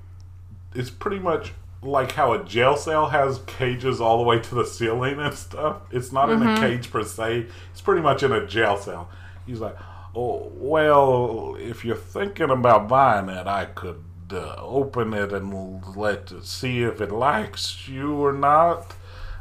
It's 0.76 0.90
pretty 0.92 1.20
much 1.20 1.54
like 1.82 2.12
how 2.12 2.34
a 2.34 2.44
jail 2.44 2.76
cell 2.76 3.08
has 3.08 3.40
cages 3.48 4.00
all 4.02 4.18
the 4.18 4.24
way 4.24 4.38
to 4.40 4.56
the 4.56 4.66
ceiling 4.66 5.20
and 5.20 5.34
stuff. 5.34 5.78
It's 5.92 6.12
not 6.12 6.30
in 6.30 6.44
a 6.44 6.58
cage 6.60 6.92
per 6.92 7.04
se. 7.04 7.48
It's 7.72 7.82
pretty 7.82 8.02
much 8.02 8.22
in 8.22 8.32
a 8.34 8.46
jail 8.46 8.78
cell. 8.78 9.10
He's 9.48 9.60
like, 9.62 9.76
oh 10.16 10.52
well, 10.56 11.56
if 11.58 11.84
you're 11.86 11.96
thinking 11.96 12.50
about 12.52 12.88
buying 12.88 13.30
it, 13.30 13.48
I 13.48 13.66
could 13.66 14.04
uh, 14.34 14.56
open 14.58 15.14
it 15.14 15.32
and 15.32 15.84
let 15.96 16.32
it 16.32 16.46
see 16.46 16.84
if 16.84 17.02
it 17.02 17.12
likes 17.12 17.88
you 17.88 18.14
or 18.14 18.34
not. 18.34 18.96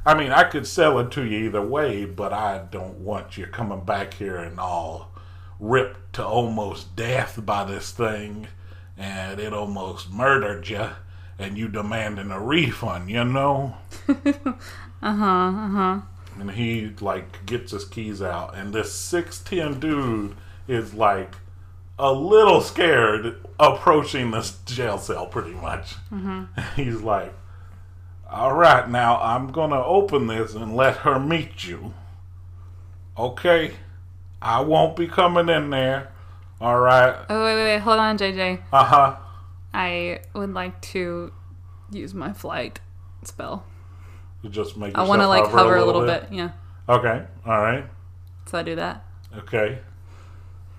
I 0.05 0.15
mean, 0.15 0.33
I 0.33 0.45
could 0.45 0.67
sell 0.67 0.99
it 0.99 1.11
to 1.13 1.25
you 1.25 1.47
either 1.47 1.63
way, 1.63 2.05
but 2.05 2.33
I 2.33 2.65
don't 2.71 2.99
want 2.99 3.37
you 3.37 3.47
coming 3.47 3.85
back 3.85 4.15
here 4.15 4.37
and 4.37 4.59
all 4.59 5.13
ripped 5.61 6.15
to 6.15 6.25
almost 6.25 6.97
death 6.97 7.45
by 7.45 7.65
this 7.65 7.91
thing, 7.91 8.49
and 8.97 9.41
it 9.41 9.53
almost 9.53 10.11
murdered 10.11 10.69
you, 10.69 10.91
and 11.39 11.59
you 11.59 11.69
demanding 11.69 12.31
a 12.31 12.41
refund, 12.41 13.11
you 13.11 13.25
know? 13.25 13.77
Uh 15.01 15.15
huh. 15.15 15.25
Uh 15.25 15.69
huh. 15.69 16.01
And 16.41 16.51
he, 16.53 16.93
like, 17.01 17.47
gets 17.47 17.73
his 17.73 17.85
keys 17.85 18.21
out, 18.21 18.57
and 18.57 18.73
this 18.73 18.93
6'10 19.13 19.79
dude 19.79 20.35
is, 20.67 20.95
like, 20.95 21.37
a 21.99 22.13
little 22.13 22.61
scared 22.61 23.37
approaching 23.59 24.31
this 24.31 24.59
jail 24.67 24.99
cell, 24.99 25.27
pretty 25.27 25.53
much. 25.55 25.95
He's 26.77 27.01
like, 27.01 27.35
all 28.31 28.55
right, 28.55 28.89
now 28.89 29.21
I'm 29.21 29.51
going 29.51 29.71
to 29.71 29.83
open 29.83 30.27
this 30.27 30.55
and 30.55 30.77
let 30.77 30.99
her 30.99 31.19
meet 31.19 31.65
you. 31.65 31.95
Okay? 33.17 33.73
I 34.41 34.61
won't 34.61 34.97
be 34.97 35.09
coming 35.09 35.49
in 35.49 35.71
there. 35.71 36.13
All 36.61 36.79
right. 36.79 37.15
Oh 37.29 37.45
wait, 37.45 37.55
wait, 37.55 37.65
wait. 37.65 37.79
Hold 37.79 38.01
on, 38.01 38.19
JJ. 38.19 38.61
Uh 38.73 38.85
huh. 38.85 39.17
I 39.73 40.21
would 40.35 40.55
like 40.55 40.81
to 40.83 41.33
use 41.91 42.15
my 42.15 42.33
flight 42.33 42.81
spell. 43.23 43.65
You 44.43 44.51
just 44.51 44.77
make. 44.77 44.97
I 44.97 45.05
want 45.05 45.23
to 45.23 45.29
like 45.29 45.47
hover 45.47 45.77
a 45.77 45.85
little 45.85 46.05
bit. 46.05 46.27
Yeah. 46.33 46.51
Okay. 46.89 47.25
All 47.47 47.61
right. 47.61 47.85
So 48.47 48.59
I 48.59 48.63
do 48.63 48.75
that. 48.77 49.05
Okay. 49.37 49.79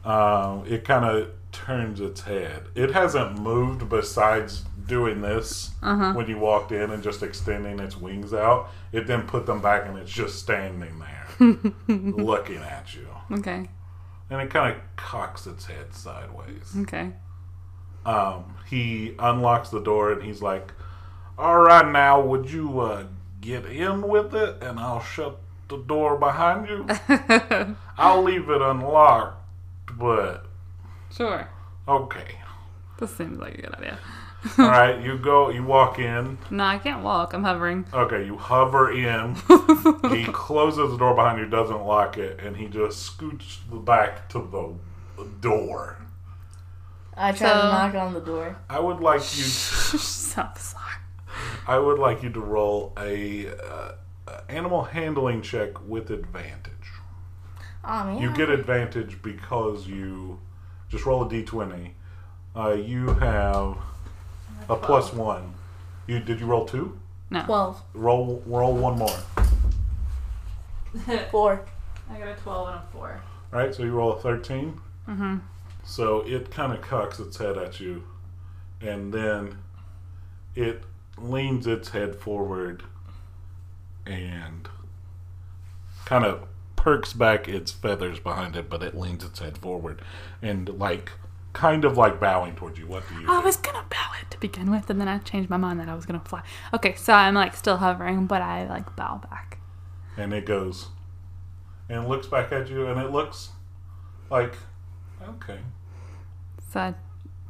Um, 0.10 0.64
it 0.68 0.84
kind 0.84 1.05
of 1.05 1.30
turns 1.51 1.99
its 2.01 2.22
head. 2.22 2.64
It 2.76 2.91
hasn't 2.91 3.39
moved 3.39 3.89
besides 3.89 4.64
doing 4.88 5.22
this 5.22 5.72
Uh-huh. 5.84 6.14
when 6.14 6.28
you 6.28 6.38
walked 6.39 6.72
in 6.72 6.89
and 6.89 7.03
just 7.03 7.22
extending 7.22 7.80
its 7.80 7.95
wings 7.95 8.34
out. 8.34 8.70
It 8.91 9.05
then 9.07 9.28
put 9.28 9.45
them 9.45 9.62
back 9.62 9.86
and 9.88 9.97
it's 9.97 10.12
just 10.12 10.39
standing 10.39 10.97
there 10.99 11.28
looking 11.88 12.57
at 12.57 12.95
you. 12.95 13.07
Okay. 13.32 13.70
And 14.32 14.41
it 14.41 14.49
kind 14.49 14.74
of 14.76 14.82
cocks 14.95 15.45
its 15.47 15.66
head 15.66 15.93
sideways. 15.93 16.74
Okay. 16.82 17.12
Um, 18.05 18.55
he 18.70 19.16
unlocks 19.20 19.70
the 19.70 19.82
door 19.82 20.12
and 20.12 20.24
he's 20.24 20.41
like, 20.41 20.72
All 21.38 21.60
right, 21.60 21.88
now, 21.88 22.20
would 22.22 22.49
you 22.49 22.80
uh, 22.80 23.03
get 23.41 23.66
in 23.66 24.07
with 24.07 24.34
it 24.34 24.62
and 24.62 24.80
I'll 24.80 25.01
shut 25.03 25.38
the 25.68 25.78
door 25.78 26.18
behind 26.18 26.68
you? 26.68 26.88
I'll 27.97 28.24
leave 28.24 28.49
it 28.49 28.62
unlocked, 28.62 29.38
but 29.99 30.45
Sure. 31.15 31.47
okay. 31.87 32.39
This 32.97 33.15
seems 33.15 33.37
like 33.39 33.55
a 33.59 33.61
good 33.61 33.75
idea. 33.75 33.99
All 34.57 34.67
right, 34.69 34.99
you 35.01 35.17
go, 35.17 35.49
you 35.49 35.63
walk 35.63 35.99
in. 35.99 36.37
No, 36.49 36.63
I 36.63 36.77
can't 36.77 37.03
walk. 37.03 37.33
I'm 37.33 37.43
hovering. 37.43 37.85
Okay, 37.93 38.25
you 38.25 38.37
hover 38.37 38.91
in. 38.91 39.35
he 40.09 40.25
closes 40.25 40.91
the 40.91 40.97
door 40.97 41.13
behind 41.13 41.39
you, 41.39 41.45
doesn't 41.45 41.83
lock 41.85 42.17
it, 42.17 42.39
and 42.41 42.55
he 42.57 42.67
just 42.67 42.99
scoots 43.01 43.57
back 43.71 44.29
to 44.29 44.39
the 44.39 45.23
door. 45.41 45.97
I 47.15 47.31
try 47.33 47.49
So- 47.49 47.61
to 47.61 47.67
knock 47.67 47.95
on 47.95 48.13
the 48.13 48.21
door. 48.21 48.55
I 48.69 48.79
would 48.79 48.99
like 49.01 49.19
you. 49.19 49.43
Salvazar. 49.43 50.79
I 51.67 51.77
would 51.77 51.99
like 51.99 52.23
you 52.23 52.29
to 52.31 52.39
roll 52.39 52.93
a 52.97 53.47
uh, 53.49 53.91
animal 54.47 54.83
handling 54.83 55.41
check 55.41 55.85
with 55.87 56.09
advantage. 56.11 56.73
Oh 57.84 58.03
man. 58.05 58.21
You 58.21 58.34
get 58.34 58.49
advantage 58.49 59.21
because 59.21 59.88
you 59.88 60.39
just 60.89 61.05
roll 61.05 61.23
a 61.23 61.30
d20. 61.30 61.91
Uh, 62.55 62.71
you 62.71 63.07
have 63.07 63.77
a 64.67 64.75
plus 64.75 65.13
one. 65.13 65.53
You 66.07 66.19
did 66.19 66.39
you 66.39 66.45
roll 66.45 66.65
two? 66.65 66.97
No. 67.30 67.43
twelve. 67.43 67.82
Roll 67.93 68.43
roll 68.45 68.73
one 68.75 68.97
more. 68.97 69.17
Four. 71.32 71.63
I 72.09 72.17
got 72.17 72.30
a 72.30 72.34
12 72.41 72.67
and 72.69 72.77
a 72.77 72.84
4. 72.91 73.21
Right, 73.51 73.75
so 73.75 73.84
you 73.84 73.91
roll 73.91 74.13
a 74.13 74.19
thirteen. 74.19 74.80
Mm-hmm. 75.07 75.38
So 75.84 76.21
it 76.21 76.51
kind 76.51 76.73
of 76.73 76.82
cocks 76.82 77.19
its 77.19 77.38
head 77.38 77.57
at 77.57 77.80
you, 77.80 78.03
and 78.82 79.13
then 79.13 79.59
it 80.55 80.84
leans 81.17 81.67
its 81.67 81.89
head 81.89 82.15
forward 82.15 82.84
and 84.05 84.67
kind 86.05 86.25
of 86.25 86.48
perks 86.80 87.11
back 87.11 87.49
its 87.49 87.73
feathers 87.73 88.19
behind 88.19 88.55
it, 88.55 88.69
but 88.69 88.82
it 88.82 88.95
leans 88.95 89.21
its 89.21 89.39
head 89.39 89.57
forward 89.57 90.01
and 90.41 90.69
like 90.80 91.11
kind 91.51 91.84
of 91.84 91.97
like 91.97 92.21
bowing 92.21 92.55
towards 92.55 92.80
you. 92.80 92.88
What 92.88 93.03
do 93.09 93.15
you? 93.15 93.25
I 93.27 93.34
think? 93.34 93.45
was 93.45 93.57
gonna 93.57 93.86
bow 93.89 94.11
it 94.21 94.32
to 94.32 94.39
begin 94.39 94.71
with, 94.71 94.89
and 94.89 94.99
then 94.99 95.09
I 95.09 95.17
changed 95.17 95.49
my 95.49 95.57
mind 95.57 95.82
that 95.82 95.89
I 95.89 95.93
was 95.93 96.05
gonna 96.05 96.21
fly. 96.21 96.41
Okay, 96.73 96.95
so 96.95 97.11
I'm 97.11 97.36
like 97.36 97.53
still 97.55 97.77
hovering, 97.77 98.27
but 98.27 98.41
I 98.41 98.65
like 98.67 98.95
bow 98.95 99.21
back. 99.30 99.59
And 100.15 100.34
it 100.34 100.45
goes 100.45 100.88
and 101.89 102.07
looks 102.07 102.27
back 102.27 102.53
at 102.53 102.69
you, 102.69 102.88
and 102.88 102.97
it 102.97 103.11
looks 103.11 103.49
like 104.30 104.55
okay. 105.21 105.59
So 106.71 106.80
I 106.80 106.93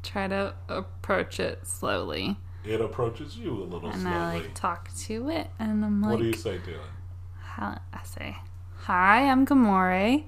try 0.01 0.27
to 0.27 0.55
approach 0.69 1.39
it 1.39 1.67
slowly, 1.67 2.37
It 2.65 2.81
approaches 2.81 3.37
you 3.37 3.51
a 3.51 3.63
little 3.63 3.91
and 3.91 4.01
slowly. 4.01 4.15
I 4.15 4.33
like 4.39 4.55
talk 4.55 4.89
to 5.01 5.29
it, 5.29 5.49
and 5.59 5.85
I'm 5.85 6.01
like, 6.01 6.11
what 6.13 6.19
do 6.19 6.25
you 6.25 6.33
say 6.33 6.57
to 6.57 6.71
it? 6.71 6.81
how, 7.41 7.79
I 7.93 8.03
say, 8.03 8.37
"Hi, 8.89 9.29
I'm 9.29 9.45
Gamore, 9.45 10.23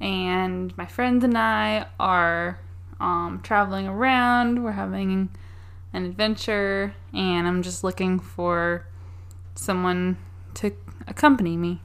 and 0.00 0.78
my 0.78 0.86
friends 0.86 1.24
and 1.24 1.36
I 1.36 1.88
are 1.98 2.60
um, 3.00 3.40
traveling 3.42 3.88
around. 3.88 4.62
We're 4.62 4.70
having 4.70 5.28
an 5.92 6.04
adventure, 6.04 6.94
and 7.12 7.48
I'm 7.48 7.64
just 7.64 7.82
looking 7.82 8.20
for 8.20 8.86
someone 9.56 10.18
to 10.54 10.70
accompany 11.08 11.56
me." 11.56 11.82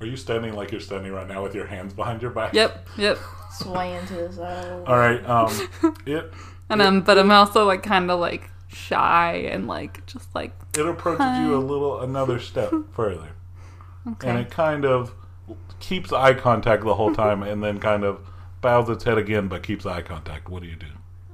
Are 0.00 0.06
you 0.06 0.18
standing 0.18 0.52
like 0.52 0.70
you're 0.70 0.82
standing 0.82 1.14
right 1.14 1.26
now 1.26 1.42
with 1.42 1.54
your 1.54 1.64
hands 1.64 1.94
behind 1.94 2.20
your 2.20 2.32
back? 2.32 2.52
Yep, 2.52 2.88
yep. 2.98 3.18
Swaying 3.52 4.04
to 4.08 4.14
the 4.14 4.32
side. 4.34 4.82
All 4.86 4.98
right. 4.98 5.24
Um, 5.26 5.96
it 6.04 6.30
And 6.68 6.82
um, 6.82 7.00
but 7.00 7.18
I'm 7.18 7.30
also 7.30 7.64
like 7.64 7.82
kind 7.82 8.10
of 8.10 8.20
like 8.20 8.50
shy 8.68 9.48
and 9.50 9.66
like 9.66 10.04
just 10.04 10.34
like 10.34 10.52
it 10.76 10.86
approaches 10.86 11.38
you 11.38 11.56
a 11.56 11.56
little 11.56 12.02
another 12.02 12.38
step 12.38 12.70
further, 12.92 13.30
and 14.22 14.36
it 14.38 14.50
kind 14.50 14.84
of 14.84 15.14
keeps 15.82 16.12
eye 16.12 16.32
contact 16.32 16.84
the 16.84 16.94
whole 16.94 17.14
time, 17.14 17.42
and 17.42 17.62
then 17.62 17.78
kind 17.78 18.04
of 18.04 18.20
bows 18.62 18.88
its 18.88 19.04
head 19.04 19.18
again, 19.18 19.48
but 19.48 19.62
keeps 19.62 19.84
eye 19.84 20.00
contact. 20.00 20.48
What 20.48 20.62
do 20.62 20.68
you 20.68 20.76
do? 20.76 20.86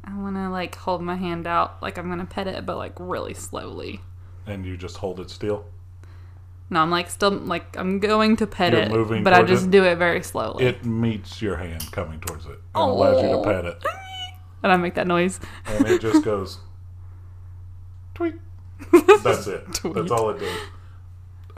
I 0.03 0.16
want 0.16 0.36
to 0.36 0.49
like 0.49 0.74
hold 0.74 1.03
my 1.03 1.16
hand 1.16 1.46
out 1.46 1.80
like 1.82 1.99
I'm 1.99 2.09
gonna 2.09 2.24
pet 2.24 2.46
it, 2.49 2.64
but 2.66 2.76
like 2.78 2.94
really 2.99 3.34
slowly. 3.34 4.01
And 4.46 4.64
you 4.64 4.76
just 4.78 4.96
hold 4.96 5.20
it 5.20 5.28
still. 5.30 5.66
No, 6.70 6.80
I'm 6.80 6.90
like 6.90 7.11
still 7.11 7.30
like 7.30 7.76
I'm 7.76 7.99
going 8.01 8.36
to 8.36 8.46
pet 8.46 8.72
You're 8.72 8.82
it, 8.82 8.90
moving 8.90 9.22
but 9.22 9.34
I 9.34 9.42
just 9.42 9.66
it? 9.66 9.70
do 9.70 9.84
it 9.84 9.96
very 9.96 10.22
slowly, 10.22 10.64
It 10.64 10.84
meets 10.84 11.40
your 11.42 11.57
hand 11.57 11.90
coming 11.92 12.18
towards 12.20 12.46
it 12.46 12.59
and 12.74 12.90
allows 12.90 13.22
you 13.22 13.28
to 13.28 13.34
Oh. 13.36 13.44
pet 13.44 13.64
it. 13.66 13.84
and 14.62 14.72
I 14.72 14.76
make 14.76 14.94
that 14.94 15.07
noise. 15.07 15.38
And 15.66 15.86
it 15.86 16.01
just 16.01 16.24
goes 16.24 16.59
tweet. 18.14 18.34
That's 19.22 19.46
it. 19.46 19.66
Tweet. 19.74 19.94
That's 19.94 20.11
all 20.11 20.30
it 20.30 20.40
does. 20.40 20.59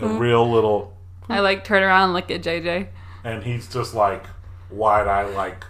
A 0.01 0.07
uh. 0.07 0.19
real 0.19 0.51
little 0.51 0.97
I 1.31 1.41
like 1.41 1.65
turn 1.65 1.83
around 1.83 2.05
and 2.05 2.13
look 2.15 2.31
at 2.31 2.43
JJ. 2.43 2.89
and 3.25 3.43
he's 3.45 3.69
just 3.73 3.95
like 3.95 4.25
wide 4.71 5.07
eyed, 5.07 5.35
like 5.35 5.65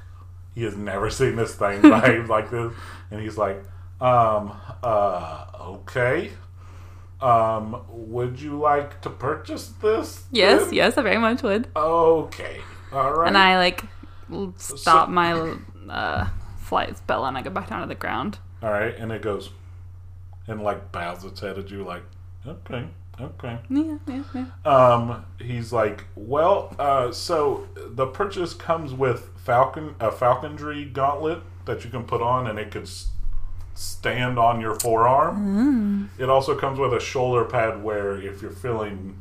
he 0.55 0.63
has 0.65 0.77
never 0.77 1.11
seen 1.11 1.37
this 1.37 1.55
thing 1.55 1.81
behave 1.95 2.29
like 2.29 2.51
this. 2.51 2.73
And 3.11 3.21
he's 3.21 3.37
like, 3.39 3.63
um, 4.01 4.53
uh, 4.83 5.47
okay. 5.61 6.31
Um, 7.21 7.85
would 7.91 8.41
you 8.41 8.59
like 8.59 9.01
to 9.03 9.11
purchase 9.11 9.69
this? 9.83 10.25
Yes, 10.31 10.65
then?" 10.65 10.75
yes, 10.75 10.97
I 10.97 11.03
very 11.03 11.19
much 11.19 11.43
would. 11.43 11.69
Okay. 11.77 12.61
All 12.93 13.13
right. 13.13 13.29
And 13.29 13.37
I 13.37 13.59
like 13.59 13.85
stop 14.57 15.09
my 15.09 15.57
uh, 15.89 16.29
flight 16.59 16.97
spell 16.97 17.27
and 17.27 17.37
I 17.37 17.43
go 17.43 17.51
back 17.51 17.69
down 17.69 17.83
to 17.83 17.87
the 17.87 17.95
ground. 17.95 18.39
All 18.63 18.71
right, 18.71 18.95
and 18.97 19.11
it 19.11 19.23
goes, 19.23 19.51
and 20.47 20.63
like 20.63 20.93
bows 20.93 21.25
its 21.25 21.41
head 21.41 21.59
at 21.59 21.71
you, 21.71 21.83
like, 21.85 22.03
okay, 22.47 22.87
okay. 23.21 23.59
Yeah, 23.69 23.99
yeah, 24.07 24.23
yeah. 24.35 24.47
Um, 24.65 25.25
he's 25.41 25.73
like, 25.73 26.05
well, 26.15 26.75
uh, 26.79 27.13
so 27.13 27.69
the 27.77 28.07
purchase 28.07 28.55
comes 28.55 28.93
with 28.95 29.31
falcon 29.45 29.95
a 30.01 30.11
falconry 30.11 30.85
gauntlet 30.85 31.41
that 31.67 31.85
you 31.85 31.91
can 31.91 32.05
put 32.05 32.21
on, 32.23 32.47
and 32.47 32.59
it 32.59 32.71
could 32.71 32.83
s- 32.85 33.09
stand 33.75 34.39
on 34.39 34.61
your 34.61 34.75
forearm. 34.81 36.11
It 36.19 36.29
also 36.31 36.55
comes 36.57 36.79
with 36.79 36.93
a 36.93 37.01
shoulder 37.01 37.45
pad 37.45 37.83
where, 37.83 38.21
if 38.21 38.43
you're 38.43 38.51
feeling 38.51 39.17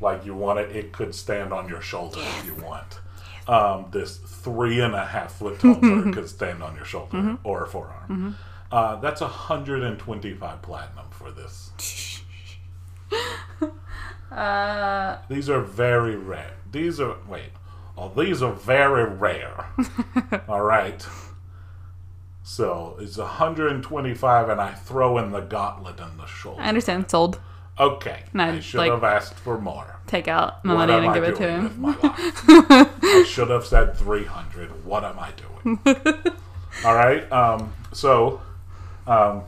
like 0.00 0.24
you 0.24 0.34
want 0.34 0.58
it, 0.60 0.74
it 0.76 0.92
could 0.92 1.14
stand 1.14 1.52
on 1.52 1.68
your 1.68 1.80
shoulder 1.80 2.20
if 2.20 2.46
you 2.46 2.54
want. 2.54 3.00
Um, 3.48 3.86
this 3.92 4.18
three 4.18 4.80
and 4.80 4.94
a 4.94 5.06
half 5.06 5.32
foot 5.32 5.58
tall 5.58 5.74
bird 5.76 6.12
could 6.14 6.28
stand 6.28 6.62
on 6.62 6.76
your 6.76 6.84
shoulder 6.84 7.38
or 7.44 7.64
forearm. 7.66 8.36
Uh, 8.70 8.96
that's 8.96 9.22
125 9.22 10.60
platinum 10.62 11.06
for 11.10 11.30
this. 11.30 11.70
Uh, 14.30 15.18
These 15.28 15.48
are 15.48 15.60
very 15.60 16.14
rare. 16.16 16.52
These 16.70 17.00
are 17.00 17.16
wait. 17.26 17.50
Oh, 17.96 18.10
these 18.16 18.42
are 18.42 18.52
very 18.52 19.04
rare. 19.04 19.66
All 20.48 20.60
right. 20.62 21.04
So 22.42 22.96
it's 23.00 23.16
125, 23.18 24.48
and 24.48 24.60
I 24.60 24.72
throw 24.72 25.18
in 25.18 25.32
the 25.32 25.40
gauntlet 25.40 25.98
and 26.00 26.18
the 26.18 26.26
shoulder. 26.26 26.60
I 26.62 26.68
understand. 26.68 27.10
Sold. 27.10 27.40
Okay, 27.80 28.24
And 28.32 28.42
I, 28.42 28.56
I 28.56 28.60
should 28.60 28.78
like- 28.78 28.90
have 28.90 29.04
asked 29.04 29.34
for 29.34 29.56
more. 29.58 30.00
Take 30.08 30.26
out 30.26 30.64
my 30.64 30.74
What 30.74 30.88
money 30.88 30.94
and 30.94 31.06
I 31.10 31.14
give 31.14 31.22
it 31.24 31.36
to 31.36 31.48
him. 31.48 31.62
with 31.64 31.78
my 31.78 31.96
life? 31.96 32.44
I 33.02 33.24
should 33.28 33.50
have 33.50 33.64
said 33.66 33.96
300. 33.96 34.84
What 34.84 35.04
am 35.04 35.16
I 35.18 35.30
doing? 35.32 35.78
All 36.84 36.94
right. 36.94 37.30
Um, 37.30 37.72
so, 37.92 38.40
um, 39.06 39.42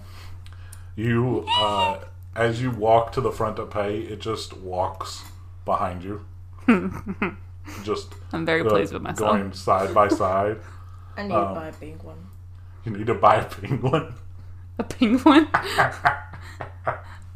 you, 0.97 1.45
uh, 1.59 1.99
as 2.41 2.61
you 2.63 2.71
walk 2.71 3.13
to 3.13 3.21
the 3.21 3.31
front 3.31 3.57
to 3.57 3.67
pay, 3.67 3.99
it 3.99 4.21
just 4.21 4.57
walks 4.57 5.23
behind 5.65 6.03
you. 6.03 6.25
just 7.85 8.15
I'm 8.33 8.45
very 8.47 8.63
uh, 8.63 8.69
pleased 8.69 8.93
with 8.93 9.03
myself. 9.03 9.31
going 9.31 9.53
side 9.53 9.95
by 9.95 10.09
side. 10.09 10.57
I 11.17 11.25
need 11.25 11.33
Um, 11.35 11.55
to 11.55 11.61
buy 11.61 11.69
a 11.69 11.73
pink 11.73 12.03
one. 12.05 12.29
You 12.85 12.93
need 12.93 13.07
to 13.07 13.15
buy 13.15 13.37
a 13.37 13.45
penguin. 13.45 14.15
A 14.79 14.85
penguin. 14.85 15.49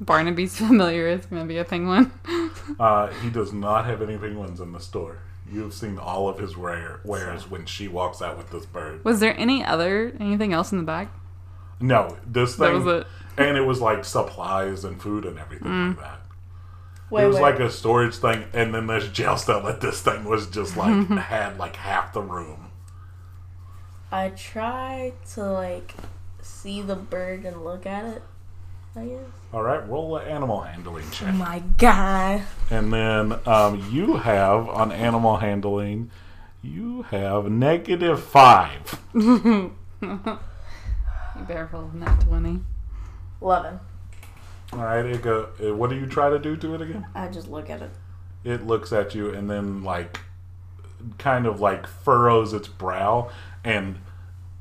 Barnaby's 0.00 0.56
familiar 0.56 1.06
is 1.08 1.26
going 1.26 1.42
to 1.42 1.48
be 1.48 1.58
a 1.58 1.64
penguin. 1.64 2.10
Uh, 2.80 3.08
he 3.22 3.28
does 3.28 3.52
not 3.52 3.84
have 3.84 4.00
any 4.00 4.16
penguins 4.16 4.58
in 4.58 4.72
the 4.72 4.80
store. 4.80 5.18
You've 5.52 5.74
seen 5.74 5.98
all 5.98 6.30
of 6.30 6.38
his 6.38 6.56
rare 6.56 7.00
wares 7.04 7.48
when 7.50 7.66
she 7.66 7.88
walks 7.88 8.22
out 8.22 8.38
with 8.38 8.50
this 8.50 8.64
bird. 8.64 9.04
Was 9.04 9.20
there 9.20 9.38
any 9.38 9.62
other 9.62 10.14
anything 10.18 10.54
else 10.54 10.72
in 10.72 10.78
the 10.78 10.84
back? 10.84 11.12
No, 11.78 12.16
this 12.26 12.56
thing. 12.56 12.72
That 12.72 12.84
was 12.84 13.02
it. 13.02 13.06
And 13.36 13.56
it 13.56 13.62
was 13.66 13.80
like 13.80 14.04
supplies 14.04 14.84
and 14.84 15.00
food 15.00 15.24
and 15.24 15.38
everything 15.38 15.68
Mm. 15.68 15.88
like 15.96 16.00
that. 16.00 16.20
Wait, 17.10 17.24
it 17.24 17.26
was 17.26 17.36
wait. 17.36 17.42
like 17.42 17.60
a 17.60 17.70
storage 17.70 18.16
thing, 18.16 18.44
and 18.52 18.74
then 18.74 18.86
this 18.86 19.06
jail 19.08 19.36
cell 19.36 19.62
that 19.64 19.80
this 19.80 20.00
thing 20.00 20.24
was 20.24 20.46
just 20.48 20.76
like 20.76 21.06
had 21.08 21.58
like 21.58 21.76
half 21.76 22.12
the 22.12 22.22
room. 22.22 22.70
I 24.10 24.30
try 24.30 25.12
to 25.34 25.42
like 25.44 25.94
see 26.40 26.80
the 26.82 26.96
bird 26.96 27.44
and 27.44 27.64
look 27.64 27.86
at 27.86 28.04
it. 28.04 28.22
I 28.96 29.06
guess. 29.06 29.18
All 29.52 29.62
right, 29.62 29.86
roll 29.88 30.16
an 30.16 30.28
animal 30.28 30.60
handling 30.60 31.10
check. 31.10 31.28
Oh 31.30 31.32
my 31.36 31.62
god. 31.78 32.42
and 32.70 32.92
then 32.92 33.38
um, 33.46 33.86
you 33.90 34.16
have 34.18 34.68
on 34.68 34.92
animal 34.92 35.36
handling, 35.38 36.10
you 36.62 37.02
have 37.10 37.50
negative 37.50 38.22
five. 38.22 38.98
You 41.36 41.42
better 41.48 41.68
roll 41.72 41.90
that 41.94 42.20
20. 42.20 42.60
Eleven. 43.44 43.78
All 44.72 44.78
right, 44.78 45.04
it 45.04 45.20
go. 45.20 45.50
What 45.74 45.90
do 45.90 45.96
you 45.96 46.06
try 46.06 46.30
to 46.30 46.38
do 46.38 46.56
to 46.56 46.74
it 46.74 46.80
again? 46.80 47.06
I 47.14 47.28
just 47.28 47.48
look 47.48 47.68
at 47.68 47.82
it. 47.82 47.90
it 48.42 48.66
looks 48.66 48.90
at 48.90 49.14
you 49.14 49.30
and 49.32 49.50
then 49.50 49.84
like 49.84 50.20
kind 51.18 51.46
of 51.46 51.60
like 51.60 51.86
furrows 51.86 52.54
its 52.54 52.68
brow 52.68 53.30
and 53.62 53.98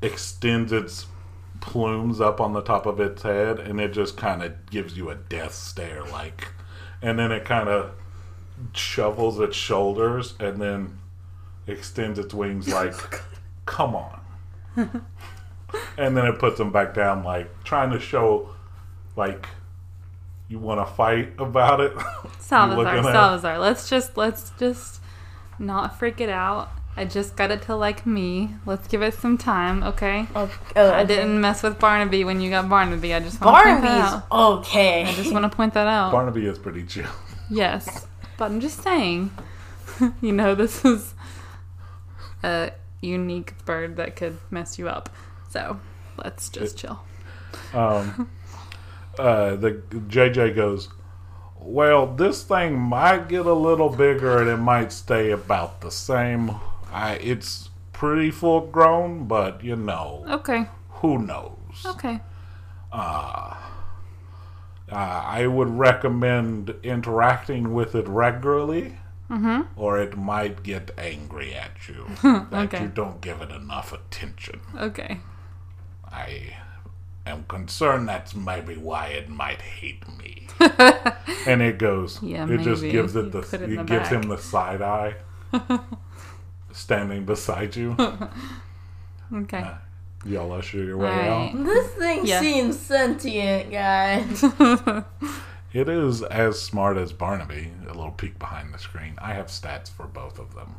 extends 0.02 0.74
its 0.74 1.06
plumes 1.62 2.20
up 2.20 2.42
on 2.42 2.52
the 2.52 2.62
top 2.62 2.86
of 2.86 3.00
its 3.00 3.22
head 3.22 3.58
and 3.58 3.80
it 3.80 3.94
just 3.94 4.18
kind 4.18 4.44
of 4.44 4.66
gives 4.70 4.98
you 4.98 5.10
a 5.10 5.16
death 5.16 5.54
stare 5.54 6.04
like 6.04 6.52
and 7.02 7.18
then 7.18 7.32
it 7.32 7.46
kind 7.46 7.70
of 7.70 7.92
shovels 8.74 9.40
its 9.40 9.56
shoulders 9.56 10.34
and 10.42 10.62
then 10.62 11.00
extends 11.68 12.20
its 12.20 12.34
wings 12.34 12.68
oh, 12.74 12.76
like 12.76 13.22
come 13.66 13.96
on 13.96 14.20
and 15.98 16.18
then 16.18 16.26
it 16.26 16.38
puts 16.38 16.58
them 16.58 16.74
back 16.74 16.94
down 16.94 17.24
like 17.24 17.50
trying 17.64 17.90
to 17.90 18.00
show 18.00 18.53
like 19.16 19.48
you 20.48 20.60
want 20.60 20.86
to 20.86 20.94
fight 20.94 21.34
about 21.40 21.80
it 21.80 21.94
Salazar, 22.40 22.78
looking 22.78 23.00
at- 23.00 23.14
Salazar. 23.14 23.60
Let's 23.60 23.90
just 23.90 24.18
let's 24.18 24.52
just 24.60 25.02
not 25.60 25.98
freak 25.98 26.22
it 26.22 26.30
out. 26.30 26.70
I 26.96 27.06
just 27.06 27.36
got 27.36 27.50
it 27.50 27.64
to 27.64 27.76
like 27.76 28.06
me. 28.06 28.52
Let's 28.68 28.88
give 28.88 29.02
it 29.02 29.16
some 29.16 29.36
time, 29.36 29.82
okay? 29.82 30.28
Oh, 30.36 30.48
I 30.76 31.04
didn't 31.04 31.42
mess 31.42 31.64
with 31.64 31.80
Barnaby 31.80 32.24
when 32.24 32.40
you 32.40 32.52
got 32.52 32.70
Barnaby. 32.70 33.16
I 33.16 33.20
just 33.20 33.42
want 33.42 33.58
to 33.58 33.64
point 33.64 33.82
that 33.82 34.00
Barnaby's 34.00 34.24
out. 34.32 34.60
okay. 34.60 35.04
I 35.04 35.14
just 35.14 35.34
want 35.34 35.44
to 35.52 35.56
point 35.56 35.74
that 35.74 35.88
out. 35.88 36.12
Barnaby 36.12 36.46
is 36.46 36.60
pretty 36.60 36.84
chill. 36.84 37.10
yes, 37.50 38.06
but 38.38 38.46
I'm 38.46 38.60
just 38.60 38.84
saying. 38.84 39.32
you 40.22 40.32
know, 40.32 40.54
this 40.54 40.86
is 40.86 41.16
a 42.44 42.72
unique 43.02 43.54
bird 43.66 43.96
that 43.96 44.16
could 44.16 44.38
mess 44.52 44.78
you 44.78 44.88
up. 44.88 45.10
So 45.50 45.80
let's 46.24 46.48
just 46.50 46.78
chill. 46.78 47.04
Um, 47.74 48.30
uh, 49.20 49.56
the 49.56 49.72
JJ 49.92 50.56
goes, 50.56 50.90
well, 51.60 52.08
this 52.08 52.44
thing 52.44 52.78
might 52.78 53.30
get 53.30 53.46
a 53.46 53.54
little 53.54 53.90
bigger 53.90 54.40
and 54.40 54.50
it 54.50 54.58
might 54.58 54.92
stay 54.92 55.32
about 55.32 55.82
the 55.82 55.92
same. 55.92 56.52
I, 56.92 57.14
it's 57.16 57.70
pretty 57.94 58.32
full 58.32 58.62
grown, 58.68 59.26
but 59.28 59.64
you 59.64 59.76
know, 59.76 60.26
Okay, 60.30 60.68
who 60.90 61.20
knows? 61.20 61.58
okay. 61.86 62.20
Uh, 62.92 63.56
I 64.92 65.48
would 65.48 65.70
recommend 65.70 66.76
interacting 66.84 67.74
with 67.74 67.96
it 67.96 68.08
regularly, 68.08 68.98
or 69.76 70.00
it 70.00 70.16
might 70.16 70.62
get 70.62 70.92
angry 70.96 71.56
at 71.56 71.88
you 71.88 72.06
that 72.22 72.54
Okay. 72.66 72.84
you 72.84 72.88
don't 72.90 73.20
give 73.20 73.42
it 73.42 73.50
enough 73.50 73.92
attention. 73.92 74.60
Okay. 74.78 75.22
I 76.12 76.58
am 77.26 77.44
concerned 77.48 78.08
that's 78.10 78.36
maybe 78.36 78.76
why 78.76 79.08
it 79.08 79.30
might 79.30 79.62
hate 79.62 80.04
me. 80.18 80.48
and 81.48 81.62
it 81.62 81.78
goes, 81.78 82.22
Yeah, 82.22 82.50
it 82.50 82.62
just 82.62 82.82
gives 82.84 83.16
it 83.16 83.26
You 83.26 83.30
the, 83.32 83.42
put 83.42 83.62
it 83.62 83.70
it, 83.72 83.76
the 83.78 83.84
gives 83.84 84.10
him 84.10 84.24
the 84.24 84.38
side 84.38 84.82
eye, 84.82 85.16
standing 86.72 87.26
beside 87.26 87.76
you. 87.76 87.96
Okay. 89.34 89.66
Y'all 90.26 90.52
usher 90.52 90.84
your 90.84 90.98
way 90.98 91.08
Alright. 91.10 91.56
out. 91.56 91.64
This 91.66 91.88
thing 91.94 92.24
Yeah. 92.24 92.40
seems 92.40 92.78
sentient, 92.78 93.72
guys. 93.72 94.44
It 95.74 95.90
is 95.90 96.22
as 96.22 96.62
smart 96.62 96.98
as 96.98 97.12
Barnaby. 97.14 97.72
A 97.88 97.94
little 97.96 98.12
peek 98.12 98.38
behind 98.38 98.72
the 98.72 98.78
screen. 98.78 99.16
I 99.20 99.34
have 99.34 99.48
stats 99.48 99.90
for 99.90 100.06
both 100.06 100.38
of 100.38 100.54
them. 100.54 100.76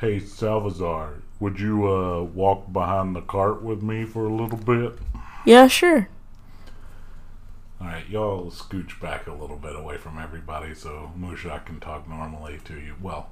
Hey 0.00 0.18
Salvazar, 0.18 1.16
would 1.40 1.60
you 1.60 1.86
uh, 1.86 2.22
walk 2.22 2.72
behind 2.72 3.14
the 3.14 3.20
cart 3.20 3.62
with 3.62 3.82
me 3.82 4.06
for 4.06 4.24
a 4.24 4.34
little 4.34 4.56
bit? 4.56 4.94
Yeah, 5.44 5.66
sure. 5.66 6.08
All 7.80 7.86
right, 7.88 8.08
y'all 8.08 8.50
scooch 8.50 9.00
back 9.00 9.26
a 9.26 9.32
little 9.32 9.56
bit 9.56 9.74
away 9.74 9.96
from 9.98 10.18
everybody 10.18 10.74
so 10.74 11.12
Mushak 11.18 11.66
can 11.66 11.80
talk 11.80 12.08
normally 12.08 12.60
to 12.64 12.74
you. 12.74 12.94
Well, 13.00 13.28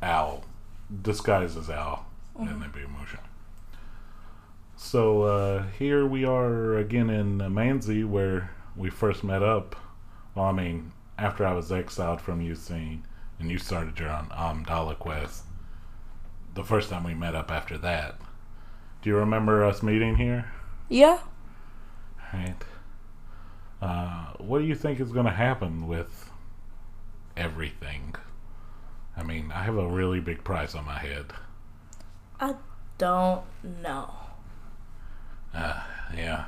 Al, 0.00 0.44
disguised 1.02 1.56
as 1.56 1.70
Al, 1.70 2.06
and 2.38 2.60
then 2.60 2.70
be 2.72 2.80
Mushak. 2.80 3.24
So 4.76 5.22
uh, 5.22 5.64
here 5.78 6.04
we 6.04 6.24
are 6.24 6.76
again 6.76 7.08
in 7.08 7.38
Manzi, 7.38 8.04
where 8.04 8.50
we 8.76 8.90
first 8.90 9.22
met 9.22 9.42
up. 9.42 9.76
Well, 10.34 10.46
I 10.46 10.52
mean, 10.52 10.92
after 11.18 11.46
I 11.46 11.52
was 11.52 11.70
exiled 11.70 12.20
from 12.20 12.40
UC 12.40 13.00
and 13.38 13.50
you 13.50 13.58
started 13.58 13.98
your 13.98 14.10
own 14.10 14.26
Amdala 14.30 14.98
quest. 14.98 15.44
The 16.54 16.64
first 16.64 16.90
time 16.90 17.04
we 17.04 17.14
met 17.14 17.34
up 17.34 17.50
after 17.50 17.78
that. 17.78 18.16
Do 19.02 19.10
you 19.10 19.16
remember 19.16 19.64
us 19.64 19.82
meeting 19.82 20.16
here? 20.16 20.52
Yeah. 20.92 21.20
Right. 22.34 22.62
Uh, 23.80 24.26
what 24.36 24.58
do 24.58 24.66
you 24.66 24.74
think 24.74 25.00
is 25.00 25.10
going 25.10 25.24
to 25.24 25.32
happen 25.32 25.88
with 25.88 26.30
everything? 27.34 28.14
I 29.16 29.22
mean, 29.22 29.50
I 29.54 29.62
have 29.62 29.78
a 29.78 29.88
really 29.88 30.20
big 30.20 30.44
price 30.44 30.74
on 30.74 30.84
my 30.84 30.98
head. 30.98 31.32
I 32.38 32.56
don't 32.98 33.42
know. 33.64 34.12
Uh, 35.54 35.82
yeah. 36.14 36.44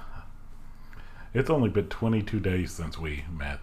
It's 1.33 1.49
only 1.49 1.71
been 1.71 1.89
22 1.89 2.39
days 2.39 2.71
since 2.71 2.99
we 2.99 3.25
met 3.33 3.61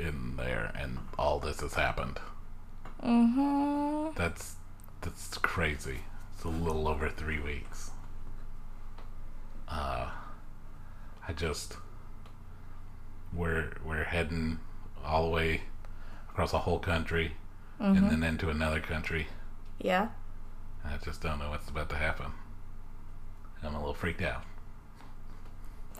in 0.00 0.34
there, 0.36 0.72
and 0.76 0.98
all 1.16 1.38
this 1.38 1.60
has 1.60 1.74
happened. 1.74 2.18
Mm-hmm. 3.00 4.16
That's 4.16 4.56
that's 5.02 5.38
crazy. 5.38 6.00
It's 6.34 6.42
a 6.42 6.48
little 6.48 6.88
over 6.88 7.08
three 7.08 7.38
weeks. 7.38 7.92
Uh, 9.68 10.10
I 11.26 11.32
just 11.32 11.76
we're 13.32 13.72
we're 13.84 14.04
heading 14.04 14.60
all 15.04 15.24
the 15.24 15.30
way 15.30 15.62
across 16.28 16.52
a 16.52 16.58
whole 16.58 16.78
country 16.78 17.32
and 17.78 18.10
then 18.10 18.22
into 18.22 18.48
another 18.50 18.80
country. 18.80 19.26
Yeah. 19.78 20.08
I 20.84 20.96
just 20.98 21.20
don't 21.20 21.38
know 21.38 21.50
what's 21.50 21.68
about 21.68 21.88
to 21.90 21.96
happen. 21.96 22.32
I'm 23.62 23.74
a 23.74 23.78
little 23.78 23.94
freaked 23.94 24.22
out. 24.22 24.44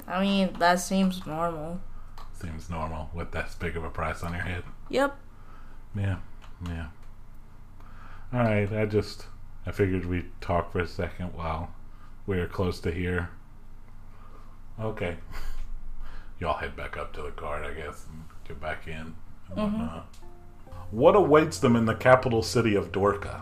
I 0.07 0.21
mean, 0.21 0.53
that 0.59 0.81
seems 0.81 1.27
normal. 1.27 1.81
Seems 2.41 2.69
normal 2.69 3.11
with 3.15 3.31
that 3.33 3.55
big 3.59 3.77
of 3.77 3.85
a 3.85 3.91
price 3.91 4.23
on 4.23 4.33
your 4.33 4.43
head. 4.43 4.65
Yep. 4.91 5.17
Yeah, 5.97 6.17
yeah. 6.69 6.87
All 8.33 8.41
right, 8.41 8.71
I 8.73 8.85
just 8.87 9.27
I 9.67 9.71
figured 9.73 10.05
we'd 10.05 10.31
talk 10.41 10.73
for 10.73 10.81
a 10.81 10.87
second 10.87 11.33
while 11.35 11.71
we 12.27 12.39
are 12.39 12.49
close 12.49 12.81
to 12.81 12.91
here. 12.91 13.31
Okay, 14.81 15.16
y'all 16.39 16.59
head 16.59 16.77
back 16.77 16.97
up 16.97 17.12
to 17.14 17.22
the 17.22 17.31
card, 17.31 17.64
I 17.64 17.75
guess, 17.75 18.07
and 18.11 18.25
get 18.47 18.61
back 18.61 18.87
in. 18.87 19.14
And 19.51 19.57
mm-hmm. 19.57 19.79
whatnot. 19.79 20.09
What 20.91 21.16
awaits 21.16 21.59
them 21.59 21.77
in 21.77 21.87
the 21.87 21.95
capital 21.95 22.43
city 22.43 22.75
of 22.75 22.93
Dorka? 22.93 23.41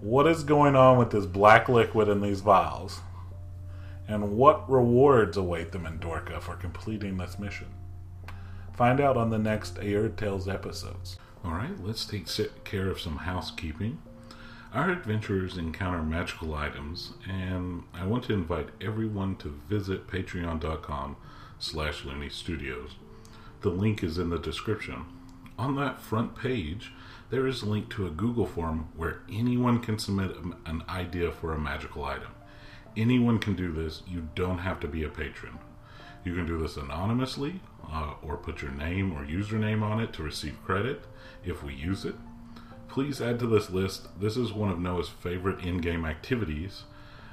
What 0.00 0.26
is 0.26 0.42
going 0.42 0.74
on 0.74 0.98
with 0.98 1.10
this 1.10 1.26
black 1.26 1.68
liquid 1.68 2.08
in 2.08 2.20
these 2.20 2.40
vials? 2.40 3.00
And 4.08 4.36
what 4.36 4.68
rewards 4.68 5.36
await 5.36 5.72
them 5.72 5.86
in 5.86 5.98
Dorka 5.98 6.40
for 6.40 6.56
completing 6.56 7.16
this 7.16 7.38
mission? 7.38 7.68
Find 8.72 9.00
out 9.00 9.16
on 9.16 9.30
the 9.30 9.38
next 9.38 9.78
Air 9.80 10.08
Tales 10.08 10.48
episodes. 10.48 11.18
All 11.44 11.52
right, 11.52 11.78
let's 11.82 12.04
take 12.04 12.26
care 12.64 12.88
of 12.88 13.00
some 13.00 13.18
housekeeping. 13.18 13.98
Our 14.74 14.88
adventurers 14.88 15.58
encounter 15.58 16.02
magical 16.02 16.54
items, 16.54 17.12
and 17.28 17.82
I 17.92 18.06
want 18.06 18.24
to 18.24 18.32
invite 18.32 18.70
everyone 18.80 19.36
to 19.36 19.60
visit 19.68 20.06
patreon.com 20.06 21.16
slash 21.58 22.06
Studios. 22.30 22.92
The 23.60 23.68
link 23.68 24.02
is 24.02 24.16
in 24.16 24.30
the 24.30 24.38
description. 24.38 25.04
On 25.58 25.76
that 25.76 26.00
front 26.00 26.34
page, 26.34 26.90
there 27.28 27.46
is 27.46 27.60
a 27.60 27.66
link 27.66 27.90
to 27.90 28.06
a 28.06 28.10
Google 28.10 28.46
form 28.46 28.88
where 28.96 29.20
anyone 29.30 29.78
can 29.78 29.98
submit 29.98 30.34
an 30.64 30.82
idea 30.88 31.30
for 31.30 31.52
a 31.52 31.60
magical 31.60 32.06
item. 32.06 32.32
Anyone 32.96 33.40
can 33.40 33.54
do 33.54 33.72
this. 33.72 34.02
You 34.08 34.28
don't 34.34 34.58
have 34.58 34.80
to 34.80 34.88
be 34.88 35.04
a 35.04 35.10
patron. 35.10 35.58
You 36.24 36.34
can 36.34 36.46
do 36.46 36.58
this 36.58 36.78
anonymously 36.78 37.60
uh, 37.92 38.14
or 38.22 38.38
put 38.38 38.62
your 38.62 38.70
name 38.70 39.12
or 39.12 39.26
username 39.26 39.82
on 39.82 40.00
it 40.00 40.14
to 40.14 40.22
receive 40.22 40.64
credit 40.64 41.04
if 41.44 41.62
we 41.62 41.74
use 41.74 42.06
it. 42.06 42.14
Please 42.92 43.22
add 43.22 43.38
to 43.38 43.46
this 43.46 43.70
list. 43.70 44.08
This 44.20 44.36
is 44.36 44.52
one 44.52 44.68
of 44.68 44.78
Noah's 44.78 45.08
favorite 45.08 45.64
in 45.64 45.78
game 45.78 46.04
activities, 46.04 46.82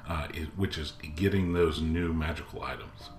uh, 0.08 0.26
which 0.56 0.78
is 0.78 0.94
getting 1.14 1.52
those 1.52 1.82
new 1.82 2.14
magical 2.14 2.62
items. 2.62 3.10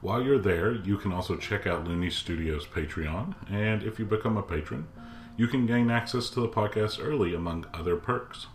While 0.00 0.22
you're 0.22 0.38
there, 0.38 0.70
you 0.70 0.96
can 0.96 1.12
also 1.12 1.36
check 1.36 1.66
out 1.66 1.84
Looney 1.84 2.10
Studios 2.10 2.64
Patreon, 2.64 3.34
and 3.50 3.82
if 3.82 3.98
you 3.98 4.04
become 4.04 4.36
a 4.36 4.42
patron, 4.42 4.86
you 5.36 5.48
can 5.48 5.66
gain 5.66 5.90
access 5.90 6.30
to 6.30 6.40
the 6.40 6.48
podcast 6.48 7.04
early, 7.04 7.34
among 7.34 7.66
other 7.74 7.96
perks. 7.96 8.46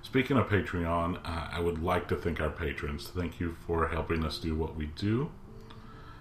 Speaking 0.00 0.38
of 0.38 0.48
Patreon, 0.48 1.18
uh, 1.22 1.48
I 1.52 1.60
would 1.60 1.82
like 1.82 2.08
to 2.08 2.16
thank 2.16 2.40
our 2.40 2.48
patrons. 2.48 3.06
Thank 3.08 3.38
you 3.38 3.54
for 3.66 3.88
helping 3.88 4.24
us 4.24 4.38
do 4.38 4.54
what 4.54 4.76
we 4.76 4.86
do. 4.86 5.30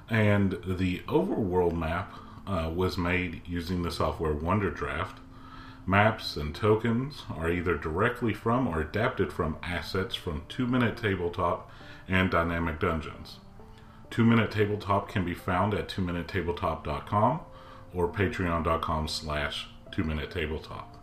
And 0.10 0.58
the 0.68 1.00
overworld 1.08 1.78
map 1.78 2.14
uh, 2.46 2.70
was 2.76 2.98
made 2.98 3.42
using 3.46 3.84
the 3.84 3.92
software 3.92 4.34
WonderDraft. 4.34 5.16
Maps 5.90 6.38
and 6.38 6.54
tokens 6.54 7.24
are 7.36 7.50
either 7.50 7.76
directly 7.76 8.32
from 8.32 8.68
or 8.68 8.80
adapted 8.80 9.34
from 9.34 9.58
assets 9.64 10.14
from 10.14 10.44
Two 10.48 10.68
Minute 10.68 10.96
Tabletop 10.96 11.68
and 12.08 12.30
Dynamic 12.30 12.80
Dungeons. 12.80 13.40
Two 14.12 14.24
Minute 14.24 14.52
Tabletop 14.52 15.10
can 15.10 15.26
be 15.26 15.34
found 15.34 15.74
at 15.74 15.90
twominutetabletop.com 15.90 17.40
or 17.92 18.08
patreon.com 18.08 19.08
slash 19.08 19.68
two 19.92 20.04
minute 20.04 20.30
tabletop. 20.30 20.96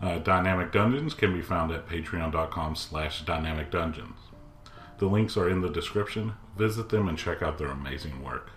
Uh, 0.00 0.18
Dynamic 0.18 0.72
Dungeons 0.72 1.12
can 1.12 1.34
be 1.34 1.42
found 1.42 1.70
at 1.70 1.86
patreon.com 1.86 2.76
slash 2.76 3.26
dynamic 3.26 3.70
dungeons. 3.70 4.16
The 4.96 5.06
links 5.06 5.36
are 5.36 5.50
in 5.50 5.60
the 5.60 5.68
description. 5.68 6.32
Visit 6.56 6.88
them 6.88 7.08
and 7.08 7.18
check 7.18 7.42
out 7.42 7.58
their 7.58 7.68
amazing 7.68 8.22
work. 8.24 8.52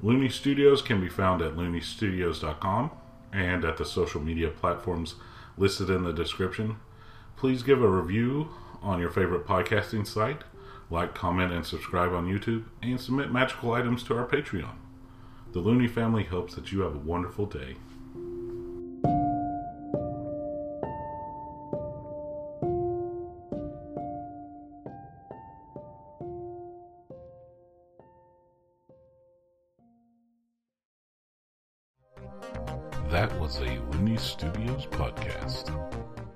Looney 0.00 0.28
Studios 0.28 0.82
can 0.82 1.00
be 1.00 1.08
found 1.08 1.42
at 1.42 1.56
looneystudios.com 1.56 2.92
and 3.32 3.64
at 3.64 3.76
the 3.76 3.84
social 3.84 4.20
media 4.20 4.48
platforms 4.48 5.14
listed 5.56 5.90
in 5.90 6.04
the 6.04 6.12
description. 6.12 6.76
Please 7.36 7.62
give 7.62 7.82
a 7.82 7.88
review 7.88 8.48
on 8.82 9.00
your 9.00 9.10
favorite 9.10 9.46
podcasting 9.46 10.06
site, 10.06 10.42
like, 10.90 11.14
comment, 11.14 11.52
and 11.52 11.64
subscribe 11.64 12.12
on 12.12 12.26
YouTube, 12.26 12.64
and 12.82 13.00
submit 13.00 13.32
magical 13.32 13.72
items 13.72 14.02
to 14.04 14.16
our 14.16 14.26
Patreon. 14.26 14.74
The 15.52 15.60
Looney 15.60 15.88
family 15.88 16.24
hopes 16.24 16.54
that 16.54 16.72
you 16.72 16.80
have 16.80 16.94
a 16.94 16.98
wonderful 16.98 17.46
day. 17.46 17.76
A 33.60 33.78
Looney 33.90 34.16
Studios 34.16 34.86
podcast. 34.86 36.31